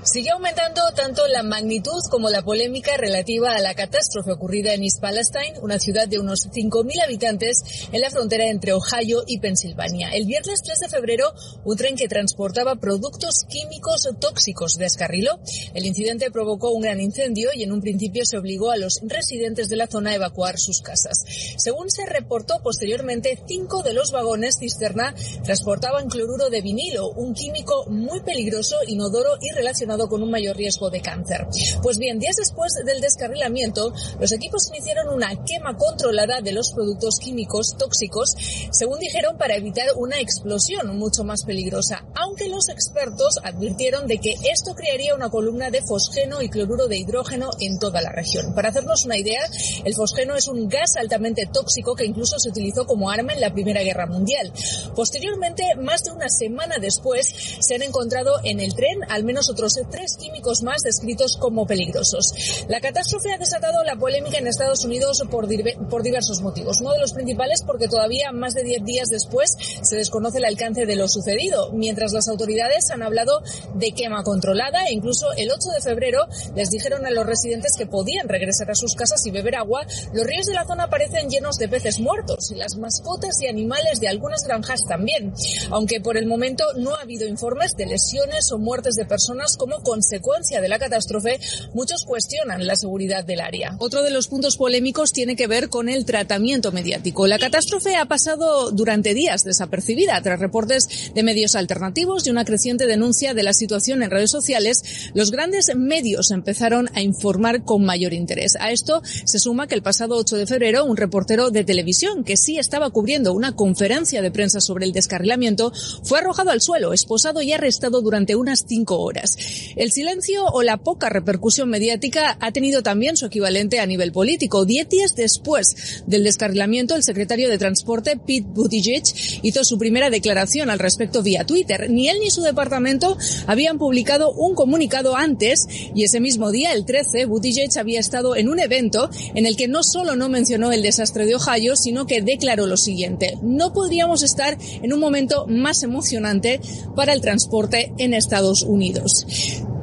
Sigue 0.05 0.29
aumentando 0.29 0.81
tanto 0.95 1.25
la 1.27 1.43
magnitud 1.43 1.99
como 2.11 2.29
la 2.29 2.43
polémica 2.43 2.95
relativa 2.95 3.55
a 3.55 3.59
la 3.59 3.73
catástrofe 3.73 4.33
ocurrida 4.33 4.73
en 4.73 4.83
East 4.83 5.01
Palestine, 5.01 5.59
una 5.61 5.79
ciudad 5.79 6.07
de 6.07 6.19
unos 6.19 6.41
5.000 6.51 7.03
habitantes 7.03 7.89
en 7.91 8.01
la 8.01 8.09
frontera 8.09 8.47
entre 8.47 8.73
Ohio 8.73 9.23
y 9.25 9.39
Pensilvania. 9.39 10.09
El 10.13 10.25
viernes 10.25 10.61
3 10.63 10.79
de 10.79 10.89
febrero, 10.89 11.33
un 11.63 11.75
tren 11.75 11.95
que 11.95 12.07
transportaba 12.07 12.75
productos 12.75 13.33
químicos 13.49 14.07
tóxicos 14.19 14.73
descarriló. 14.77 15.39
El 15.73 15.85
incidente 15.85 16.31
provocó 16.31 16.71
un 16.71 16.81
gran 16.81 17.01
incendio 17.01 17.49
y 17.55 17.63
en 17.63 17.71
un 17.71 17.81
principio 17.81 18.23
se 18.25 18.37
obligó 18.37 18.71
a 18.71 18.77
los 18.77 18.99
residentes 19.03 19.69
de 19.69 19.75
la 19.75 19.87
zona 19.87 20.11
a 20.11 20.15
evacuar 20.15 20.55
sus 20.57 20.81
casas. 20.81 21.17
Según 21.57 21.89
se 21.89 22.05
reportó 22.05 22.61
posteriormente, 22.61 23.39
cinco 23.47 23.81
de 23.81 23.93
los 23.93 24.11
vagones 24.11 24.57
cisterna 24.59 25.15
transportaban 25.43 26.09
cloruro 26.09 26.49
de 26.49 26.61
vinilo, 26.61 27.09
un 27.09 27.33
químico 27.33 27.85
muy 27.89 28.21
peligroso, 28.21 28.77
inodoro 28.87 29.31
y 29.41 29.51
relacionado 29.55 29.74
con 30.09 30.23
un 30.23 30.31
mayor 30.31 30.55
riesgo 30.55 30.89
de 30.89 31.01
cáncer. 31.01 31.47
Pues 31.81 31.97
bien, 31.97 32.17
días 32.17 32.35
después 32.37 32.73
del 32.85 33.01
descarrilamiento, 33.01 33.93
los 34.19 34.31
equipos 34.31 34.67
iniciaron 34.69 35.13
una 35.13 35.29
quema 35.43 35.75
controlada 35.75 36.41
de 36.41 36.53
los 36.53 36.71
productos 36.73 37.19
químicos 37.19 37.75
tóxicos, 37.77 38.29
según 38.71 38.99
dijeron, 38.99 39.37
para 39.37 39.55
evitar 39.55 39.87
una 39.97 40.19
explosión 40.19 40.97
mucho 40.97 41.23
más 41.23 41.43
peligrosa, 41.43 42.05
aunque 42.15 42.47
los 42.47 42.69
expertos 42.69 43.37
advirtieron 43.43 44.07
de 44.07 44.17
que 44.19 44.31
esto 44.51 44.73
crearía 44.75 45.15
una 45.15 45.29
columna 45.29 45.69
de 45.69 45.81
fosgeno 45.81 46.41
y 46.41 46.49
cloruro 46.49 46.87
de 46.87 46.97
hidrógeno 46.97 47.49
en 47.59 47.77
toda 47.77 48.01
la 48.01 48.11
región. 48.11 48.53
Para 48.53 48.69
hacernos 48.69 49.05
una 49.05 49.17
idea, 49.17 49.41
el 49.83 49.93
fosgeno 49.93 50.35
es 50.35 50.47
un 50.47 50.67
gas 50.67 50.95
altamente 50.97 51.47
tóxico 51.51 51.95
que 51.95 52.05
incluso 52.05 52.39
se 52.39 52.49
utilizó 52.49 52.85
como 52.85 53.09
arma 53.09 53.33
en 53.33 53.41
la 53.41 53.53
Primera 53.53 53.81
Guerra 53.81 54.07
Mundial. 54.07 54.51
Posteriormente, 54.95 55.63
más 55.77 56.03
de 56.03 56.11
una 56.11 56.29
semana 56.29 56.77
después, 56.79 57.27
se 57.59 57.75
han 57.75 57.83
encontrado 57.83 58.39
en 58.43 58.59
el 58.59 58.73
tren 58.73 58.99
al 59.09 59.23
menos 59.23 59.49
otros 59.49 59.64
tres 59.89 60.15
químicos 60.17 60.61
más 60.63 60.81
descritos 60.83 61.37
como 61.37 61.65
peligrosos. 61.65 62.65
La 62.67 62.79
catástrofe 62.79 63.33
ha 63.33 63.37
desatado 63.37 63.83
la 63.83 63.95
polémica 63.95 64.37
en 64.37 64.47
Estados 64.47 64.85
Unidos 64.85 65.23
por, 65.29 65.47
por 65.89 66.03
diversos 66.03 66.41
motivos. 66.41 66.81
Uno 66.81 66.93
de 66.93 66.99
los 66.99 67.13
principales 67.13 67.63
porque 67.65 67.87
todavía 67.87 68.31
más 68.31 68.53
de 68.53 68.63
10 68.63 68.83
días 68.83 69.07
después 69.09 69.49
se 69.81 69.95
desconoce 69.95 70.37
el 70.37 70.45
alcance 70.45 70.85
de 70.85 70.95
lo 70.95 71.07
sucedido, 71.07 71.71
mientras 71.73 72.11
las 72.11 72.27
autoridades 72.27 72.89
han 72.91 73.03
hablado 73.03 73.41
de 73.73 73.91
quema 73.91 74.23
controlada 74.23 74.85
e 74.85 74.93
incluso 74.93 75.27
el 75.37 75.51
8 75.51 75.69
de 75.75 75.81
febrero 75.81 76.19
les 76.55 76.69
dijeron 76.69 77.05
a 77.05 77.11
los 77.11 77.25
residentes 77.25 77.73
que 77.77 77.85
podían 77.85 78.27
regresar 78.27 78.69
a 78.71 78.75
sus 78.75 78.95
casas 78.95 79.25
y 79.25 79.31
beber 79.31 79.55
agua. 79.55 79.85
Los 80.13 80.25
ríos 80.25 80.45
de 80.45 80.53
la 80.53 80.65
zona 80.65 80.89
parecen 80.89 81.29
llenos 81.29 81.55
de 81.57 81.67
peces 81.67 81.99
muertos 81.99 82.51
y 82.51 82.55
las 82.55 82.77
mascotas 82.77 83.41
y 83.41 83.47
animales 83.47 83.99
de 83.99 84.07
algunas 84.07 84.43
granjas 84.43 84.79
también, 84.87 85.33
aunque 85.71 86.01
por 86.01 86.17
el 86.17 86.27
momento 86.27 86.65
no 86.77 86.95
ha 86.95 87.01
habido 87.01 87.27
informes 87.27 87.73
de 87.75 87.85
lesiones 87.85 88.51
o 88.51 88.57
muertes 88.57 88.95
de 88.95 89.05
personas 89.05 89.54
como 89.57 89.81
consecuencia 89.83 90.61
de 90.61 90.69
la 90.69 90.79
catástrofe, 90.79 91.39
muchos 91.73 92.03
cuestionan 92.05 92.65
la 92.65 92.75
seguridad 92.75 93.23
del 93.23 93.41
área. 93.41 93.75
Otro 93.79 94.01
de 94.01 94.11
los 94.11 94.27
puntos 94.27 94.57
polémicos 94.57 95.11
tiene 95.11 95.35
que 95.35 95.47
ver 95.47 95.69
con 95.69 95.89
el 95.89 96.05
tratamiento 96.05 96.71
mediático. 96.71 97.27
La 97.27 97.39
catástrofe 97.39 97.95
ha 97.95 98.05
pasado 98.05 98.71
durante 98.71 99.13
días 99.13 99.43
desapercibida 99.43 100.21
tras 100.21 100.39
reportes 100.39 101.13
de 101.13 101.23
medios 101.23 101.55
alternativos 101.55 102.25
y 102.25 102.29
una 102.29 102.45
creciente 102.45 102.85
denuncia 102.85 103.33
de 103.33 103.43
la 103.43 103.53
situación 103.53 104.03
en 104.03 104.11
redes 104.11 104.31
sociales. 104.31 104.83
Los 105.13 105.31
grandes 105.31 105.75
medios 105.75 106.31
empezaron 106.31 106.89
a 106.93 107.01
informar 107.01 107.63
con 107.63 107.83
mayor 107.85 108.13
interés. 108.13 108.55
A 108.59 108.71
esto 108.71 109.01
se 109.03 109.39
suma 109.39 109.67
que 109.67 109.75
el 109.75 109.81
pasado 109.81 110.15
8 110.17 110.37
de 110.37 110.47
febrero 110.47 110.85
un 110.85 110.97
reportero 110.97 111.51
de 111.51 111.63
televisión 111.63 112.23
que 112.23 112.37
sí 112.37 112.57
estaba 112.57 112.89
cubriendo 112.89 113.33
una 113.33 113.55
conferencia 113.55 114.21
de 114.21 114.31
prensa 114.31 114.61
sobre 114.61 114.85
el 114.85 114.93
descarrilamiento 114.93 115.71
fue 116.03 116.19
arrojado 116.19 116.51
al 116.51 116.61
suelo, 116.61 116.93
esposado 116.93 117.41
y 117.41 117.53
arrestado 117.53 118.01
durante 118.01 118.35
unas 118.35 118.65
cinco 118.67 118.99
horas. 118.99 119.34
El 119.75 119.91
silencio 119.91 120.45
o 120.45 120.63
la 120.63 120.77
poca 120.77 121.09
repercusión 121.09 121.69
mediática 121.69 122.37
ha 122.39 122.51
tenido 122.51 122.83
también 122.83 123.17
su 123.17 123.25
equivalente 123.25 123.79
a 123.79 123.85
nivel 123.85 124.11
político. 124.11 124.65
Diez 124.65 124.89
días 124.89 125.15
después 125.15 126.03
del 126.07 126.23
descarrilamiento, 126.23 126.95
el 126.95 127.03
secretario 127.03 127.49
de 127.49 127.57
Transporte, 127.57 128.17
Pete 128.17 128.47
Buttigieg, 128.47 129.03
hizo 129.41 129.63
su 129.63 129.77
primera 129.77 130.09
declaración 130.09 130.69
al 130.69 130.79
respecto 130.79 131.23
vía 131.23 131.45
Twitter. 131.45 131.89
Ni 131.89 132.09
él 132.09 132.17
ni 132.21 132.29
su 132.29 132.41
departamento 132.41 133.17
habían 133.47 133.77
publicado 133.77 134.31
un 134.31 134.55
comunicado 134.55 135.15
antes 135.15 135.65
y 135.93 136.03
ese 136.03 136.19
mismo 136.19 136.51
día, 136.51 136.73
el 136.73 136.85
13, 136.85 137.25
Buttigieg 137.25 137.69
había 137.77 137.99
estado 137.99 138.35
en 138.35 138.49
un 138.49 138.59
evento 138.59 139.09
en 139.33 139.45
el 139.45 139.55
que 139.55 139.67
no 139.67 139.83
solo 139.83 140.15
no 140.15 140.29
mencionó 140.29 140.71
el 140.71 140.81
desastre 140.81 141.25
de 141.25 141.35
Ohio, 141.35 141.75
sino 141.75 142.05
que 142.05 142.21
declaró 142.21 142.67
lo 142.67 142.77
siguiente. 142.77 143.37
No 143.41 143.73
podríamos 143.73 144.23
estar 144.23 144.57
en 144.81 144.93
un 144.93 144.99
momento 144.99 145.45
más 145.47 145.83
emocionante 145.83 146.59
para 146.95 147.13
el 147.13 147.21
transporte 147.21 147.93
en 147.97 148.13
Estados 148.13 148.63
Unidos. 148.63 149.24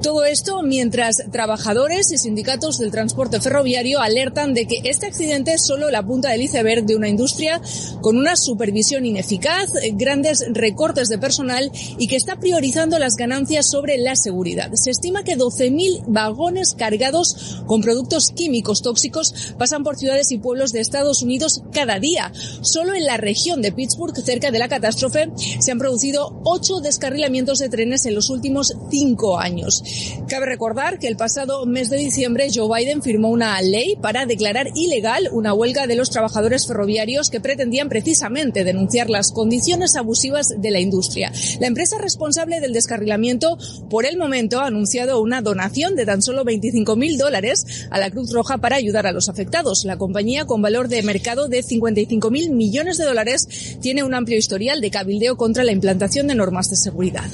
Todo 0.02 0.24
esto 0.24 0.62
mientras 0.62 1.22
trabajadores 1.30 2.10
y 2.10 2.18
sindicatos 2.18 2.78
del 2.78 2.90
transporte 2.90 3.40
ferroviario 3.40 4.00
alertan 4.00 4.52
de 4.52 4.66
que 4.66 4.80
este 4.82 5.06
accidente 5.06 5.52
es 5.52 5.64
solo 5.64 5.90
la 5.90 6.04
punta 6.04 6.30
del 6.30 6.42
iceberg 6.42 6.84
de 6.84 6.96
una 6.96 7.08
industria 7.08 7.62
con 8.00 8.16
una 8.16 8.34
supervisión 8.34 9.06
ineficaz, 9.06 9.70
grandes 9.92 10.44
recortes 10.50 11.08
de 11.08 11.18
personal 11.18 11.70
y 11.98 12.08
que 12.08 12.16
está 12.16 12.40
priorizando 12.40 12.98
las 12.98 13.14
ganancias 13.14 13.70
sobre 13.70 13.96
la 13.96 14.16
seguridad. 14.16 14.72
Se 14.74 14.90
estima 14.90 15.22
que 15.22 15.38
12.000 15.38 16.02
vagones 16.08 16.74
cargados 16.76 17.62
con 17.66 17.80
productos 17.80 18.30
químicos 18.34 18.82
tóxicos 18.82 19.54
pasan 19.56 19.84
por 19.84 19.96
ciudades 19.96 20.32
y 20.32 20.38
pueblos 20.38 20.72
de 20.72 20.80
Estados 20.80 21.22
Unidos 21.22 21.62
cada 21.72 22.00
día. 22.00 22.32
Solo 22.62 22.94
en 22.94 23.06
la 23.06 23.18
región 23.18 23.62
de 23.62 23.70
Pittsburgh, 23.70 24.16
cerca 24.16 24.50
de 24.50 24.58
la 24.58 24.68
catástrofe, 24.68 25.30
se 25.60 25.70
han 25.70 25.78
producido 25.78 26.40
ocho 26.44 26.80
descarrilamientos 26.80 27.60
de 27.60 27.68
trenes 27.68 28.04
en 28.06 28.16
los 28.16 28.30
últimos 28.30 28.74
cinco 28.90 29.31
años. 29.38 29.82
Cabe 30.28 30.46
recordar 30.46 30.98
que 30.98 31.08
el 31.08 31.16
pasado 31.16 31.66
mes 31.66 31.90
de 31.90 31.96
diciembre 31.96 32.48
Joe 32.52 32.68
Biden 32.68 33.02
firmó 33.02 33.30
una 33.30 33.60
ley 33.62 33.96
para 34.00 34.26
declarar 34.26 34.68
ilegal 34.74 35.28
una 35.32 35.54
huelga 35.54 35.86
de 35.86 35.96
los 35.96 36.10
trabajadores 36.10 36.66
ferroviarios 36.66 37.30
que 37.30 37.40
pretendían 37.40 37.88
precisamente 37.88 38.64
denunciar 38.64 39.10
las 39.10 39.32
condiciones 39.32 39.96
abusivas 39.96 40.48
de 40.56 40.70
la 40.70 40.80
industria. 40.80 41.32
La 41.60 41.66
empresa 41.66 41.98
responsable 41.98 42.60
del 42.60 42.72
descarrilamiento 42.72 43.58
por 43.90 44.06
el 44.06 44.16
momento 44.16 44.60
ha 44.60 44.66
anunciado 44.66 45.20
una 45.20 45.42
donación 45.42 45.96
de 45.96 46.06
tan 46.06 46.22
solo 46.22 46.44
25 46.44 46.96
mil 46.96 47.18
dólares 47.18 47.86
a 47.90 47.98
la 47.98 48.10
Cruz 48.10 48.32
Roja 48.32 48.58
para 48.58 48.76
ayudar 48.76 49.06
a 49.06 49.12
los 49.12 49.28
afectados. 49.28 49.84
La 49.84 49.96
compañía, 49.96 50.44
con 50.44 50.62
valor 50.62 50.88
de 50.88 51.02
mercado 51.02 51.48
de 51.48 51.62
55 51.62 52.30
mil 52.30 52.50
millones 52.50 52.98
de 52.98 53.04
dólares, 53.04 53.46
tiene 53.80 54.02
un 54.02 54.14
amplio 54.14 54.38
historial 54.38 54.80
de 54.80 54.90
cabildeo 54.90 55.36
contra 55.36 55.64
la 55.64 55.72
implantación 55.72 56.26
de 56.26 56.34
normas 56.34 56.70
de 56.70 56.76
seguridad. 56.76 57.30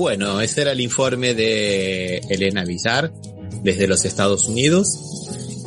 Bueno, 0.00 0.40
ese 0.40 0.62
era 0.62 0.72
el 0.72 0.80
informe 0.80 1.34
de 1.34 2.22
Elena 2.30 2.64
Villar 2.64 3.12
desde 3.62 3.86
los 3.86 4.06
Estados 4.06 4.48
Unidos. 4.48 5.09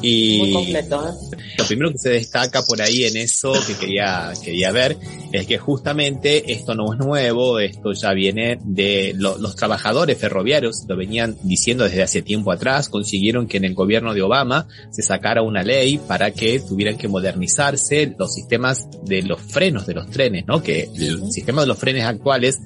Y 0.03 0.37
Muy 0.37 0.51
completo, 0.51 1.07
¿eh? 1.07 1.37
lo 1.57 1.65
primero 1.65 1.91
que 1.91 1.97
se 1.97 2.09
destaca 2.09 2.61
por 2.63 2.81
ahí 2.81 3.05
en 3.05 3.15
eso 3.17 3.53
que 3.65 3.73
quería, 3.75 4.33
quería 4.43 4.71
ver 4.71 4.97
es 5.31 5.47
que 5.47 5.57
justamente 5.57 6.51
esto 6.51 6.75
no 6.75 6.91
es 6.93 6.99
nuevo, 6.99 7.57
esto 7.59 7.93
ya 7.93 8.11
viene 8.13 8.59
de 8.65 9.13
lo- 9.15 9.37
los 9.37 9.55
trabajadores 9.55 10.17
ferroviarios, 10.17 10.83
lo 10.87 10.97
venían 10.97 11.37
diciendo 11.43 11.85
desde 11.85 12.03
hace 12.03 12.21
tiempo 12.21 12.51
atrás, 12.51 12.89
consiguieron 12.89 13.47
que 13.47 13.57
en 13.57 13.63
el 13.65 13.73
gobierno 13.75 14.13
de 14.13 14.21
Obama 14.21 14.67
se 14.91 15.01
sacara 15.03 15.41
una 15.41 15.63
ley 15.63 15.97
para 16.05 16.31
que 16.31 16.59
tuvieran 16.59 16.97
que 16.97 17.07
modernizarse 17.07 18.13
los 18.19 18.33
sistemas 18.33 18.87
de 19.05 19.21
los 19.23 19.39
frenos 19.41 19.85
de 19.85 19.93
los 19.93 20.09
trenes, 20.09 20.45
¿no? 20.47 20.61
Que 20.61 20.89
el 20.95 21.31
sistema 21.31 21.61
de 21.61 21.67
los 21.67 21.77
frenes 21.77 22.03
actuales 22.03 22.59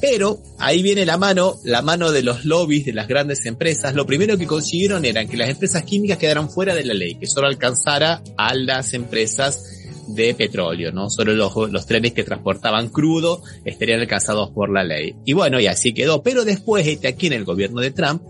Pero 0.00 0.40
ahí 0.58 0.82
viene 0.82 1.04
la 1.04 1.16
mano, 1.16 1.58
la 1.64 1.82
mano 1.82 2.12
de 2.12 2.22
los 2.22 2.44
lobbies 2.44 2.84
de 2.84 2.92
las 2.92 3.08
grandes 3.08 3.44
empresas. 3.46 3.94
Lo 3.94 4.06
primero 4.06 4.38
que 4.38 4.46
consiguieron 4.46 5.04
era 5.04 5.26
que 5.26 5.36
las 5.36 5.50
empresas 5.50 5.82
químicas 5.82 6.18
quedaran 6.18 6.48
fuera 6.48 6.76
de 6.76 6.84
la 6.84 6.94
ley, 6.94 7.16
que 7.16 7.26
solo 7.26 7.48
alcanzara 7.48 8.22
a 8.36 8.54
las 8.54 8.94
empresas 8.94 9.77
de 10.08 10.34
petróleo, 10.34 10.92
¿no? 10.92 11.10
Solo 11.10 11.34
los, 11.34 11.52
los 11.70 11.86
trenes 11.86 12.12
que 12.12 12.24
transportaban 12.24 12.88
crudo 12.88 13.42
estarían 13.64 14.00
alcanzados 14.00 14.50
por 14.50 14.72
la 14.72 14.84
ley. 14.84 15.14
Y 15.24 15.32
bueno, 15.32 15.60
y 15.60 15.66
así 15.66 15.92
quedó. 15.92 16.22
Pero 16.22 16.44
después, 16.44 16.86
este, 16.86 17.08
aquí 17.08 17.26
en 17.26 17.34
el 17.34 17.44
gobierno 17.44 17.80
de 17.80 17.90
Trump, 17.90 18.22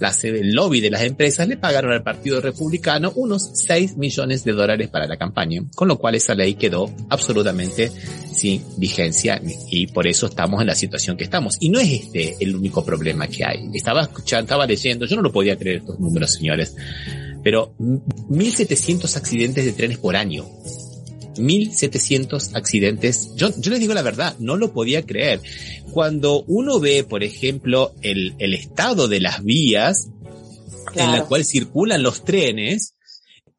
las, 0.00 0.24
el 0.24 0.52
lobby 0.52 0.80
de 0.80 0.90
las 0.90 1.02
empresas 1.02 1.48
le 1.48 1.56
pagaron 1.56 1.92
al 1.92 2.02
Partido 2.02 2.40
Republicano 2.40 3.12
unos 3.16 3.50
6 3.54 3.96
millones 3.96 4.44
de 4.44 4.52
dólares 4.52 4.88
para 4.88 5.06
la 5.06 5.16
campaña, 5.16 5.62
con 5.74 5.88
lo 5.88 5.98
cual 5.98 6.14
esa 6.14 6.34
ley 6.34 6.54
quedó 6.54 6.90
absolutamente 7.08 7.90
sin 8.32 8.62
vigencia 8.78 9.40
y 9.70 9.86
por 9.88 10.06
eso 10.06 10.26
estamos 10.26 10.60
en 10.60 10.66
la 10.66 10.74
situación 10.74 11.16
que 11.16 11.24
estamos. 11.24 11.56
Y 11.60 11.68
no 11.68 11.80
es 11.80 11.90
este 11.90 12.36
el 12.40 12.54
único 12.56 12.84
problema 12.84 13.28
que 13.28 13.44
hay. 13.44 13.68
Estaba 13.74 14.02
escuchando, 14.02 14.44
estaba 14.44 14.66
leyendo, 14.66 15.06
yo 15.06 15.16
no 15.16 15.22
lo 15.22 15.32
podía 15.32 15.56
creer 15.56 15.78
estos 15.78 15.98
números, 15.98 16.32
señores, 16.32 16.74
pero 17.42 17.74
1.700 17.78 19.16
accidentes 19.16 19.64
de 19.64 19.72
trenes 19.72 19.98
por 19.98 20.16
año. 20.16 20.46
1700 21.38 22.54
accidentes. 22.54 23.34
Yo, 23.36 23.50
yo 23.58 23.70
les 23.70 23.80
digo 23.80 23.94
la 23.94 24.02
verdad, 24.02 24.36
no 24.38 24.56
lo 24.56 24.72
podía 24.72 25.04
creer. 25.04 25.40
Cuando 25.92 26.42
uno 26.46 26.80
ve, 26.80 27.04
por 27.04 27.22
ejemplo, 27.22 27.94
el, 28.02 28.34
el 28.38 28.54
estado 28.54 29.08
de 29.08 29.20
las 29.20 29.42
vías 29.44 30.08
en 30.94 31.12
la 31.12 31.24
cual 31.24 31.44
circulan 31.44 32.02
los 32.02 32.24
trenes, 32.24 32.94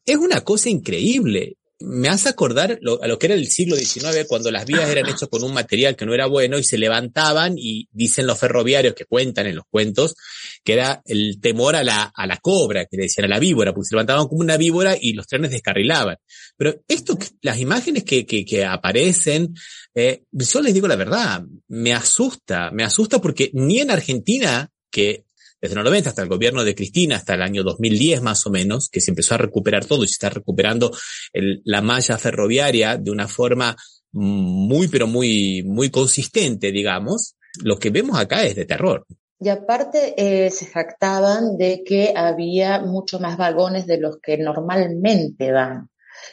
es 0.05 0.17
una 0.17 0.41
cosa 0.41 0.69
increíble. 0.69 1.57
Me 1.86 2.07
hace 2.07 2.29
acordar 2.29 2.77
lo- 2.81 3.01
a 3.03 3.07
lo 3.07 3.19
que 3.19 3.27
era 3.27 3.36
el 3.36 3.47
siglo 3.47 3.75
XIX, 3.75 4.25
cuando 4.27 4.49
las 4.51 4.65
vías 4.65 4.89
eran 4.89 5.07
hechas 5.09 5.27
con 5.29 5.43
un 5.43 5.53
material 5.53 5.95
que 5.95 6.05
no 6.05 6.13
era 6.13 6.27
bueno 6.27 6.57
y 6.57 6.63
se 6.63 6.77
levantaban 6.77 7.55
y 7.57 7.88
dicen 7.91 8.25
los 8.25 8.39
ferroviarios 8.39 8.93
que 8.95 9.05
cuentan 9.05 9.47
en 9.47 9.55
los 9.55 9.65
cuentos 9.69 10.15
que 10.63 10.73
era 10.73 11.01
el 11.05 11.39
temor 11.41 11.75
a 11.75 11.84
la, 11.84 12.11
a 12.15 12.25
la 12.25 12.38
cobra, 12.38 12.86
que 12.86 12.95
le 12.97 13.03
decían 13.03 13.25
a 13.25 13.27
la 13.29 13.39
víbora, 13.39 13.73
porque 13.73 13.88
se 13.89 13.95
levantaban 13.95 14.27
como 14.27 14.39
una 14.41 14.55
víbora 14.55 14.95
y 14.99 15.13
los 15.13 15.27
trenes 15.27 15.51
descarrilaban. 15.51 16.15
Pero 16.55 16.81
esto, 16.88 17.17
las 17.41 17.59
imágenes 17.59 18.03
que, 18.05 18.25
que, 18.25 18.45
que 18.45 18.63
aparecen, 18.63 19.53
eh, 19.93 20.23
yo 20.31 20.61
les 20.61 20.73
digo 20.73 20.88
la 20.88 20.95
verdad, 20.95 21.43
me 21.67 21.93
asusta, 21.93 22.71
me 22.71 22.84
asusta 22.86 23.19
porque 23.19 23.49
ni 23.53 23.79
en 23.79 23.91
Argentina, 23.91 24.69
que 24.89 25.22
desde 25.64 25.76
los 25.76 25.86
90 25.86 26.09
hasta 26.09 26.24
el 26.24 26.28
gobierno 26.28 26.66
de 26.66 26.76
Cristina, 26.76 27.16
hasta 27.16 27.36
el 27.36 27.41
año 27.41 27.64
2010 27.64 28.22
más 28.22 28.45
o 28.45 28.49
menos, 28.49 28.89
que 28.89 28.99
se 28.99 29.11
empezó 29.11 29.36
a 29.36 29.38
recuperar 29.38 29.86
todo 29.86 30.03
y 30.03 30.09
se 30.09 30.16
está 30.16 30.30
recuperando 30.30 30.91
la 31.32 31.82
malla 31.82 32.18
ferroviaria 32.18 32.97
de 32.97 33.09
una 33.09 33.30
forma 33.30 33.74
muy, 34.11 34.89
pero 34.89 35.07
muy, 35.07 35.64
muy 35.64 35.89
consistente, 35.89 36.74
digamos, 36.74 37.38
lo 37.64 37.80
que 37.80 37.91
vemos 37.91 38.20
acá 38.20 38.43
es 38.43 38.57
de 38.57 38.66
terror. 38.66 39.05
Y 39.39 39.47
aparte 39.47 40.16
eh, 40.18 40.49
se 40.49 40.66
jactaban 40.66 41.55
de 41.57 41.82
que 41.86 42.14
había 42.14 42.82
mucho 42.82 43.22
más 43.22 43.38
vagones 43.38 43.88
de 43.88 43.99
los 43.99 44.18
que 44.22 44.38
normalmente 44.38 45.53
van. 45.53 45.88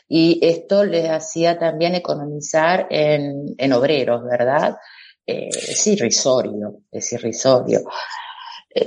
Y 0.09 0.41
esto 0.43 0.85
les 0.85 1.09
hacía 1.09 1.57
también 1.57 1.95
economizar 1.95 2.89
en, 2.91 3.55
en 3.57 3.72
obreros, 3.72 4.24
¿verdad? 4.24 4.76
Eh, 5.24 5.51
es 5.51 5.87
irrisorio, 5.87 6.81
es 6.91 7.12
irrisorio. 7.12 7.83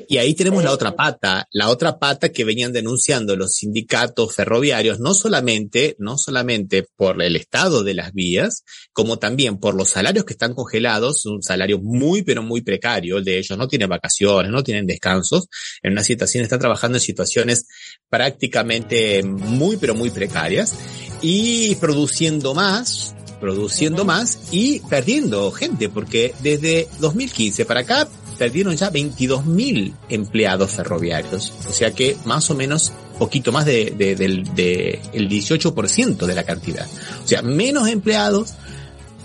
Y 0.07 0.17
ahí 0.17 0.33
tenemos 0.33 0.63
la 0.63 0.71
otra 0.71 0.95
pata, 0.95 1.45
la 1.51 1.67
otra 1.67 1.99
pata 1.99 2.29
que 2.29 2.45
venían 2.45 2.71
denunciando 2.71 3.35
los 3.35 3.55
sindicatos 3.55 4.33
ferroviarios, 4.33 5.01
no 5.01 5.13
solamente, 5.13 5.97
no 5.99 6.17
solamente 6.17 6.85
por 6.95 7.21
el 7.21 7.35
estado 7.35 7.83
de 7.83 7.93
las 7.93 8.13
vías, 8.13 8.63
como 8.93 9.19
también 9.19 9.57
por 9.57 9.75
los 9.75 9.89
salarios 9.89 10.23
que 10.23 10.33
están 10.33 10.53
congelados, 10.53 11.25
un 11.25 11.43
salario 11.43 11.79
muy, 11.79 12.23
pero 12.23 12.41
muy 12.43 12.61
precario, 12.61 13.17
el 13.17 13.25
de 13.25 13.37
ellos 13.39 13.57
no 13.57 13.67
tienen 13.67 13.89
vacaciones, 13.89 14.53
no 14.53 14.63
tienen 14.63 14.87
descansos, 14.87 15.47
en 15.81 15.91
una 15.91 16.03
situación, 16.03 16.43
están 16.43 16.59
trabajando 16.59 16.97
en 16.97 17.01
situaciones 17.01 17.67
prácticamente 18.09 19.21
muy, 19.21 19.75
pero 19.75 19.95
muy 19.95 20.11
precarias 20.11 20.75
y 21.21 21.75
produciendo 21.75 22.53
más, 22.53 23.15
produciendo 23.41 24.05
más 24.05 24.39
y 24.51 24.79
perdiendo 24.79 25.51
gente, 25.51 25.89
porque 25.89 26.33
desde 26.41 26.87
2015 27.01 27.65
para 27.65 27.81
acá 27.81 28.07
perdieron 28.43 28.75
ya 28.75 28.91
22.000 28.91 29.93
empleados 30.09 30.71
ferroviarios. 30.71 31.53
O 31.69 31.71
sea 31.71 31.91
que 31.91 32.17
más 32.25 32.49
o 32.51 32.55
menos 32.55 32.91
poquito 33.17 33.53
más 33.53 33.63
de, 33.63 33.93
de- 33.97 34.17
del 34.17 34.53
de 34.53 34.99
el 35.13 35.29
18% 35.29 36.25
de 36.25 36.35
la 36.35 36.43
cantidad. 36.43 36.85
O 37.23 37.25
sea, 37.27 37.41
menos 37.41 37.87
empleados, 37.87 38.55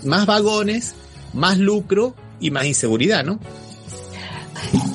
más 0.05 0.25
vagones, 0.25 0.93
más 1.33 1.57
lucro 1.57 2.15
y 2.39 2.49
más 2.51 2.63
inseguridad, 2.65 3.25
¿no? 3.25 3.39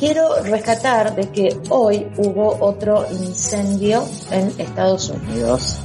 Quiero 0.01 0.43
rescatar 0.43 1.15
de 1.17 1.29
que 1.31 1.55
hoy 1.69 2.07
hubo 2.17 2.57
otro 2.65 3.07
incendio 3.13 4.09
en 4.31 4.55
Estados 4.59 5.11
Unidos. 5.11 5.77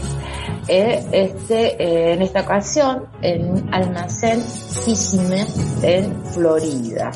Eh, 0.72 1.04
este, 1.12 1.84
eh, 1.84 2.14
en 2.14 2.22
esta 2.22 2.42
ocasión, 2.42 3.08
en 3.24 3.50
un 3.50 3.74
almacén 3.74 4.40
Kissimmee 4.86 5.44
en 5.82 6.24
Florida. 6.26 7.10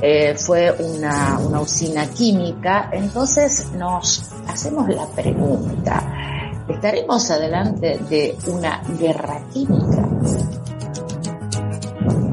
Eh, 0.00 0.34
fue 0.34 0.72
una, 0.72 1.38
una 1.40 1.60
usina 1.60 2.08
química, 2.08 2.88
entonces 2.90 3.66
nos 3.76 4.22
hacemos 4.46 4.88
la 4.88 5.06
pregunta, 5.08 6.64
¿estaremos 6.66 7.30
adelante 7.30 8.00
de 8.08 8.34
una 8.46 8.82
guerra 8.98 9.42
química? 9.52 10.08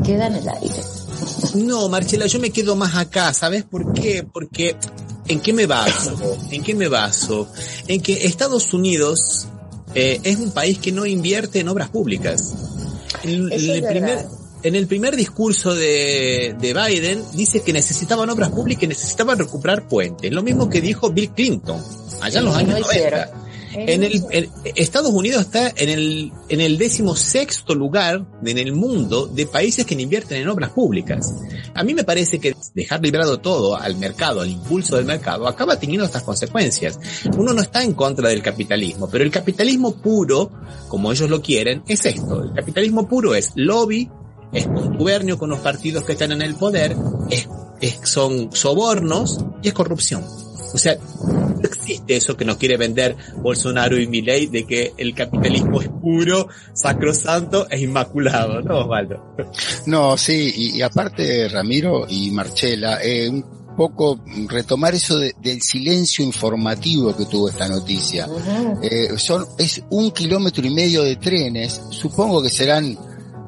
Queda 0.02 0.28
en 0.28 0.36
el 0.36 0.48
aire. 0.48 0.84
No, 1.56 1.90
Marcela, 1.90 2.28
yo 2.28 2.40
me 2.40 2.52
quedo 2.52 2.78
más 2.78 2.96
acá, 2.96 3.34
¿sabes 3.34 3.66
por 3.66 3.92
qué? 3.92 4.24
Porque 4.24 4.78
¿en 5.28 5.42
qué 5.42 5.52
me 5.52 5.66
baso? 5.66 6.38
¿En 6.52 6.64
qué 6.64 6.74
me 6.74 6.88
baso? 6.88 7.50
En 7.88 8.02
que 8.02 8.26
Estados 8.26 8.74
Unidos 8.74 9.50
eh, 9.96 10.20
es 10.24 10.38
un 10.38 10.52
país 10.52 10.78
que 10.80 10.92
no 10.92 11.06
invierte 11.06 11.60
en 11.60 11.70
obras 11.70 11.90
públicas. 11.90 12.54
En, 13.24 13.52
el 13.52 13.82
primer, 13.82 14.04
verdad. 14.04 14.26
en 14.62 14.76
el 14.76 14.88
primer 14.88 15.16
discurso 15.16 15.74
de, 15.74 16.56
de 16.60 16.74
Biden 16.74 17.24
dice 17.34 17.62
que 17.62 17.74
necesitaban 17.74 18.30
obras 18.30 18.50
públicas 18.50 18.84
y 18.84 18.88
necesitaban 18.88 19.40
recuperar 19.40 19.88
puentes. 19.88 20.32
Lo 20.32 20.44
mismo 20.44 20.70
que 20.70 20.82
dijo 20.82 21.10
Bill 21.10 21.32
Clinton 21.32 21.82
allá 22.22 22.40
en 22.40 22.46
los 22.46 22.56
años 22.56 22.70
no 22.70 22.80
90. 22.80 22.94
hicieron. 22.94 23.45
En 23.78 24.04
el, 24.04 24.24
en- 24.32 24.50
Estados 24.76 25.12
Unidos 25.12 25.42
está 25.42 25.70
en 25.76 25.90
el, 25.90 26.32
en 26.50 26.62
el 26.62 26.78
décimo 26.78 27.16
sexto 27.16 27.76
lugar 27.76 28.26
en 28.46 28.58
el 28.58 28.74
mundo 28.74 29.28
de 29.28 29.46
países 29.46 29.86
que 29.86 29.96
invierten 29.96 30.42
en 30.42 30.48
obras 30.50 30.72
públicas. 30.72 31.34
A 31.74 31.84
mí 31.84 31.94
me 31.94 32.04
parece 32.04 32.40
que 32.40 32.56
dejar 32.74 33.02
librado 33.02 33.40
todo 33.40 33.76
al 33.76 33.96
mercado, 33.98 34.42
al 34.42 34.50
impulso 34.50 34.96
del 34.98 35.06
mercado, 35.06 35.48
acaba 35.48 35.78
teniendo 35.80 36.06
estas 36.06 36.24
consecuencias. 36.24 37.00
Uno 37.38 37.54
no 37.54 37.62
está 37.62 37.84
en 37.84 37.94
contra 37.94 38.30
del 38.30 38.42
capitalismo, 38.42 39.10
pero 39.10 39.24
el 39.24 39.32
capitalismo 39.32 39.96
puro, 39.96 40.52
como 40.88 41.12
ellos 41.12 41.30
lo 41.30 41.42
quieren, 41.42 41.84
es 41.88 42.06
esto. 42.06 42.44
El 42.44 42.54
capitalismo 42.54 43.08
puro 43.08 43.36
es 43.36 43.52
lobby, 43.56 44.10
es 44.54 44.68
contubernio 44.68 45.38
con 45.38 45.50
los 45.50 45.60
partidos 45.60 46.04
que 46.06 46.14
están 46.14 46.32
en 46.32 46.42
el 46.42 46.56
poder, 46.56 46.96
es, 47.30 47.48
es- 47.82 48.00
son 48.04 48.50
sobornos 48.54 49.40
y 49.64 49.68
es 49.70 49.74
corrupción. 49.74 50.24
O 50.74 50.78
sea, 50.78 50.98
existe 51.66 52.16
eso 52.16 52.36
que 52.38 52.46
nos 52.46 52.58
quiere 52.58 52.78
vender 52.78 53.16
Bolsonaro 53.38 54.00
y 54.00 54.08
Milei 54.08 54.48
de 54.48 54.66
que 54.66 54.94
el 54.98 55.14
capitalismo 55.14 55.82
es 55.82 55.90
puro, 55.90 56.48
sacrosanto 56.74 57.68
e 57.70 57.80
inmaculado, 57.82 58.62
¿no, 58.62 58.80
Osvaldo? 58.80 59.36
No, 59.88 60.18
sí, 60.18 60.54
y, 60.56 60.78
y 60.78 60.82
aparte 60.82 61.48
Ramiro 61.50 62.06
y 62.08 62.32
Marchela, 62.32 63.00
eh, 63.04 63.30
un 63.30 63.44
poco 63.76 64.20
retomar 64.48 64.96
eso 64.96 65.20
de- 65.20 65.36
del 65.42 65.62
silencio 65.62 66.24
informativo 66.24 67.16
que 67.16 67.26
tuvo 67.26 67.50
esta 67.50 67.68
noticia. 67.68 68.28
Eh, 68.82 69.10
son, 69.18 69.46
es 69.58 69.82
un 69.90 70.12
kilómetro 70.12 70.66
y 70.66 70.70
medio 70.70 71.04
de 71.04 71.18
trenes, 71.18 71.82
supongo 71.90 72.42
que 72.42 72.50
serán 72.50 72.98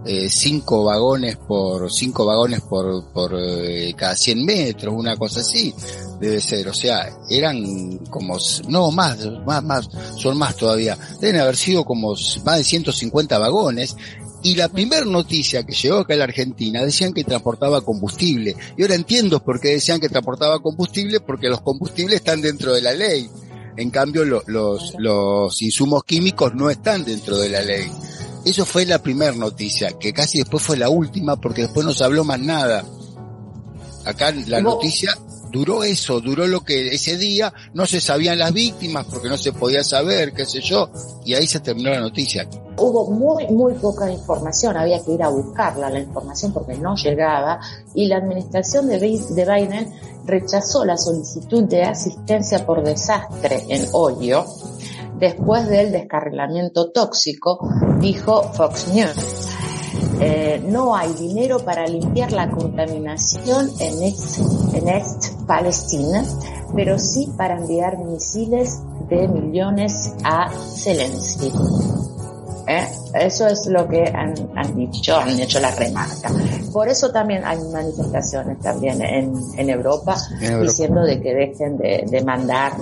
eh, 0.05 0.28
cinco 0.30 0.84
vagones 0.86 1.38
por, 1.38 1.91
cinco 1.91 2.26
vagones 2.26 2.61
por, 2.61 3.11
por 3.13 3.34
eh, 3.39 3.93
cada 3.95 4.15
100 4.15 4.45
metros, 4.45 4.93
una 4.97 5.15
cosa 5.18 5.39
así, 5.41 5.74
debe 6.20 6.39
ser, 6.41 6.68
o 6.68 6.74
sea, 6.74 7.09
eran 7.30 7.97
como, 8.09 8.38
no, 8.68 8.91
más, 8.91 9.18
más, 9.45 9.63
más, 9.63 9.89
son 10.18 10.38
más 10.38 10.55
todavía, 10.55 10.97
deben 11.22 11.41
haber 11.41 11.55
sido 11.57 11.84
como 11.86 12.13
más 12.43 12.57
de 12.57 12.63
150 12.63 13.38
vagones, 13.38 13.95
y 14.43 14.55
la 14.55 14.70
primera 14.70 15.03
noticia 15.05 15.63
que 15.65 15.74
llegó 15.74 15.97
acá 15.97 16.13
a 16.13 16.18
la 16.18 16.24
Argentina 16.26 16.84
decían 16.84 17.11
que 17.11 17.24
transportaba 17.24 17.82
combustible. 17.82 18.55
Y 18.78 18.84
ahora 18.84 18.93
entiendo 18.95 19.43
por 19.43 19.59
qué 19.59 19.70
decían 19.70 19.99
que 19.99 20.09
transportaba 20.09 20.59
combustible, 20.61 21.20
porque 21.20 21.49
los 21.49 21.61
combustibles 21.61 22.18
están 22.18 22.41
dentro 22.41 22.72
de 22.74 22.82
la 22.82 22.93
ley. 22.93 23.28
En 23.76 23.89
cambio, 23.89 24.24
lo- 24.26 24.43
los, 24.45 24.93
los 24.99 25.61
insumos 25.63 26.03
químicos 26.03 26.53
no 26.53 26.70
están 26.70 27.03
dentro 27.03 27.38
de 27.38 27.49
la 27.49 27.61
ley. 27.63 27.91
Eso 28.45 28.63
fue 28.65 28.86
la 28.86 28.99
primera 29.01 29.34
noticia, 29.34 29.91
que 29.99 30.13
casi 30.13 30.38
después 30.38 30.63
fue 30.63 30.78
la 30.78 30.89
última, 30.89 31.36
porque 31.36 31.63
después 31.63 31.86
no 31.86 31.93
se 31.93 32.03
habló 32.03 32.24
más 32.24 32.39
nada. 32.39 32.86
Acá 34.05 34.32
la 34.47 34.61
noticia 34.76 35.18
duró 35.58 35.84
eso, 35.84 36.20
duró 36.22 36.45
lo 36.45 36.62
que 36.62 36.93
ese 36.93 37.18
día 37.18 37.51
no 37.74 37.86
se 37.86 37.99
sabían 37.99 38.38
las 38.38 38.53
víctimas 38.53 39.05
porque 39.10 39.28
no 39.28 39.38
se 39.38 39.51
podía 39.53 39.84
saber, 39.84 40.34
qué 40.34 40.45
sé 40.45 40.62
yo, 40.62 40.89
y 41.26 41.34
ahí 41.34 41.47
se 41.47 41.60
terminó 41.60 41.89
la 41.89 41.99
noticia. 41.99 42.47
Hubo 42.78 43.10
muy, 43.10 43.47
muy 43.47 43.74
poca 43.74 44.12
información, 44.12 44.78
había 44.78 45.03
que 45.03 45.14
ir 45.14 45.24
a 45.24 45.30
buscarla 45.30 45.89
la 45.89 45.99
información 45.99 46.53
porque 46.53 46.76
no 46.76 46.95
llegaba 46.95 47.60
y 47.95 48.05
la 48.05 48.18
administración 48.18 48.88
de 48.88 48.99
Bi- 48.99 49.20
de 49.32 49.45
Biden 49.45 49.93
rechazó 50.26 50.86
la 50.86 50.95
solicitud 50.97 51.64
de 51.64 51.84
asistencia 51.84 52.66
por 52.66 52.84
desastre 52.84 53.66
en 53.70 53.88
Ohio 53.93 54.45
después 55.20 55.68
del 55.68 55.91
descarrilamiento 55.91 56.91
tóxico, 56.91 57.58
dijo 57.99 58.43
Fox 58.53 58.89
News. 58.93 59.57
Eh, 60.20 60.63
no 60.68 60.95
hay 60.95 61.13
dinero 61.13 61.59
para 61.59 61.86
limpiar 61.86 62.32
la 62.32 62.49
contaminación 62.49 63.70
en 63.80 64.01
East, 64.03 64.39
en 64.74 64.88
East 64.88 65.34
Palestina, 65.45 66.24
pero 66.76 66.97
sí 66.97 67.32
para 67.38 67.57
enviar 67.57 67.97
misiles 67.99 68.80
de 69.09 69.28
millones 69.28 70.11
a 70.24 70.49
Zelensky. 70.51 71.51
¿Eh? 72.68 72.86
Eso 73.13 73.47
es 73.47 73.65
lo 73.68 73.88
que 73.88 74.03
han, 74.07 74.34
han 74.55 74.76
dicho, 74.76 75.15
han 75.15 75.39
hecho 75.39 75.59
la 75.59 75.72
remarca. 75.72 76.30
Por 76.74 76.89
eso 76.89 77.11
también 77.11 77.45
hay 77.45 77.59
manifestaciones 77.72 78.59
también 78.59 79.01
en, 79.01 79.34
en 79.57 79.70
Europa, 79.70 80.18
En 80.41 80.45
Europa. 80.47 80.63
diciendo 80.63 81.01
de 81.03 81.22
que 81.22 81.34
dejen 81.34 81.78
de, 81.78 82.05
de 82.09 82.24
mandar 82.26 82.74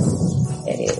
eh, 0.66 0.92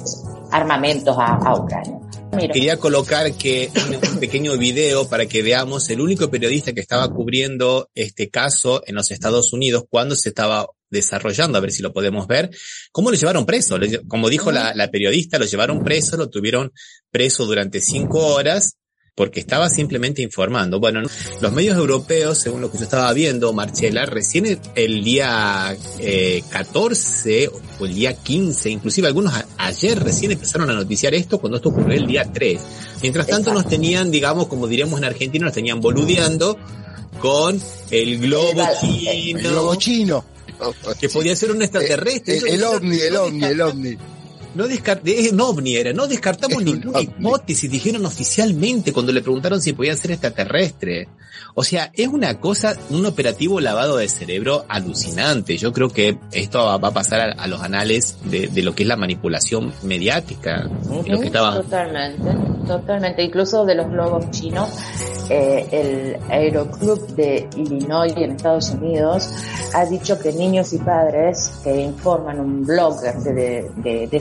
armamentos 0.52 1.18
a, 1.18 1.36
a 1.38 1.60
Ucrania. 1.60 2.00
Mira, 2.36 2.54
Quería 2.54 2.78
colocar 2.78 3.34
que 3.34 3.72
un 4.14 4.20
pequeño 4.20 4.58
video 4.58 5.08
para 5.08 5.26
que 5.26 5.42
veamos 5.42 5.90
el 5.90 6.02
único 6.02 6.30
periodista 6.30 6.74
que 6.74 6.82
estaba 6.82 7.10
cubriendo 7.10 7.90
este 7.96 8.30
caso 8.30 8.84
en 8.86 8.96
los 8.96 9.12
Estados 9.12 9.54
Unidos 9.54 9.86
cuando 9.90 10.16
se 10.16 10.30
estaba 10.30 10.68
desarrollando, 10.90 11.58
a 11.58 11.62
ver 11.62 11.72
si 11.72 11.82
lo 11.82 11.94
podemos 11.94 12.28
ver, 12.28 12.50
cómo 12.92 13.12
lo 13.12 13.18
llevaron 13.18 13.46
preso. 13.46 13.78
Como 14.08 14.30
dijo 14.30 14.52
la, 14.52 14.74
la 14.74 14.90
periodista, 14.92 15.40
lo 15.40 15.46
llevaron 15.46 15.84
preso, 15.84 16.18
lo 16.18 16.30
tuvieron 16.30 16.72
preso 17.12 17.46
durante 17.46 17.82
cinco 17.82 18.26
horas 18.28 18.78
porque 19.16 19.40
estaba 19.40 19.70
simplemente 19.70 20.22
informando. 20.22 20.80
Bueno, 20.80 21.02
los 21.40 21.52
medios 21.54 21.78
europeos, 21.78 22.38
según 22.38 22.60
lo 22.60 22.70
que 22.70 22.78
yo 22.78 22.84
estaba 22.84 23.12
viendo, 23.14 23.54
Marcela, 23.54 24.06
recién 24.06 24.60
el 24.76 25.04
día 25.06 25.76
eh, 26.00 26.44
14 26.50 27.50
o 27.80 27.86
el 27.86 27.96
día 27.96 28.14
15, 28.14 28.70
inclusive 28.70 29.08
algunos 29.08 29.34
a- 29.34 29.46
ayer 29.58 29.98
recién 30.04 30.34
empezaron 30.34 30.70
a 30.70 30.74
noticiar 30.74 31.14
esto 31.16 31.40
cuando 31.40 31.56
esto 31.58 31.70
ocurrió 31.70 31.96
el 31.98 32.06
día 32.08 32.30
3. 32.32 32.60
Mientras 33.02 33.26
tanto 33.28 33.54
nos 33.54 33.68
tenían, 33.70 34.12
digamos, 34.12 34.48
como 34.48 34.68
diríamos 34.68 35.00
en 35.00 35.06
Argentina, 35.06 35.46
nos 35.46 35.54
tenían 35.54 35.80
boludeando 35.80 36.58
con 37.20 37.60
el 37.92 38.18
globo 38.20 38.64
chino. 38.82 39.12
El 39.12 39.42
globo 39.42 39.76
chino. 39.76 40.26
Que 41.00 41.08
podía 41.10 41.36
ser 41.38 41.52
un 41.52 41.62
extraterrestre. 41.62 42.38
El, 42.38 42.48
el 42.48 42.64
ovni, 42.64 42.98
el 43.00 43.16
ovni, 43.16 43.44
el 43.46 43.62
ovni. 43.62 43.98
No 44.56 44.68
descarté, 44.68 45.30
un 45.32 45.42
ovni 45.42 45.76
era, 45.76 45.94
no 45.94 46.08
descartamos 46.08 46.64
ninguna 46.64 47.02
hipótesis, 47.02 47.70
dijeron 47.70 48.06
oficialmente 48.06 48.94
cuando 48.94 49.12
le 49.12 49.22
preguntaron 49.22 49.62
si 49.62 49.74
podían 49.74 49.98
ser 49.98 50.12
extraterrestres. 50.12 51.08
O 51.58 51.64
sea, 51.64 51.92
es 51.94 52.08
una 52.08 52.40
cosa, 52.40 52.76
un 52.90 53.06
operativo 53.06 53.62
lavado 53.62 53.98
de 53.98 54.10
cerebro 54.10 54.66
alucinante. 54.68 55.58
Yo 55.58 55.72
creo 55.72 55.90
que 55.90 56.18
esto 56.32 56.60
va 56.66 56.78
va 56.78 56.90
a 56.90 56.94
pasar 56.94 57.22
a, 57.22 57.32
a 57.34 57.48
los 57.48 57.62
anales 57.62 58.18
de, 58.26 58.48
de 58.48 58.62
lo 58.62 58.76
que 58.76 58.84
es 58.84 58.90
la 58.90 58.96
manipulación 58.96 59.74
mediática. 59.84 60.70
y 61.06 61.10
lo 61.10 61.20
que 61.20 61.28
estaba 61.28 61.56
Totalmente, 61.56 62.24
totalmente. 62.68 63.24
Incluso 63.24 63.66
de 63.66 63.76
los 63.76 63.90
globos 63.90 64.30
chinos, 64.32 64.70
eh, 65.30 65.68
el 65.72 66.32
Aeroclub 66.32 67.08
de 67.16 67.50
Illinois 67.58 68.14
en 68.18 68.32
Estados 68.32 68.70
Unidos 68.72 69.30
ha 69.74 69.86
dicho 69.86 70.20
que 70.20 70.32
niños 70.34 70.74
y 70.74 70.78
padres 70.78 71.52
que 71.64 71.82
informan 71.82 72.40
un 72.40 72.66
blogger 72.66 73.16
de, 73.16 73.72
de, 73.78 74.08
de 74.08 74.20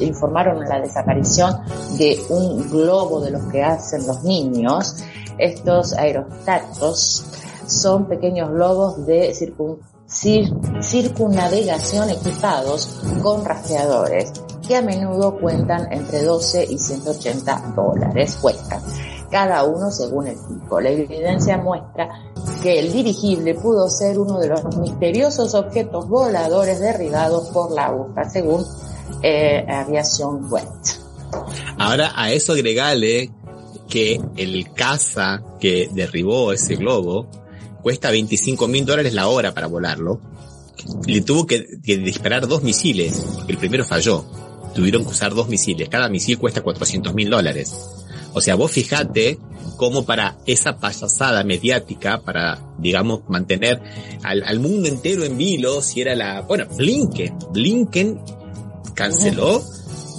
informaron 0.00 0.60
la 0.60 0.80
desaparición 0.80 1.54
de 1.98 2.18
un 2.28 2.68
globo 2.70 3.20
de 3.20 3.30
los 3.30 3.42
que 3.44 3.62
hacen 3.62 4.06
los 4.06 4.22
niños, 4.24 4.96
estos 5.38 5.92
aerostatos 5.94 7.24
son 7.66 8.06
pequeños 8.06 8.50
globos 8.50 9.06
de 9.06 9.34
circun 9.34 9.78
cir- 10.06 10.82
circunnavegación 10.82 12.10
equipados 12.10 13.00
con 13.22 13.44
rastreadores 13.44 14.32
que 14.66 14.76
a 14.76 14.82
menudo 14.82 15.38
cuentan 15.40 15.92
entre 15.92 16.22
12 16.22 16.64
y 16.70 16.78
180 16.78 17.72
dólares 17.76 18.38
cuestan 18.40 18.80
cada 19.30 19.64
uno 19.64 19.90
según 19.90 20.28
el 20.28 20.36
tipo. 20.46 20.80
La 20.80 20.90
evidencia 20.90 21.56
muestra 21.58 22.08
que 22.62 22.78
el 22.78 22.92
dirigible 22.92 23.54
pudo 23.54 23.88
ser 23.88 24.18
uno 24.18 24.38
de 24.38 24.48
los 24.48 24.76
misteriosos 24.76 25.54
objetos 25.54 26.08
voladores 26.08 26.78
derribados 26.78 27.48
por 27.48 27.72
la 27.72 27.86
aguja, 27.86 28.28
según 28.30 28.64
eh, 29.22 29.64
Aviación 29.68 30.50
West. 30.50 31.00
Ahora 31.78 32.12
a 32.14 32.32
eso 32.32 32.52
agregale 32.52 33.30
que 33.88 34.20
el 34.36 34.72
caza 34.72 35.42
que 35.60 35.88
derribó 35.92 36.52
ese 36.52 36.76
globo 36.76 37.28
cuesta 37.82 38.10
25 38.10 38.66
mil 38.68 38.84
dólares 38.84 39.12
la 39.12 39.28
hora 39.28 39.52
para 39.52 39.66
volarlo. 39.66 40.20
Le 41.06 41.20
tuvo 41.22 41.46
que, 41.46 41.78
que 41.82 41.98
disparar 41.98 42.46
dos 42.46 42.62
misiles, 42.62 43.14
porque 43.36 43.52
el 43.52 43.58
primero 43.58 43.84
falló. 43.84 44.24
Tuvieron 44.74 45.04
que 45.04 45.10
usar 45.10 45.34
dos 45.34 45.48
misiles. 45.48 45.88
Cada 45.88 46.08
misil 46.08 46.38
cuesta 46.38 46.62
400 46.62 47.14
mil 47.14 47.30
dólares. 47.30 47.74
O 48.32 48.40
sea, 48.40 48.56
vos 48.56 48.72
fijate 48.72 49.38
cómo 49.76 50.04
para 50.04 50.36
esa 50.46 50.76
payasada 50.78 51.44
mediática, 51.44 52.20
para, 52.20 52.60
digamos, 52.78 53.20
mantener 53.28 53.80
al, 54.22 54.42
al 54.42 54.58
mundo 54.60 54.88
entero 54.88 55.24
en 55.24 55.36
vilo, 55.36 55.80
si 55.82 56.00
era 56.00 56.14
la, 56.14 56.40
bueno, 56.42 56.66
Blinken, 56.76 57.38
Blinken 57.52 58.20
canceló 58.94 59.62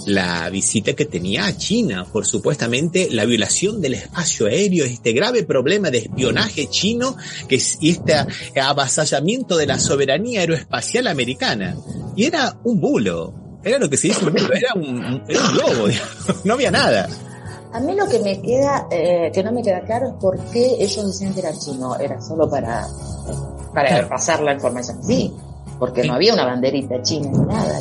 la 0.06 0.48
visita 0.50 0.92
que 0.92 1.04
tenía 1.04 1.46
a 1.46 1.56
China 1.56 2.06
por 2.12 2.24
supuestamente 2.26 3.08
la 3.10 3.24
violación 3.24 3.80
del 3.80 3.94
espacio 3.94 4.46
aéreo, 4.46 4.84
este 4.84 5.12
grave 5.12 5.42
problema 5.42 5.90
de 5.90 5.98
espionaje 5.98 6.68
chino 6.68 7.16
que 7.48 7.56
es 7.56 7.76
y 7.80 7.90
este 7.90 8.14
avasallamiento 8.60 9.56
de 9.56 9.66
la 9.66 9.78
soberanía 9.80 10.40
aeroespacial 10.40 11.08
americana. 11.08 11.76
Y 12.14 12.24
era 12.24 12.56
un 12.62 12.80
bulo, 12.80 13.34
era 13.64 13.78
lo 13.78 13.90
que 13.90 13.96
se 13.96 14.08
dice 14.08 14.24
un 14.24 14.32
bulo, 14.32 14.52
era 14.54 14.74
un, 14.74 15.22
era 15.28 15.40
un 15.40 15.52
globo, 15.54 15.88
digamos, 15.88 16.44
no 16.44 16.54
había 16.54 16.70
nada. 16.70 17.08
A 17.72 17.80
mí 17.80 17.94
lo 17.96 18.08
que 18.08 18.20
me 18.20 18.40
queda, 18.40 18.86
eh, 18.92 19.30
que 19.34 19.42
no 19.42 19.50
me 19.52 19.60
queda 19.62 19.80
claro 19.84 20.06
es 20.08 20.14
por 20.20 20.38
qué 20.52 20.76
ellos 20.78 21.04
decían 21.04 21.34
que 21.34 21.40
era 21.40 21.52
chino, 21.58 21.96
era 21.98 22.20
solo 22.22 22.48
para, 22.48 22.86
para 23.74 23.88
Claro. 23.88 24.08
pasar 24.08 24.40
la 24.40 24.54
información. 24.54 25.02
Sí, 25.04 25.32
porque 25.78 26.04
no 26.04 26.14
había 26.14 26.34
una 26.34 26.44
banderita 26.44 27.02
china 27.02 27.30
ni 27.32 27.38
nada. 27.46 27.80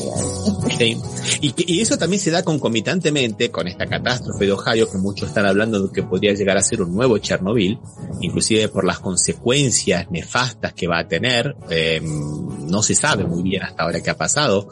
Sí. 0.78 0.98
Y, 1.42 1.54
y, 1.74 1.82
eso 1.82 1.98
también 1.98 2.22
se 2.22 2.32
da 2.32 2.44
concomitantemente 2.44 3.52
con 3.52 3.68
esta 3.68 3.86
catástrofe 3.86 4.46
de 4.46 4.52
Ohio, 4.52 4.90
que 4.90 4.98
muchos 4.98 5.30
están 5.30 5.46
hablando 5.46 5.80
de 5.80 5.94
que 5.94 6.04
podría 6.04 6.34
llegar 6.34 6.58
a 6.58 6.62
ser 6.62 6.82
un 6.82 6.94
nuevo 6.94 7.18
Chernobyl, 7.18 7.80
inclusive 8.22 8.68
por 8.70 8.86
las 8.86 9.00
consecuencias 9.00 10.10
nefastas 10.10 10.74
que 10.74 10.88
va 10.88 11.00
a 11.00 11.08
tener. 11.08 11.56
Eh, 11.70 12.02
no 12.02 12.82
se 12.82 12.96
sabe 12.96 13.26
muy 13.26 13.44
bien 13.44 13.64
hasta 13.64 13.84
ahora 13.84 14.02
qué 14.02 14.10
ha 14.10 14.18
pasado. 14.18 14.70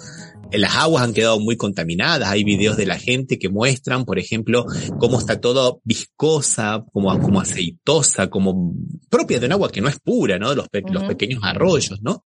Las 0.51 0.76
aguas 0.76 1.03
han 1.03 1.13
quedado 1.13 1.39
muy 1.39 1.57
contaminadas. 1.57 2.30
Hay 2.30 2.43
videos 2.43 2.78
de 2.78 2.86
la 2.86 2.99
gente 2.99 3.39
que 3.39 3.49
muestran, 3.49 4.05
por 4.05 4.19
ejemplo, 4.19 4.65
cómo 4.99 5.17
está 5.17 5.39
todo 5.39 5.82
viscosa, 5.84 6.86
como, 6.91 7.19
como 7.19 7.41
aceitosa, 7.41 8.30
como 8.30 8.76
propia 9.09 9.39
de 9.39 9.47
un 9.47 9.53
agua 9.53 9.71
que 9.71 9.82
no 9.82 9.89
es 9.89 9.99
pura, 9.99 10.38
¿no? 10.38 10.53
Los, 10.53 10.69
pe 10.69 10.80
uh 10.80 10.82
-huh. 10.84 10.93
los 10.93 11.03
pequeños 11.05 11.41
arroyos, 11.43 12.01
¿no? 12.03 12.26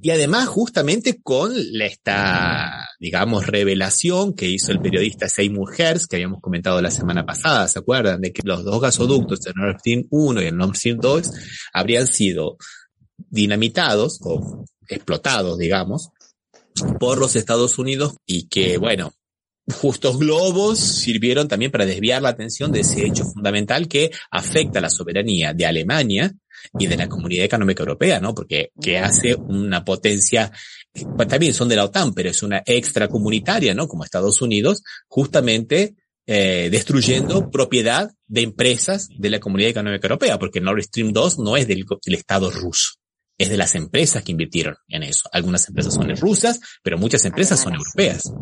Y 0.00 0.10
además, 0.10 0.48
justamente 0.48 1.20
con 1.22 1.52
esta, 1.80 2.88
digamos, 2.98 3.46
revelación 3.46 4.34
que 4.34 4.48
hizo 4.48 4.72
el 4.72 4.80
periodista 4.80 5.28
Seymour 5.28 5.74
Hersh, 5.78 6.06
que 6.06 6.16
habíamos 6.16 6.40
comentado 6.40 6.80
la 6.82 6.90
semana 6.90 7.24
pasada, 7.24 7.68
¿se 7.68 7.78
acuerdan? 7.78 8.20
De 8.20 8.32
que 8.32 8.42
los 8.44 8.64
dos 8.64 8.80
gasoductos, 8.80 9.46
el 9.46 9.54
Nord 9.54 9.78
Stream 9.78 10.06
1 10.10 10.42
y 10.42 10.46
el 10.46 10.56
Nord 10.56 10.76
Stream 10.76 10.98
2, 10.98 11.30
habrían 11.72 12.06
sido 12.06 12.56
dinamitados 13.16 14.18
o 14.22 14.64
explotados, 14.88 15.58
digamos, 15.58 16.10
por 16.98 17.18
los 17.18 17.36
Estados 17.36 17.78
Unidos 17.78 18.14
y 18.26 18.48
que, 18.48 18.78
bueno, 18.78 19.12
justos 19.68 20.18
globos 20.18 20.78
sirvieron 20.78 21.48
también 21.48 21.70
para 21.70 21.86
desviar 21.86 22.22
la 22.22 22.28
atención 22.30 22.70
de 22.72 22.80
ese 22.80 23.04
hecho 23.04 23.24
fundamental 23.24 23.88
que 23.88 24.10
afecta 24.30 24.78
a 24.78 24.82
la 24.82 24.90
soberanía 24.90 25.52
de 25.52 25.66
Alemania 25.66 26.32
y 26.78 26.86
de 26.86 26.96
la 26.96 27.08
Comunidad 27.08 27.44
Económica 27.44 27.82
Europea, 27.82 28.20
¿no? 28.20 28.34
Porque 28.34 28.70
que 28.80 28.98
hace 28.98 29.34
una 29.34 29.84
potencia, 29.84 30.52
pues 31.16 31.28
también 31.28 31.54
son 31.54 31.68
de 31.68 31.76
la 31.76 31.84
OTAN, 31.84 32.14
pero 32.14 32.30
es 32.30 32.42
una 32.42 32.62
extracomunitaria, 32.64 33.74
¿no? 33.74 33.88
Como 33.88 34.04
Estados 34.04 34.40
Unidos, 34.40 34.82
justamente 35.08 35.94
eh, 36.26 36.68
destruyendo 36.70 37.50
propiedad 37.50 38.10
de 38.26 38.42
empresas 38.42 39.08
de 39.16 39.30
la 39.30 39.40
Comunidad 39.40 39.70
Económica 39.70 40.06
Europea, 40.06 40.38
porque 40.38 40.60
Nord 40.60 40.82
Stream 40.82 41.12
2 41.12 41.38
no 41.38 41.56
es 41.56 41.66
del, 41.66 41.84
del 42.04 42.14
Estado 42.14 42.50
ruso 42.50 42.94
es 43.38 43.50
de 43.50 43.56
las 43.58 43.74
empresas 43.74 44.22
que 44.22 44.32
invirtieron 44.32 44.76
en 44.88 45.02
eso. 45.02 45.28
Algunas 45.30 45.68
empresas 45.68 45.92
son 45.92 46.14
rusas, 46.16 46.58
pero 46.82 46.96
muchas 46.96 47.22
empresas 47.26 47.60
son 47.60 47.74
europeas. 47.74 48.32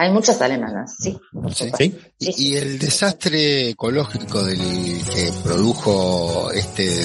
Hay 0.00 0.12
muchas 0.12 0.40
alemanas, 0.40 0.94
sí. 1.00 1.18
¿Sí? 1.52 1.70
¿Sí? 1.76 1.98
Y, 2.20 2.50
y, 2.50 2.56
el 2.56 2.78
desastre 2.78 3.70
ecológico 3.70 4.44
del 4.44 4.58
que 4.58 5.32
produjo 5.42 6.52
este 6.52 7.02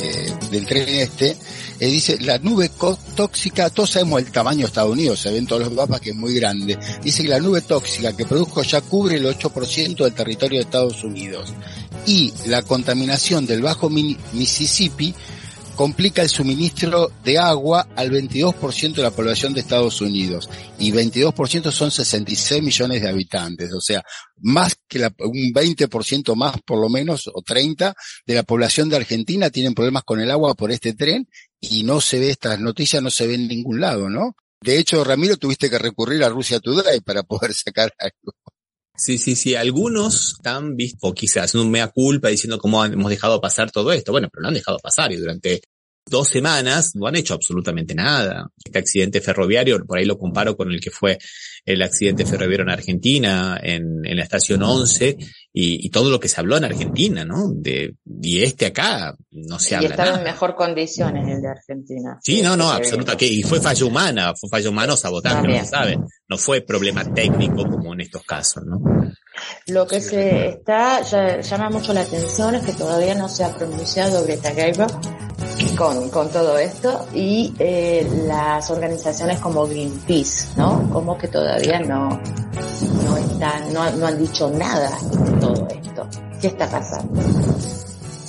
eh, 0.00 0.32
del 0.52 0.64
tren 0.64 0.88
este, 0.88 1.36
eh, 1.80 1.86
dice 1.86 2.16
la 2.20 2.38
nube 2.38 2.70
tóxica, 3.16 3.70
todos 3.70 3.90
sabemos 3.90 4.20
el 4.20 4.30
tamaño 4.30 4.60
de 4.60 4.66
Estados 4.66 4.92
Unidos, 4.92 5.18
se 5.18 5.32
ven 5.32 5.46
todos 5.46 5.62
los 5.62 5.72
mapas 5.72 6.00
que 6.00 6.10
es 6.10 6.16
muy 6.16 6.32
grande. 6.34 6.78
Dice 7.02 7.24
que 7.24 7.28
la 7.28 7.40
nube 7.40 7.60
tóxica 7.62 8.16
que 8.16 8.24
produjo 8.24 8.62
ya 8.62 8.80
cubre 8.82 9.16
el 9.16 9.26
8% 9.26 10.04
del 10.04 10.14
territorio 10.14 10.58
de 10.60 10.64
Estados 10.64 11.02
Unidos. 11.02 11.52
Y 12.06 12.32
la 12.46 12.62
contaminación 12.62 13.46
del 13.46 13.62
Bajo 13.62 13.90
Mississippi 13.90 15.12
complica 15.78 16.22
el 16.22 16.28
suministro 16.28 17.12
de 17.22 17.38
agua 17.38 17.86
al 17.94 18.10
22% 18.10 18.96
de 18.96 19.02
la 19.04 19.12
población 19.12 19.54
de 19.54 19.60
Estados 19.60 20.00
Unidos 20.00 20.50
y 20.76 20.90
22% 20.90 21.70
son 21.70 21.92
66 21.92 22.64
millones 22.64 23.00
de 23.00 23.08
habitantes, 23.08 23.72
o 23.72 23.80
sea, 23.80 24.02
más 24.38 24.76
que 24.88 24.98
la, 24.98 25.14
un 25.20 25.54
20% 25.54 26.34
más 26.34 26.56
por 26.66 26.80
lo 26.80 26.88
menos 26.88 27.30
o 27.32 27.42
30 27.42 27.94
de 28.26 28.34
la 28.34 28.42
población 28.42 28.88
de 28.88 28.96
Argentina 28.96 29.50
tienen 29.50 29.72
problemas 29.72 30.02
con 30.02 30.18
el 30.18 30.32
agua 30.32 30.56
por 30.56 30.72
este 30.72 30.94
tren 30.94 31.28
y 31.60 31.84
no 31.84 32.00
se 32.00 32.18
ve 32.18 32.30
estas 32.30 32.58
noticias 32.58 33.00
no 33.00 33.10
se 33.10 33.28
ve 33.28 33.34
en 33.34 33.46
ningún 33.46 33.80
lado, 33.80 34.10
¿no? 34.10 34.34
De 34.60 34.78
hecho, 34.78 35.04
Ramiro, 35.04 35.36
tuviste 35.36 35.70
que 35.70 35.78
recurrir 35.78 36.24
a 36.24 36.28
Rusia 36.28 36.58
Today 36.58 37.02
para 37.02 37.22
poder 37.22 37.54
sacar 37.54 37.94
algo. 38.00 38.34
Sí, 38.98 39.16
sí, 39.16 39.36
sí. 39.36 39.54
Algunos 39.54 40.32
están 40.32 40.74
visto, 40.74 41.14
quizás 41.14 41.54
un 41.54 41.70
mea 41.70 41.86
culpa 41.86 42.28
diciendo 42.28 42.58
cómo 42.58 42.84
hemos 42.84 43.08
dejado 43.08 43.40
pasar 43.40 43.70
todo 43.70 43.92
esto. 43.92 44.10
Bueno, 44.10 44.28
pero 44.28 44.42
lo 44.42 44.48
han 44.48 44.54
dejado 44.54 44.78
pasar 44.78 45.12
y 45.12 45.16
durante 45.16 45.62
dos 46.08 46.28
semanas 46.28 46.94
no 46.94 47.06
han 47.06 47.16
hecho 47.16 47.34
absolutamente 47.34 47.94
nada. 47.94 48.48
Este 48.64 48.78
accidente 48.78 49.20
ferroviario, 49.20 49.84
por 49.84 49.98
ahí 49.98 50.04
lo 50.04 50.18
comparo 50.18 50.56
con 50.56 50.70
el 50.70 50.80
que 50.80 50.90
fue 50.90 51.18
el 51.64 51.82
accidente 51.82 52.24
ferroviario 52.24 52.64
en 52.64 52.70
Argentina, 52.70 53.58
en, 53.62 54.04
en 54.04 54.16
la 54.16 54.22
estación 54.22 54.62
11, 54.62 55.16
y, 55.52 55.86
y, 55.86 55.90
todo 55.90 56.10
lo 56.10 56.20
que 56.20 56.28
se 56.28 56.40
habló 56.40 56.56
en 56.56 56.64
Argentina, 56.64 57.24
¿no? 57.24 57.50
De, 57.52 57.94
y 58.22 58.42
este 58.42 58.66
acá 58.66 59.16
no 59.30 59.58
se 59.58 59.74
y 59.74 59.76
habla 59.76 59.88
estaba 59.88 60.10
nada. 60.10 60.18
en 60.20 60.24
mejor 60.24 60.54
condiciones 60.54 61.28
el 61.28 61.42
de 61.42 61.48
Argentina. 61.48 62.18
Sí, 62.22 62.42
no, 62.42 62.56
no, 62.56 62.70
absolutamente. 62.70 63.26
Y 63.26 63.42
fue 63.42 63.60
falla 63.60 63.84
humana, 63.84 64.34
fue 64.34 64.48
falla 64.48 64.70
humana 64.70 64.94
o 64.94 64.96
sabotaje, 64.96 65.46
no 65.46 65.58
se 65.58 65.64
sabe. 65.66 65.98
No 66.28 66.38
fue 66.38 66.60
problema 66.60 67.04
técnico 67.12 67.68
como 67.68 67.92
en 67.92 68.02
estos 68.02 68.22
casos, 68.22 68.64
¿no? 68.64 68.78
Lo 69.66 69.86
que 69.86 70.00
se 70.00 70.48
está, 70.48 71.02
ya, 71.02 71.40
llama 71.40 71.70
mucho 71.70 71.92
la 71.92 72.00
atención 72.00 72.54
es 72.54 72.62
que 72.62 72.72
todavía 72.72 73.14
no 73.14 73.28
se 73.28 73.44
ha 73.44 73.54
pronunciado 73.54 74.24
Greta 74.24 74.52
Gerwig 74.52 74.88
con, 75.76 76.10
con 76.10 76.30
todo 76.30 76.58
esto 76.58 77.06
y 77.14 77.54
eh, 77.58 78.08
las 78.26 78.70
organizaciones 78.70 79.38
como 79.40 79.66
Greenpeace, 79.66 80.48
¿no? 80.56 80.88
Como 80.90 81.16
que 81.16 81.28
todavía 81.28 81.80
no, 81.80 82.08
no 83.04 83.16
están, 83.16 83.72
no, 83.72 83.90
no 83.92 84.06
han 84.06 84.18
dicho 84.18 84.50
nada 84.50 84.90
de 85.10 85.40
todo 85.40 85.68
esto. 85.68 86.08
¿Qué 86.40 86.48
está 86.48 86.68
pasando? 86.70 87.20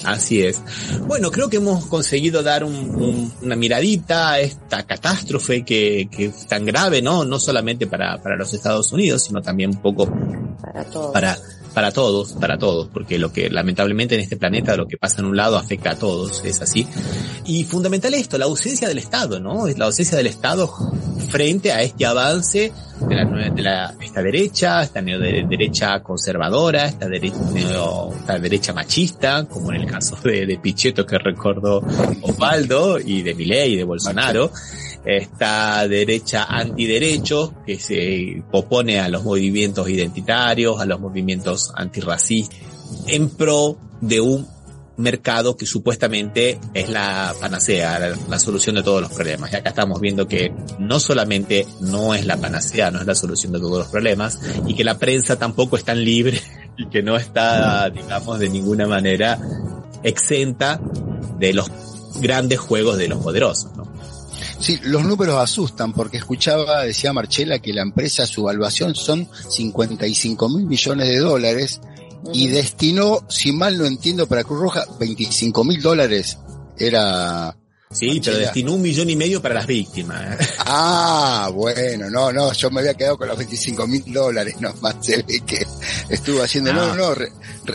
Así 0.05 0.41
es. 0.41 0.61
Bueno, 1.07 1.29
creo 1.29 1.49
que 1.49 1.57
hemos 1.57 1.85
conseguido 1.85 2.41
dar 2.41 2.63
un, 2.63 2.73
un, 2.73 3.33
una 3.41 3.55
miradita 3.55 4.31
a 4.31 4.39
esta 4.39 4.83
catástrofe 4.83 5.63
que, 5.63 6.09
que 6.09 6.25
es 6.25 6.47
tan 6.47 6.65
grave, 6.65 7.01
¿no? 7.01 7.25
No 7.25 7.39
solamente 7.39 7.85
para, 7.85 8.17
para 8.21 8.35
los 8.35 8.53
Estados 8.53 8.91
Unidos, 8.93 9.23
sino 9.23 9.41
también 9.41 9.71
un 9.71 9.81
poco 9.81 10.09
para 10.61 10.83
todos. 10.85 11.11
Para, 11.11 11.37
para 11.79 11.93
todos, 11.93 12.33
para 12.33 12.57
todos, 12.57 12.89
porque 12.89 13.17
lo 13.17 13.31
que 13.31 13.49
lamentablemente 13.49 14.13
en 14.13 14.19
este 14.19 14.35
planeta 14.35 14.75
lo 14.75 14.85
que 14.85 14.97
pasa 14.97 15.21
en 15.21 15.27
un 15.27 15.37
lado 15.37 15.57
afecta 15.57 15.91
a 15.91 15.95
todos, 15.95 16.43
es 16.43 16.61
así. 16.61 16.85
Y 17.45 17.63
fundamental 17.63 18.13
esto, 18.15 18.37
la 18.37 18.43
ausencia 18.43 18.89
del 18.89 18.97
Estado, 18.97 19.39
¿no? 19.39 19.65
Es 19.65 19.77
la 19.77 19.85
ausencia 19.85 20.17
del 20.17 20.27
Estado 20.27 20.69
frente 21.29 21.71
a 21.71 21.81
este 21.81 22.05
avance 22.05 22.73
de 23.07 23.15
la, 23.15 23.49
de 23.49 23.61
la 23.61 23.95
esta 24.01 24.21
derecha, 24.21 24.83
esta 24.83 25.01
derecha 25.01 26.03
conservadora, 26.03 26.85
esta 26.85 27.07
derecha, 27.07 27.37
neo, 27.53 28.13
esta 28.13 28.37
derecha 28.37 28.73
machista, 28.73 29.45
como 29.45 29.71
en 29.71 29.79
el 29.79 29.87
caso 29.89 30.17
de, 30.21 30.45
de 30.45 30.57
Pichetto 30.57 31.05
que 31.05 31.17
recordó 31.17 31.81
Osvaldo, 32.23 32.99
y 32.99 33.21
de 33.21 33.33
Milei 33.35 33.75
y 33.75 33.77
de 33.77 33.85
Bolsonaro 33.85 34.51
esta 35.17 35.87
derecha 35.87 36.43
antiderechos 36.43 37.51
que 37.65 37.79
se 37.79 38.43
opone 38.51 38.99
a 38.99 39.09
los 39.09 39.23
movimientos 39.23 39.89
identitarios, 39.89 40.79
a 40.79 40.85
los 40.85 40.99
movimientos 40.99 41.71
antirracistas, 41.75 42.59
en 43.07 43.29
pro 43.29 43.77
de 44.01 44.21
un 44.21 44.47
mercado 44.99 45.55
que 45.55 45.65
supuestamente 45.65 46.59
es 46.73 46.89
la 46.89 47.33
panacea, 47.39 48.15
la, 48.27 48.39
solución 48.39 48.75
de 48.75 48.83
todos 48.83 49.01
los 49.01 49.11
problemas. 49.11 49.51
Y 49.51 49.55
acá 49.55 49.69
estamos 49.69 49.99
viendo 50.01 50.27
que 50.27 50.53
no 50.77 50.99
solamente 50.99 51.65
no 51.79 52.13
es 52.13 52.25
la 52.25 52.37
panacea, 52.37 52.91
no 52.91 52.99
es 52.99 53.07
la 53.07 53.15
solución 53.15 53.53
de 53.53 53.59
todos 53.59 53.79
los 53.79 53.87
problemas, 53.87 54.39
y 54.67 54.75
que 54.75 54.83
la 54.83 54.97
prensa 54.97 55.39
tampoco 55.39 55.77
es 55.77 55.85
tan 55.85 56.03
libre 56.03 56.39
y 56.77 56.87
que 56.89 57.01
no 57.01 57.15
está, 57.15 57.89
digamos, 57.89 58.39
de 58.39 58.49
ninguna 58.49 58.87
manera 58.87 59.39
exenta 60.03 60.79
de 61.39 61.53
los 61.53 61.71
grandes 62.21 62.59
juegos 62.59 62.97
de 62.97 63.07
los 63.07 63.23
poderosos. 63.23 63.71
Sí, 64.59 64.79
los 64.83 65.03
números 65.05 65.37
asustan 65.37 65.93
porque 65.93 66.17
escuchaba, 66.17 66.83
decía 66.83 67.13
Marchela, 67.13 67.59
que 67.59 67.73
la 67.73 67.81
empresa, 67.81 68.25
su 68.25 68.41
evaluación 68.41 68.93
son 68.95 69.27
55 69.49 70.49
mil 70.49 70.65
millones 70.65 71.07
de 71.07 71.17
dólares 71.19 71.79
y 72.33 72.47
destinó, 72.49 73.23
si 73.29 73.51
mal 73.53 73.77
no 73.77 73.85
entiendo, 73.85 74.27
para 74.27 74.43
Cruz 74.43 74.59
Roja 74.59 74.85
25 74.99 75.63
mil 75.63 75.81
dólares. 75.81 76.37
Era 76.77 77.55
Sí, 77.91 78.05
Marchela. 78.07 78.23
pero 78.25 78.37
destinó 78.39 78.73
un 78.73 78.81
millón 78.83 79.09
y 79.09 79.15
medio 79.15 79.41
para 79.41 79.55
las 79.55 79.65
víctimas. 79.67 80.37
Ah, 80.71 81.49
bueno, 81.51 82.11
no, 82.11 82.31
no, 82.31 82.53
yo 82.53 82.69
me 82.69 82.81
había 82.81 82.93
quedado 82.93 83.17
con 83.17 83.27
los 83.27 83.35
25 83.37 83.87
mil 83.87 84.03
dólares 84.13 84.61
nomás, 84.61 84.97
se 85.01 85.23
ve 85.23 85.41
que 85.43 85.65
estuvo 86.09 86.43
haciendo, 86.43 86.71
no, 86.71 86.89
no, 86.89 86.95
no 86.95 87.15
re, 87.15 87.31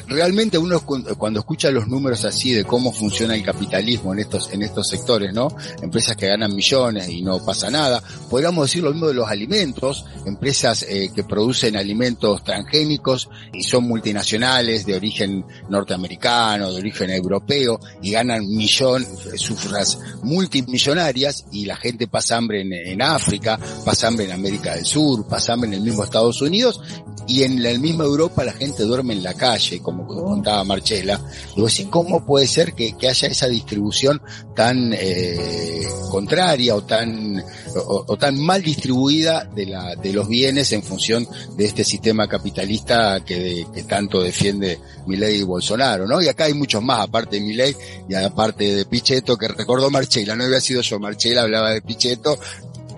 realmente 0.07 0.59
uno 0.59 0.81
cuando 0.85 1.41
escucha 1.41 1.71
los 1.71 1.89
números 1.89 2.25
así 2.25 2.53
de 2.53 2.65
cómo 2.65 2.93
funciona 2.93 3.35
el 3.35 3.43
capitalismo 3.43 4.13
en 4.13 4.21
estos, 4.21 4.53
en 4.53 4.63
estos 4.63 4.89
sectores, 4.89 5.33
¿no? 5.33 5.49
Empresas 5.83 6.17
que 6.17 6.29
ganan 6.29 6.55
millones 6.55 7.09
y 7.09 7.23
no 7.23 7.45
pasa 7.45 7.71
nada, 7.71 8.03
podríamos 8.31 8.67
decir 8.67 8.83
lo 8.83 8.91
mismo 8.93 9.09
de 9.09 9.15
los 9.15 9.29
alimentos, 9.29 10.05
empresas 10.27 10.85
eh, 10.89 11.11
que 11.15 11.25
producen 11.25 11.77
alimentos 11.77 12.43
transgénicos 12.45 13.29
y 13.53 13.63
son 13.63 13.85
multinacionales 13.85 14.87
de 14.87 14.95
origen 14.95 15.45
norteamericano, 15.69 16.73
de 16.73 16.79
origen 16.79 17.11
europeo 17.11 17.81
y 18.03 18.13
ganan 18.13 18.47
millón, 18.47 19.05
cifras 19.37 19.99
multimillonarias 20.23 21.47
y 21.53 21.67
la 21.67 21.77
gente 21.77 22.07
pasa 22.07 22.37
hambre 22.37 22.63
en, 22.63 22.73
en, 22.73 23.03
África, 23.03 23.59
pasa 23.85 24.09
hambre 24.09 24.27
en 24.27 24.33
América 24.33 24.75
del 24.75 24.85
Sur, 24.85 25.27
pasa 25.27 25.53
hambre 25.53 25.69
en 25.69 25.75
el 25.75 25.81
mismo 25.81 26.05
Estados 26.05 26.41
Unidos 26.43 26.81
y 27.27 27.43
en 27.43 27.63
la 27.63 27.77
misma 27.79 28.05
Europa 28.05 28.45
la 28.45 28.53
gente 28.53 28.83
duerme 28.85 29.15
en 29.15 29.23
la 29.23 29.35
calle, 29.35 29.81
como 29.81 30.07
contaba 30.07 30.65
Marchela. 30.65 31.21
Digo, 31.55 31.69
sí, 31.69 31.87
¿cómo 31.87 32.25
puede 32.25 32.47
ser 32.47 32.75
que, 32.75 32.97
que 32.97 33.09
haya 33.09 33.29
esa 33.29 33.47
distribución 33.47 34.21
tan 34.55 34.93
eh, 34.93 35.87
contraria 36.11 36.75
o 36.75 36.83
tan 36.83 37.43
o, 37.77 38.17
tan 38.17 38.39
mal 38.39 38.63
distribuida 38.63 39.45
de, 39.45 39.67
la, 39.67 39.97
de 39.97 40.13
los 40.13 40.29
bienes 40.29 40.73
en 40.73 40.83
función 40.83 41.27
de 41.57 41.65
este 41.65 41.85
sistema 41.85 42.29
capitalista 42.29 43.25
que, 43.25 43.67
que 43.75 43.83
tanto 43.85 44.23
defiende 44.23 44.79
Milei 45.07 45.41
y 45.41 45.43
Bolsonaro, 45.43 46.07
¿no? 46.07 46.23
Y 46.23 46.29
acá 46.29 46.45
hay 46.45 46.55
muchos 46.55 46.83
más, 46.83 47.01
aparte 47.01 47.37
de 47.37 47.43
Milei 47.43 47.77
y 48.09 48.15
aparte 48.15 48.75
de 48.75 48.85
Pichetto, 48.85 49.37
que 49.37 49.49
recordó 49.49 49.91
Marchela, 49.91 50.37
no 50.37 50.45
había 50.45 50.61
sido 50.61 50.83
yo, 50.83 50.99
Marchela 50.99 51.43
hablaba 51.43 51.71
de 51.71 51.83
Pichetto, 51.83 52.39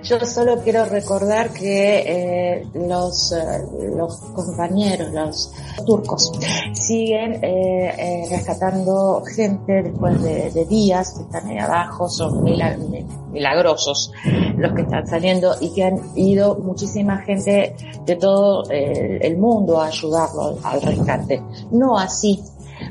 yo 0.09 0.21
solo 0.21 0.63
quiero 0.63 0.85
recordar 0.85 1.53
que 1.53 1.99
eh, 1.99 2.67
los, 2.75 3.33
eh, 3.33 3.91
los 3.97 4.17
compañeros, 4.17 5.13
los 5.13 5.53
turcos, 5.85 6.33
siguen 6.73 7.43
eh, 7.43 7.95
eh 7.99 8.27
rescatando 8.31 9.23
gente 9.35 9.83
después 9.83 10.23
de, 10.23 10.65
días 10.67 11.13
que 11.13 11.23
están 11.23 11.47
ahí 11.49 11.59
abajo, 11.59 12.09
son 12.09 12.43
milagrosos 12.43 14.13
los 14.57 14.73
que 14.73 14.83
están 14.83 15.07
saliendo 15.07 15.55
y 15.61 15.73
que 15.73 15.85
han 15.85 16.01
ido 16.17 16.57
muchísima 16.57 17.19
gente 17.19 17.77
de 18.05 18.17
todo 18.17 18.65
el 18.71 19.39
mundo 19.39 19.81
a 19.81 19.87
ayudarlo 19.87 20.59
al 20.63 20.83
rescate. 20.83 21.43
No 21.71 21.99
así 21.99 22.43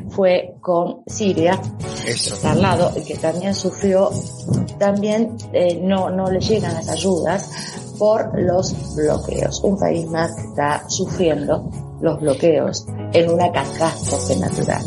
fue 0.10 0.56
con 0.62 1.04
Siria, 1.08 1.60
Eso. 2.06 2.36
al 2.48 2.62
lado 2.62 2.92
y 2.96 3.04
que 3.04 3.16
también 3.16 3.54
sufrió, 3.54 4.10
también 4.78 5.36
eh, 5.54 5.80
no, 5.82 6.10
no 6.10 6.30
le 6.30 6.40
llegan 6.40 6.74
las 6.74 6.90
ayudas 6.90 7.50
por 7.98 8.40
los 8.40 8.96
bloqueos. 8.96 9.62
Un 9.64 9.78
país 9.78 10.06
más 10.08 10.36
que 10.36 10.42
está 10.44 10.90
sufriendo 10.90 11.70
los 12.02 12.20
bloqueos 12.20 12.86
en 13.14 13.30
una 13.30 13.52
catástrofe 13.52 14.36
natural. 14.38 14.84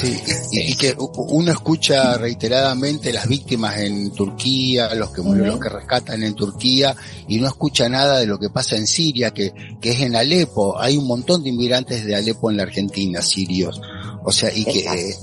Sí, 0.00 0.20
y, 0.52 0.72
y, 0.72 0.74
que 0.76 0.94
uno 0.98 1.50
escucha 1.50 2.18
reiteradamente 2.18 3.12
las 3.12 3.26
víctimas 3.26 3.78
en 3.78 4.10
Turquía, 4.10 4.94
los 4.94 5.10
que 5.10 5.22
murieron, 5.22 5.52
los 5.52 5.60
que 5.60 5.68
rescatan 5.68 6.22
en 6.22 6.34
Turquía, 6.34 6.94
y 7.28 7.38
no 7.38 7.46
escucha 7.46 7.88
nada 7.88 8.18
de 8.18 8.26
lo 8.26 8.38
que 8.38 8.50
pasa 8.50 8.76
en 8.76 8.86
Siria, 8.86 9.32
que, 9.32 9.54
que 9.80 9.92
es 9.92 10.00
en 10.00 10.14
Alepo. 10.14 10.78
Hay 10.78 10.96
un 10.96 11.06
montón 11.06 11.42
de 11.42 11.48
inmigrantes 11.48 12.04
de 12.04 12.14
Alepo 12.14 12.50
en 12.50 12.58
la 12.58 12.64
Argentina, 12.64 13.22
sirios. 13.22 13.80
O 14.24 14.32
sea, 14.32 14.52
y 14.54 14.64
que 14.64 14.80
eh, 14.80 15.16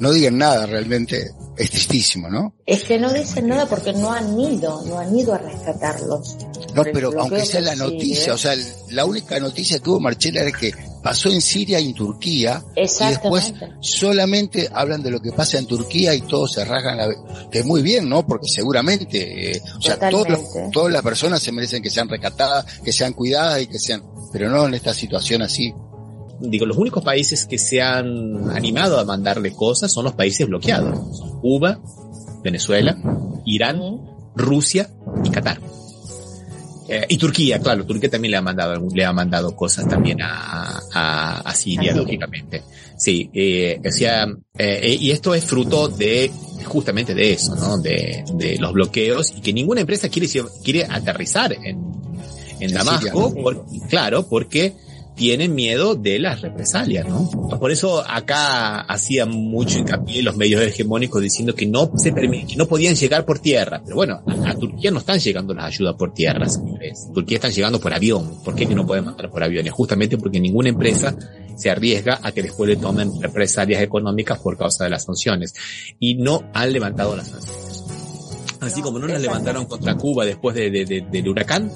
no 0.00 0.12
digan 0.12 0.36
nada 0.38 0.66
realmente 0.66 1.32
es 1.56 1.70
tristísimo, 1.70 2.28
¿no? 2.28 2.54
Es 2.66 2.84
que 2.84 2.98
no 2.98 3.12
dicen 3.12 3.48
nada 3.48 3.66
porque 3.66 3.92
no 3.92 4.12
han 4.12 4.38
ido, 4.38 4.84
no 4.84 4.98
han 4.98 5.16
ido 5.16 5.34
a 5.34 5.38
rescatarlos. 5.38 6.36
No, 6.74 6.84
pero 6.92 7.10
aunque 7.18 7.44
sea 7.44 7.60
la 7.60 7.74
noticia, 7.74 8.34
o 8.34 8.38
sea, 8.38 8.54
la 8.90 9.04
única 9.04 9.38
noticia 9.40 9.78
que 9.78 9.84
tuvo 9.84 10.00
Marchela 10.00 10.42
era 10.42 10.52
que 10.52 10.72
pasó 11.02 11.30
en 11.30 11.40
Siria 11.40 11.78
y 11.80 11.86
en 11.86 11.94
Turquía 11.94 12.64
y 12.74 12.80
después 12.80 13.54
solamente 13.80 14.68
hablan 14.72 15.02
de 15.02 15.10
lo 15.10 15.20
que 15.20 15.32
pasa 15.32 15.56
en 15.56 15.66
Turquía 15.66 16.14
y 16.14 16.22
todos 16.22 16.52
se 16.52 16.64
rasgan 16.64 16.96
la 16.96 17.08
que 17.50 17.62
muy 17.62 17.80
bien, 17.80 18.08
¿no? 18.08 18.26
Porque 18.26 18.48
seguramente, 18.48 19.52
eh, 19.52 19.62
o 19.78 19.80
sea, 19.80 19.98
todos 20.10 20.28
los, 20.28 20.40
todas 20.72 20.92
las 20.92 21.02
personas 21.02 21.42
se 21.42 21.52
merecen 21.52 21.82
que 21.82 21.90
sean 21.90 22.08
rescatadas, 22.08 22.80
que 22.80 22.92
sean 22.92 23.12
cuidadas 23.12 23.62
y 23.62 23.66
que 23.68 23.78
sean, 23.78 24.02
pero 24.32 24.50
no 24.50 24.66
en 24.66 24.74
esta 24.74 24.92
situación 24.92 25.42
así 25.42 25.72
digo, 26.40 26.66
los 26.66 26.76
únicos 26.76 27.02
países 27.02 27.46
que 27.46 27.58
se 27.58 27.82
han 27.82 28.50
animado 28.50 28.98
a 28.98 29.04
mandarle 29.04 29.52
cosas 29.52 29.92
son 29.92 30.04
los 30.04 30.14
países 30.14 30.46
bloqueados. 30.46 30.98
Cuba, 31.40 31.80
Venezuela, 32.42 32.96
Irán, 33.44 33.80
Rusia 34.34 34.90
y 35.24 35.30
Qatar. 35.30 35.60
Eh, 36.88 37.04
y 37.08 37.16
Turquía, 37.18 37.58
claro, 37.58 37.84
Turquía 37.84 38.08
también 38.08 38.30
le 38.30 38.36
ha 38.36 38.42
mandado, 38.42 38.86
le 38.94 39.04
ha 39.04 39.12
mandado 39.12 39.56
cosas 39.56 39.88
también 39.88 40.22
a, 40.22 40.80
a, 40.94 41.40
a 41.40 41.54
Siria, 41.54 41.90
Así. 41.90 41.98
lógicamente. 41.98 42.62
Sí, 42.96 43.28
eh, 43.34 43.80
o 43.84 43.90
sea, 43.90 44.26
eh, 44.56 44.96
y 45.00 45.10
esto 45.10 45.34
es 45.34 45.44
fruto 45.44 45.88
de 45.88 46.30
justamente 46.64 47.14
de 47.14 47.32
eso, 47.32 47.56
¿no? 47.56 47.78
De, 47.78 48.24
de 48.34 48.58
los 48.58 48.72
bloqueos 48.72 49.32
y 49.36 49.40
que 49.40 49.52
ninguna 49.52 49.80
empresa 49.80 50.08
quiere, 50.08 50.28
quiere 50.62 50.84
aterrizar 50.84 51.52
en, 51.52 51.80
en 52.60 52.72
Damasco, 52.72 53.34
por, 53.34 53.66
claro, 53.88 54.26
porque 54.28 54.74
tienen 55.16 55.54
miedo 55.54 55.94
de 55.94 56.18
las 56.18 56.42
represalias, 56.42 57.08
¿no? 57.08 57.28
Por 57.58 57.72
eso 57.72 58.04
acá 58.06 58.82
hacían 58.82 59.30
mucho 59.30 59.78
hincapié 59.78 60.22
los 60.22 60.36
medios 60.36 60.62
hegemónicos 60.62 61.22
diciendo 61.22 61.54
que 61.54 61.66
no 61.66 61.90
se 61.96 62.14
que 62.14 62.56
no 62.56 62.66
podían 62.66 62.94
llegar 62.94 63.24
por 63.24 63.38
tierra. 63.38 63.80
Pero 63.82 63.96
bueno, 63.96 64.22
a, 64.26 64.50
a, 64.50 64.54
Turquía 64.54 64.90
no 64.90 64.98
están 64.98 65.18
llegando 65.18 65.54
las 65.54 65.64
ayudas 65.64 65.94
por 65.94 66.12
tierra, 66.12 66.48
señores. 66.48 67.08
Turquía 67.14 67.36
están 67.36 67.50
llegando 67.50 67.80
por 67.80 67.94
avión. 67.94 68.42
¿Por 68.44 68.54
qué 68.54 68.66
que 68.66 68.74
no 68.74 68.86
pueden 68.86 69.06
mandar 69.06 69.30
por 69.30 69.42
aviones? 69.42 69.72
Justamente 69.72 70.18
porque 70.18 70.38
ninguna 70.38 70.68
empresa 70.68 71.16
se 71.56 71.70
arriesga 71.70 72.20
a 72.22 72.32
que 72.32 72.42
después 72.42 72.68
le 72.68 72.76
tomen 72.76 73.10
represalias 73.20 73.82
económicas 73.82 74.38
por 74.38 74.58
causa 74.58 74.84
de 74.84 74.90
las 74.90 75.04
sanciones. 75.04 75.54
Y 75.98 76.16
no 76.16 76.42
han 76.52 76.72
levantado 76.72 77.16
las 77.16 77.28
sanciones. 77.28 77.84
Así 78.60 78.82
como 78.82 78.98
no 78.98 79.06
las 79.06 79.20
levantaron 79.20 79.64
contra 79.64 79.94
Cuba 79.96 80.26
después 80.26 80.54
de, 80.54 80.70
de, 80.70 80.84
de, 80.84 81.00
del 81.10 81.28
huracán, 81.28 81.70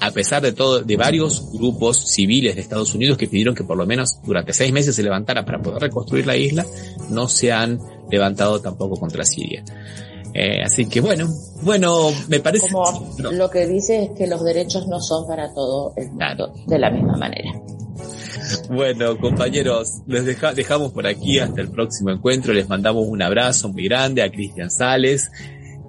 a 0.00 0.10
pesar 0.10 0.42
de 0.42 0.52
todo, 0.52 0.80
de 0.80 0.96
varios 0.96 1.52
grupos 1.52 2.10
civiles 2.10 2.54
de 2.54 2.62
Estados 2.62 2.94
Unidos 2.94 3.18
que 3.18 3.28
pidieron 3.28 3.54
que 3.54 3.64
por 3.64 3.76
lo 3.76 3.86
menos 3.86 4.20
durante 4.24 4.52
seis 4.52 4.72
meses 4.72 4.96
se 4.96 5.02
levantara 5.02 5.44
para 5.44 5.60
poder 5.60 5.82
reconstruir 5.82 6.26
la 6.26 6.36
isla, 6.36 6.64
no 7.10 7.28
se 7.28 7.52
han 7.52 7.78
levantado 8.10 8.60
tampoco 8.60 8.96
contra 8.96 9.24
Siria. 9.24 9.64
Eh, 10.32 10.62
así 10.64 10.86
que 10.86 11.00
bueno, 11.00 11.28
bueno, 11.62 12.10
me 12.28 12.40
parece... 12.40 12.68
Como 12.70 13.14
no. 13.18 13.32
lo 13.32 13.50
que 13.50 13.66
dice 13.66 14.04
es 14.04 14.10
que 14.16 14.26
los 14.26 14.44
derechos 14.44 14.86
no 14.86 15.00
son 15.00 15.26
para 15.26 15.52
todo 15.52 15.92
el 15.96 16.06
mundo 16.06 16.18
claro. 16.18 16.52
de 16.66 16.78
la 16.78 16.90
misma 16.90 17.16
manera. 17.16 17.60
Bueno, 18.68 19.18
compañeros, 19.18 20.02
les 20.06 20.24
deja, 20.24 20.52
dejamos 20.52 20.92
por 20.92 21.06
aquí 21.06 21.38
hasta 21.38 21.60
el 21.60 21.70
próximo 21.70 22.10
encuentro. 22.10 22.52
Les 22.52 22.68
mandamos 22.68 23.06
un 23.06 23.22
abrazo 23.22 23.68
muy 23.68 23.84
grande 23.84 24.22
a 24.22 24.30
Cristian 24.30 24.70
Sales. 24.70 25.30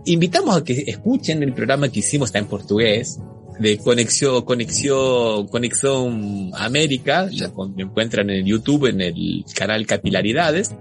Invitamos 0.06 0.58
a 0.58 0.64
que 0.64 0.84
escuchen 0.88 1.44
el 1.44 1.54
programa 1.54 1.90
que 1.90 2.00
hicimos, 2.00 2.30
está 2.30 2.40
en 2.40 2.48
portugués, 2.48 3.20
de 3.60 3.78
Conexión, 3.78 4.44
Conexión, 4.44 5.48
Conexión 5.48 6.52
América, 6.56 7.30
lo 7.32 7.70
encuentran 7.78 8.30
en 8.30 8.46
YouTube, 8.46 8.88
en 8.88 9.02
el 9.02 9.46
canal 9.54 9.86
Capilaridades, 9.86 10.74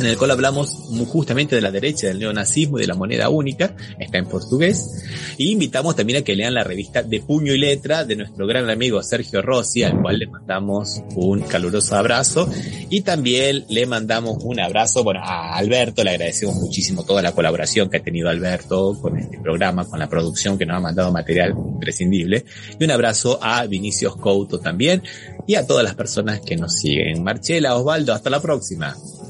en 0.00 0.06
el 0.06 0.16
cual 0.16 0.30
hablamos 0.30 0.70
justamente 1.08 1.54
de 1.54 1.62
la 1.62 1.70
derecha, 1.70 2.06
del 2.06 2.18
neonazismo 2.18 2.78
y 2.78 2.82
de 2.82 2.86
la 2.86 2.94
moneda 2.94 3.28
única, 3.28 3.74
está 3.98 4.18
en 4.18 4.26
portugués, 4.26 5.04
y 5.36 5.52
invitamos 5.52 5.96
también 5.96 6.20
a 6.20 6.22
que 6.22 6.34
lean 6.34 6.54
la 6.54 6.64
revista 6.64 7.02
de 7.02 7.20
puño 7.20 7.52
y 7.52 7.58
letra 7.58 8.04
de 8.04 8.16
nuestro 8.16 8.46
gran 8.46 8.68
amigo 8.70 9.02
Sergio 9.02 9.42
Rossi, 9.42 9.82
al 9.82 10.00
cual 10.00 10.18
le 10.18 10.26
mandamos 10.26 11.02
un 11.14 11.40
caluroso 11.40 11.96
abrazo, 11.96 12.48
y 12.88 13.02
también 13.02 13.64
le 13.68 13.86
mandamos 13.86 14.38
un 14.44 14.60
abrazo, 14.60 15.04
bueno, 15.04 15.20
a 15.22 15.56
Alberto, 15.56 16.02
le 16.04 16.10
agradecemos 16.10 16.56
muchísimo 16.56 17.04
toda 17.04 17.22
la 17.22 17.32
colaboración 17.32 17.88
que 17.88 17.98
ha 17.98 18.02
tenido 18.02 18.28
Alberto 18.28 18.98
con 19.00 19.18
este 19.18 19.38
programa, 19.38 19.84
con 19.84 19.98
la 19.98 20.08
producción 20.08 20.58
que 20.58 20.66
nos 20.66 20.76
ha 20.76 20.80
mandado 20.80 21.12
material 21.12 21.54
imprescindible, 21.56 22.44
y 22.78 22.84
un 22.84 22.90
abrazo 22.90 23.38
a 23.42 23.66
Vinicius 23.66 24.16
Couto 24.16 24.58
también, 24.58 25.02
y 25.46 25.54
a 25.54 25.66
todas 25.66 25.84
las 25.84 25.94
personas 25.94 26.40
que 26.40 26.56
nos 26.56 26.74
siguen. 26.74 27.22
Marchela, 27.22 27.76
Osvaldo, 27.76 28.12
hasta 28.12 28.30
la 28.30 28.40
próxima. 28.40 28.96